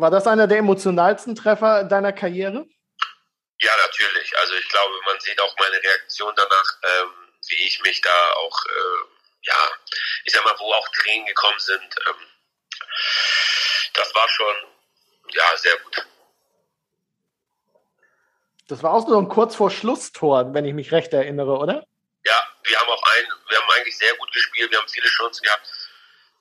War 0.00 0.10
das 0.10 0.26
einer 0.26 0.46
der 0.46 0.58
emotionalsten 0.58 1.34
Treffer 1.34 1.84
deiner 1.84 2.12
Karriere? 2.12 2.66
Ja, 3.60 3.72
natürlich. 3.84 4.38
Also 4.38 4.54
ich 4.54 4.68
glaube, 4.70 4.94
man 5.04 5.20
sieht 5.20 5.38
auch 5.38 5.54
meine 5.58 5.76
Reaktion 5.76 6.32
danach, 6.34 6.78
ähm, 6.82 7.10
wie 7.48 7.66
ich 7.66 7.82
mich 7.82 8.00
da 8.00 8.32
auch, 8.32 8.64
äh, 8.64 9.04
ja, 9.42 9.68
ich 10.24 10.32
sag 10.32 10.42
mal, 10.44 10.58
wo 10.58 10.72
auch 10.72 10.88
Tränen 10.88 11.26
gekommen 11.26 11.58
sind. 11.58 11.94
Ähm, 12.08 12.26
das 13.92 14.14
war 14.14 14.26
schon, 14.30 14.54
ja, 15.32 15.56
sehr 15.58 15.76
gut. 15.78 16.06
Das 18.68 18.82
war 18.82 18.94
auch 18.94 19.06
so 19.06 19.18
ein 19.18 19.28
kurz 19.28 19.54
vor 19.54 19.70
Schlusstor, 19.70 20.54
wenn 20.54 20.64
ich 20.64 20.72
mich 20.72 20.92
recht 20.92 21.12
erinnere, 21.12 21.58
oder? 21.58 21.84
Ja, 22.24 22.56
wir 22.62 22.80
haben 22.80 22.88
auch 22.88 23.02
ein, 23.02 23.26
wir 23.48 23.58
haben 23.58 23.70
eigentlich 23.72 23.98
sehr 23.98 24.14
gut 24.14 24.32
gespielt, 24.32 24.70
wir 24.70 24.78
haben 24.78 24.88
viele 24.88 25.08
Chancen 25.08 25.42
gehabt. 25.42 25.68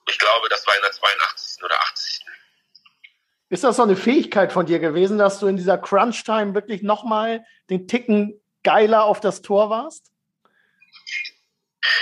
Ich 0.07 0.17
glaube, 0.17 0.47
das 0.47 0.65
war 0.65 0.75
in 0.75 0.81
der 0.81 0.91
82. 0.91 1.63
oder 1.63 1.77
80. 1.81 2.28
Ist 3.49 3.63
das 3.63 3.77
so 3.77 3.83
eine 3.83 3.95
Fähigkeit 3.95 4.53
von 4.53 4.67
dir 4.67 4.77
gewesen, 4.77 5.17
dass 5.17 5.39
du 5.39 5.47
in 5.47 5.57
dieser 5.57 5.79
Crunch-Time 5.79 6.53
wirklich 6.53 6.83
nochmal 6.83 7.43
den 7.71 7.87
Ticken 7.87 8.39
geiler 8.63 9.05
auf 9.05 9.19
das 9.19 9.41
Tor 9.41 9.71
warst? 9.71 10.11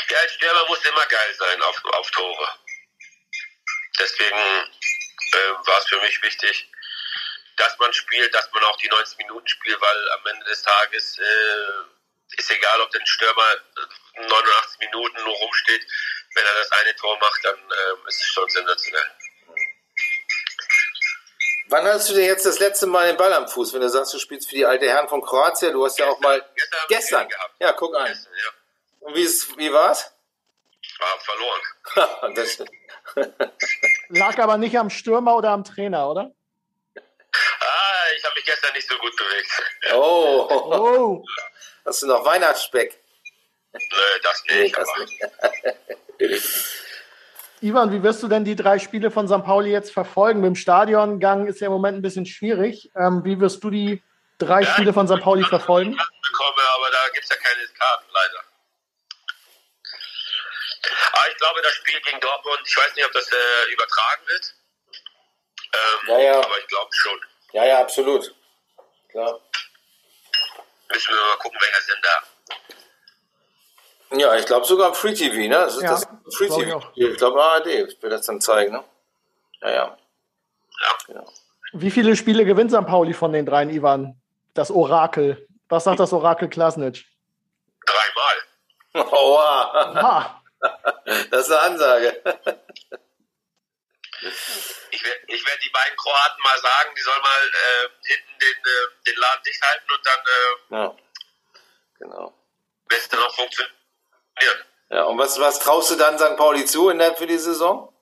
Ja, 0.10 0.18
als 0.22 0.34
Stürmer 0.34 0.66
muss 0.68 0.84
immer 0.84 1.06
geil 1.06 1.36
sein 1.38 1.62
auf, 1.62 1.82
auf 1.86 2.12
Tore. 2.12 2.50
Deswegen 3.98 4.38
äh, 4.38 5.68
war 5.68 5.78
es 5.78 5.88
für 5.88 6.00
mich 6.02 6.22
wichtig, 6.22 6.70
dass 7.56 7.78
man 7.80 7.93
spielt, 7.93 8.34
dass 8.34 8.52
man 8.52 8.64
auch 8.66 8.78
die 8.78 8.89
90 8.89 9.18
Minuten 9.20 9.48
spielt, 9.48 9.80
weil 9.80 10.12
am 10.12 10.28
Ende 10.28 10.45
des 10.45 10.62
Tages 10.62 11.18
äh, 11.18 12.38
ist 12.38 12.52
egal, 12.52 12.82
ob 12.82 12.91
der 12.91 13.06
Stürmer 13.06 13.56
89 14.18 14.80
Minuten 14.80 15.24
nur 15.24 15.34
rumsteht. 15.34 15.88
Wenn 16.36 16.45
er 16.45 16.54
das 16.56 16.72
eine 16.74 16.95
Tor 16.98 17.18
macht, 17.20 17.45
dann 17.45 17.56
äh, 17.56 18.10
ist 18.10 18.22
es 18.22 18.28
schon 18.28 18.50
sensationell. 18.50 19.12
Wann 21.70 21.86
hast 21.86 22.09
du 22.09 22.13
denn 22.13 22.26
jetzt 22.26 22.45
das 22.45 22.59
letzte 22.59 22.86
Mal 22.88 23.07
den 23.07 23.18
Ball 23.18 23.34
am 23.34 23.47
Fuß, 23.47 23.74
wenn 23.74 23.82
du 23.82 23.89
sagst, 23.89 24.13
du 24.13 24.20
spielst 24.20 24.49
für 24.49 24.55
die 24.55 24.65
alte 24.65 24.88
Herren 24.88 25.07
von 25.09 25.22
Kroatien? 25.22 25.74
Du 25.74 25.84
hast 25.86 25.99
ja 25.99 26.07
auch 26.07 26.20
mal 26.20 26.39
Gestern, 26.55 26.80
gestern. 26.88 27.28
gehabt. 27.30 27.55
Ja, 27.59 27.72
guck 27.74 27.95
an. 27.95 28.05
Gestern, 28.07 28.34
ja. 28.34 28.51
Und 29.07 29.15
wie, 29.15 29.24
ist, 29.24 29.57
wie 29.57 29.72
war's? 29.72 30.11
War 30.99 31.20
verloren. 31.20 32.36
das, 32.36 32.63
Lag 34.09 34.38
aber 34.39 34.57
nicht 34.57 34.78
am 34.78 34.89
Stürmer 34.89 35.36
oder 35.36 35.49
am 35.49 35.63
Trainer, 35.63 36.09
oder? 36.09 36.32
Ah, 36.95 38.05
ich 38.18 38.24
habe 38.24 38.36
mich 38.36 38.45
gestern 38.45 38.74
nicht 38.74 38.88
so 38.89 38.97
gut 38.97 39.15
bewegt. 39.15 39.47
oh, 39.93 40.47
Oh, 40.49 41.26
hast 41.86 42.01
du 42.01 42.07
noch 42.07 42.24
Weihnachtsspeck? 42.26 42.97
Nö, 43.74 43.80
das 44.24 44.43
nicht. 44.49 44.78
das 44.78 44.88
aber 44.89 45.05
nicht. 45.05 45.22
Ivan, 47.62 47.91
wie 47.91 48.03
wirst 48.03 48.22
du 48.22 48.28
denn 48.28 48.45
die 48.45 48.55
drei 48.55 48.78
Spiele 48.80 49.10
von 49.10 49.28
St. 49.28 49.43
Pauli 49.43 49.72
jetzt 49.72 49.91
verfolgen? 49.91 50.41
Mit 50.41 50.47
dem 50.47 50.55
Stadiongang 50.55 51.47
ist 51.47 51.60
ja 51.60 51.68
im 51.68 51.74
Moment 51.74 51.97
ein 51.97 52.01
bisschen 52.01 52.26
schwierig. 52.26 52.91
Ähm, 52.95 53.24
wie 53.24 53.39
wirst 53.39 53.64
du 53.64 53.70
die 53.72 54.03
drei 54.38 54.62
Ja, 54.62 54.72
Spiele 54.74 54.93
von 54.93 55.08
St. 55.08 55.20
Pauli 55.22 55.43
verfolgen? 55.43 55.91
bekomme, 55.91 56.62
aber 56.76 56.91
da 56.91 57.10
gibt 57.14 57.24
es 57.24 57.30
ja 57.30 57.36
keine 57.38 57.66
Karten, 57.68 58.05
leider. 58.14 58.43
Aber 61.14 61.32
ich 61.32 61.38
glaube, 61.38 61.62
das 61.64 61.74
Spiel 61.74 61.99
gegen 62.01 62.20
Dortmund, 62.20 62.60
ich 62.66 62.78
weiß 62.78 62.95
nicht, 62.95 63.05
ob 63.05 63.12
das 63.14 63.28
äh, 63.32 63.74
übertragen 63.74 64.22
wird. 64.28 64.53
Ähm, 65.74 66.08
Ja, 66.10 66.20
ja. 66.20 66.39
Aber 66.43 66.60
ich 66.60 66.68
glaube 66.68 66.89
schon. 66.93 67.20
Ja, 67.53 67.66
ja, 67.66 67.80
absolut. 67.82 68.36
Klar. 69.10 69.39
Müssen 70.91 71.10
wir 71.14 71.22
mal 71.22 71.38
gucken, 71.38 71.60
welcher 71.60 71.82
Sender. 71.82 72.24
Ja, 74.12 74.36
ich 74.36 74.45
glaube 74.45 74.66
sogar 74.66 74.89
im 74.89 74.93
Free 74.95 75.14
TV, 75.14 75.36
ne? 75.36 75.49
Das 75.49 75.76
ist 75.76 75.84
Ja, 75.84 75.91
das 75.91 76.08
Free 76.36 76.47
glaub 76.47 76.60
ich 76.62 76.66
TV. 76.68 76.78
auch. 76.78 76.91
Ich 76.95 77.18
glaube 77.18 77.43
ARD 77.43 77.66
wird 77.66 78.03
das 78.14 78.26
dann 78.26 78.39
zeigen, 78.41 78.74
ne? 78.74 78.84
Ja, 79.62 79.70
ja. 79.70 79.97
Ja. 80.82 80.97
Genau. 81.08 81.34
Wie 81.74 81.91
viele 81.91 82.16
Spiele 82.16 82.45
gewinnt 82.45 82.72
St. 82.72 82.86
Pauli 82.86 83.14
von 83.14 83.34
den 83.34 83.45
dreien, 83.45 83.70
Ivan? 83.70 84.20
Das 84.53 84.72
Orakel. 84.72 85.47
Was 85.70 85.84
sagt 85.84 85.99
das 85.99 86.14
Orakel 86.14 86.47
Klasnic? 86.49 87.05
Dreimal. 87.86 89.12
Oha, 89.12 90.41
das 91.30 91.47
ist 91.47 91.51
eine 91.51 91.60
Ansage. 91.62 92.22
Ich 94.91 95.03
werde 95.03 95.20
ich 95.28 95.45
werd 95.45 95.64
die 95.64 95.70
beiden 95.70 95.95
Kroaten 95.97 96.41
mal 96.43 96.58
sagen, 96.60 96.89
die 96.97 97.01
sollen 97.01 97.22
mal 97.22 97.47
äh, 97.47 97.89
hinten 98.08 98.39
den, 98.39 98.58
äh, 98.58 99.05
den 99.12 99.16
Laden 99.20 99.43
dicht 99.45 99.62
halten 99.62 99.91
und 99.91 100.05
dann 100.05 100.20
äh, 100.26 100.76
Ja, 100.76 100.95
genau. 101.99 102.34
wird 102.89 103.01
es 103.01 103.10
dann 103.10 103.20
funktionieren. 104.38 104.66
Ja, 104.90 105.04
und 105.04 105.18
was, 105.18 105.40
was 105.40 105.60
traust 105.60 105.92
du 105.92 105.96
dann 105.96 106.18
St. 106.18 106.38
Pauli 106.38 106.66
zu 106.66 106.90
in 106.90 107.00
der, 107.00 107.16
für 107.16 107.28
die 107.28 107.38
Saison? 107.38 107.94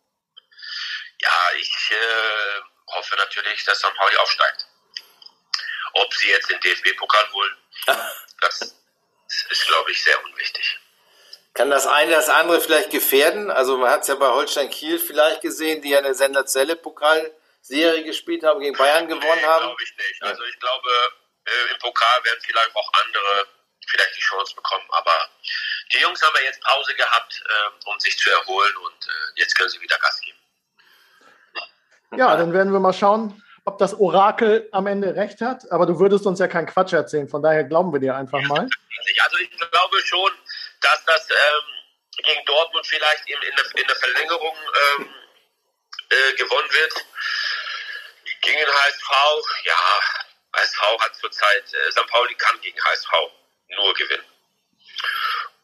Ja, 1.20 1.52
ich 1.58 1.92
äh, 1.92 2.94
hoffe 2.94 3.16
natürlich, 3.16 3.64
dass 3.64 3.80
St. 3.80 3.94
Pauli 3.96 4.16
aufsteigt. 4.18 4.68
Ob 5.94 6.14
sie 6.14 6.30
jetzt 6.30 6.50
den 6.52 6.60
DFB-Pokal 6.60 7.32
holen, 7.32 7.58
das 8.42 8.76
ist, 9.50 9.68
glaube 9.68 9.92
ich, 9.92 10.04
sehr 10.04 10.24
unwichtig. 10.24 10.80
Kann 11.54 11.70
das 11.70 11.88
eine 11.88 12.12
das 12.12 12.30
andere 12.30 12.60
vielleicht 12.60 12.92
gefährden? 12.92 13.50
Also 13.50 13.78
man 13.78 13.90
hat 13.90 14.02
es 14.02 14.10
ja 14.10 14.16
bei 14.16 14.28
Holstein 14.28 14.70
Kiel 14.70 15.00
vielleicht 15.00 15.42
gesehen, 15.42 15.82
die 15.82 15.90
ja 15.90 16.00
eine 16.00 16.14
sensationelle 16.14 16.76
Pokalserie 16.76 18.04
gespielt 18.04 18.44
haben, 18.44 18.60
gegen 18.60 18.76
Bayern 18.76 19.08
gewonnen 19.08 19.40
nee, 19.40 19.46
haben. 19.46 19.66
glaube 19.66 19.82
ich 19.82 19.96
nicht. 19.96 20.22
Also 20.22 20.44
ich 20.44 20.60
glaube, 20.60 20.90
äh, 21.46 21.72
im 21.72 21.80
Pokal 21.80 22.24
werden 22.26 22.42
vielleicht 22.44 22.76
auch 22.76 22.92
andere 23.06 23.48
vielleicht 23.88 24.18
die 24.18 24.22
Chance 24.22 24.56
bekommen. 24.56 24.86
Aber 24.92 25.30
die 25.94 26.00
Jungs 26.00 26.22
haben 26.22 26.34
ja 26.36 26.42
jetzt 26.44 26.62
Pause 26.62 26.96
gehabt, 26.96 27.44
äh, 27.46 27.90
um 27.90 28.00
sich 28.00 28.18
zu 28.18 28.30
erholen 28.32 28.76
und 28.78 29.08
äh, 29.08 29.40
jetzt 29.40 29.56
können 29.56 29.70
sie 29.70 29.82
wieder 29.82 29.98
Gas 30.00 30.22
geben. 30.22 30.38
ja, 32.18 32.36
dann 32.36 32.54
werden 32.54 32.74
wir 32.74 32.80
mal 32.80 32.94
schauen, 32.94 33.42
ob 33.66 33.78
das 33.80 33.94
Orakel 33.96 34.70
am 34.72 34.88
Ende 34.88 35.16
recht 35.16 35.42
hat. 35.42 35.72
Aber 35.72 35.86
du 35.86 36.00
würdest 36.00 36.26
uns 36.26 36.40
ja 36.40 36.48
keinen 36.48 36.68
Quatsch 36.68 36.94
erzählen. 36.94 37.28
Von 37.28 37.42
daher 37.42 37.64
glauben 37.64 37.92
wir 37.92 38.00
dir 38.00 38.16
einfach 38.16 38.42
mal. 38.42 38.68
Also 39.24 39.38
ich 39.38 39.50
glaube 39.52 40.02
schon, 40.04 40.32
dass 40.82 41.04
das 41.06 41.30
ähm, 41.30 42.24
gegen 42.24 42.46
Dortmund 42.46 42.86
vielleicht 42.86 43.28
in, 43.28 43.42
in, 43.42 43.56
der, 43.56 43.82
in 43.82 43.88
der 43.88 43.96
Verlängerung 43.96 44.56
ähm, 44.98 45.10
äh, 46.10 46.34
gewonnen 46.36 46.70
wird. 46.72 46.94
Gegen 48.42 48.58
den 48.58 48.68
HSV, 48.68 49.10
ja, 49.64 49.74
HSV 50.56 50.82
hat 51.00 51.16
zurzeit, 51.16 51.74
äh, 51.74 51.92
St. 51.92 52.08
Pauli 52.08 52.36
kann 52.36 52.60
gegen 52.62 52.80
HSV 52.84 53.12
nur 53.70 53.94
gewinnen. 53.96 54.26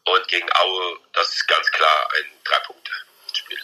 Und 0.04 0.28
gegen 0.28 0.48
Aue, 0.54 0.98
das 1.12 1.28
ist 1.28 1.46
ganz 1.46 1.70
klar 1.70 2.08
ein 2.16 2.24
Drei-Punkte-Spiel. 2.44 3.58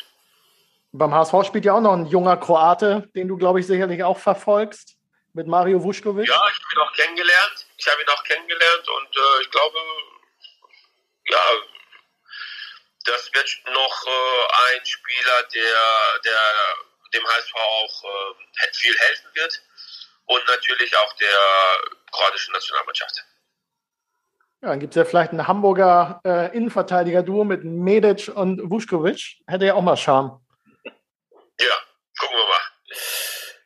Beim 0.93 1.13
HSV 1.13 1.35
spielt 1.47 1.65
ja 1.65 1.75
auch 1.75 1.81
noch 1.81 1.95
ein 1.95 2.07
junger 2.07 2.37
Kroate, 2.37 3.09
den 3.15 3.29
du, 3.29 3.37
glaube 3.37 3.61
ich, 3.61 3.67
sicherlich 3.67 4.03
auch 4.05 4.19
verfolgst, 4.19 4.97
mit 5.33 5.47
Mario 5.47 5.83
Vuskovic. 5.83 6.29
Ja, 6.29 6.35
ich 6.35 6.55
habe 6.55 6.75
ihn 6.75 6.81
auch 6.81 6.93
kennengelernt. 6.95 7.67
Ich 7.77 7.89
habe 7.89 8.03
ihn 8.03 8.09
auch 8.09 8.25
kennengelernt 8.25 8.89
und 8.89 9.17
äh, 9.17 9.43
ich 9.43 9.51
glaube, 9.51 9.79
ja, 11.27 11.45
das 13.05 13.33
wird 13.35 13.63
noch 13.67 14.07
äh, 14.07 14.75
ein 14.75 14.87
Spieler, 14.87 15.43
der, 15.55 16.21
der 16.25 16.39
dem 17.15 17.27
HSV 17.27 17.55
auch 17.55 18.05
äh, 18.05 18.73
viel 18.75 18.99
helfen 18.99 19.31
wird 19.35 19.63
und 20.27 20.47
natürlich 20.47 20.97
auch 20.97 21.13
der 21.15 21.39
kroatischen 22.13 22.53
Nationalmannschaft. 22.53 23.25
Ja, 24.61 24.71
dann 24.71 24.81
gibt 24.81 24.93
es 24.93 24.97
ja 24.97 25.05
vielleicht 25.05 25.33
ein 25.33 25.47
Hamburger 25.47 26.21
äh, 26.25 26.57
Innenverteidiger-Duo 26.57 27.45
mit 27.45 27.63
Medic 27.65 28.29
und 28.35 28.71
Vuskovic. 28.71 29.39
Hätte 29.47 29.67
ja 29.67 29.75
auch 29.75 29.83
mal 29.83 29.97
Charme. 29.97 30.41
Ja, 30.85 31.75
gucken 32.19 32.37
wir 32.37 32.45
mal. 32.45 32.69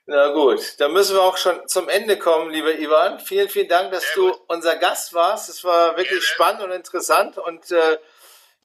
Na 0.05 0.33
gut, 0.33 0.81
dann 0.81 0.93
müssen 0.93 1.15
wir 1.17 1.23
auch 1.23 1.39
schon 1.39 1.67
zum 1.67 1.89
Ende 1.89 2.19
kommen, 2.19 2.51
lieber 2.51 2.75
Ivan. 2.75 3.21
Vielen, 3.21 3.49
vielen 3.49 3.69
Dank, 3.69 3.93
dass 3.93 4.03
Sehr 4.03 4.17
du 4.17 4.33
gut. 4.33 4.41
unser 4.49 4.77
Gast 4.77 5.15
warst. 5.15 5.49
Es 5.49 5.65
war 5.65 5.97
wirklich 5.97 6.09
Gerne. 6.09 6.23
spannend 6.23 6.63
und 6.63 6.73
interessant 6.73 7.39
und 7.39 7.71
äh, 7.71 7.99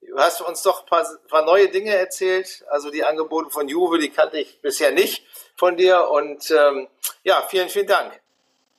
du 0.02 0.18
hast 0.18 0.42
uns 0.42 0.64
doch 0.64 0.82
ein 0.82 0.86
paar, 0.88 1.08
paar 1.30 1.46
neue 1.46 1.70
Dinge 1.70 1.96
erzählt. 1.96 2.66
Also 2.70 2.92
die 2.92 3.06
Angebote 3.06 3.52
von 3.52 3.70
Juve, 3.70 4.00
die 4.00 4.10
kannte 4.10 4.40
ich 4.40 4.60
bisher 4.62 4.92
nicht 4.92 5.26
von 5.56 5.78
dir 5.78 6.10
und 6.10 6.52
ähm, 6.52 6.90
ja, 7.24 7.42
vielen, 7.48 7.70
vielen 7.70 7.88
Dank. 7.88 8.20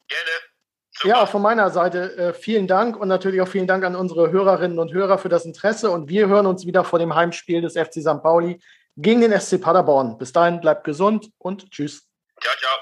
Gerne. 0.08 0.47
Super. 1.00 1.08
Ja, 1.08 1.22
auch 1.22 1.28
von 1.28 1.42
meiner 1.42 1.70
Seite 1.70 2.16
äh, 2.16 2.32
vielen 2.32 2.66
Dank 2.66 2.96
und 2.96 3.08
natürlich 3.08 3.40
auch 3.40 3.48
vielen 3.48 3.66
Dank 3.66 3.84
an 3.84 3.94
unsere 3.94 4.32
Hörerinnen 4.32 4.78
und 4.78 4.92
Hörer 4.92 5.18
für 5.18 5.28
das 5.28 5.44
Interesse. 5.44 5.90
Und 5.90 6.08
wir 6.08 6.26
hören 6.26 6.46
uns 6.46 6.66
wieder 6.66 6.82
vor 6.84 6.98
dem 6.98 7.14
Heimspiel 7.14 7.60
des 7.60 7.74
FC 7.74 8.00
St. 8.00 8.22
Pauli 8.22 8.60
gegen 8.96 9.20
den 9.20 9.38
SC 9.38 9.60
Paderborn. 9.60 10.18
Bis 10.18 10.32
dahin, 10.32 10.60
bleibt 10.60 10.84
gesund 10.84 11.30
und 11.38 11.70
tschüss. 11.70 12.08
Ciao, 12.40 12.54
ciao. 12.58 12.72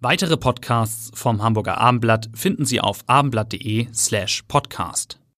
Weitere 0.00 0.36
Podcasts 0.36 1.10
vom 1.14 1.42
Hamburger 1.42 1.78
Abendblatt 1.78 2.28
finden 2.34 2.64
Sie 2.64 2.80
auf 2.80 3.00
abendblatt.de 3.06 3.88
slash 3.92 4.42
podcast. 4.46 5.18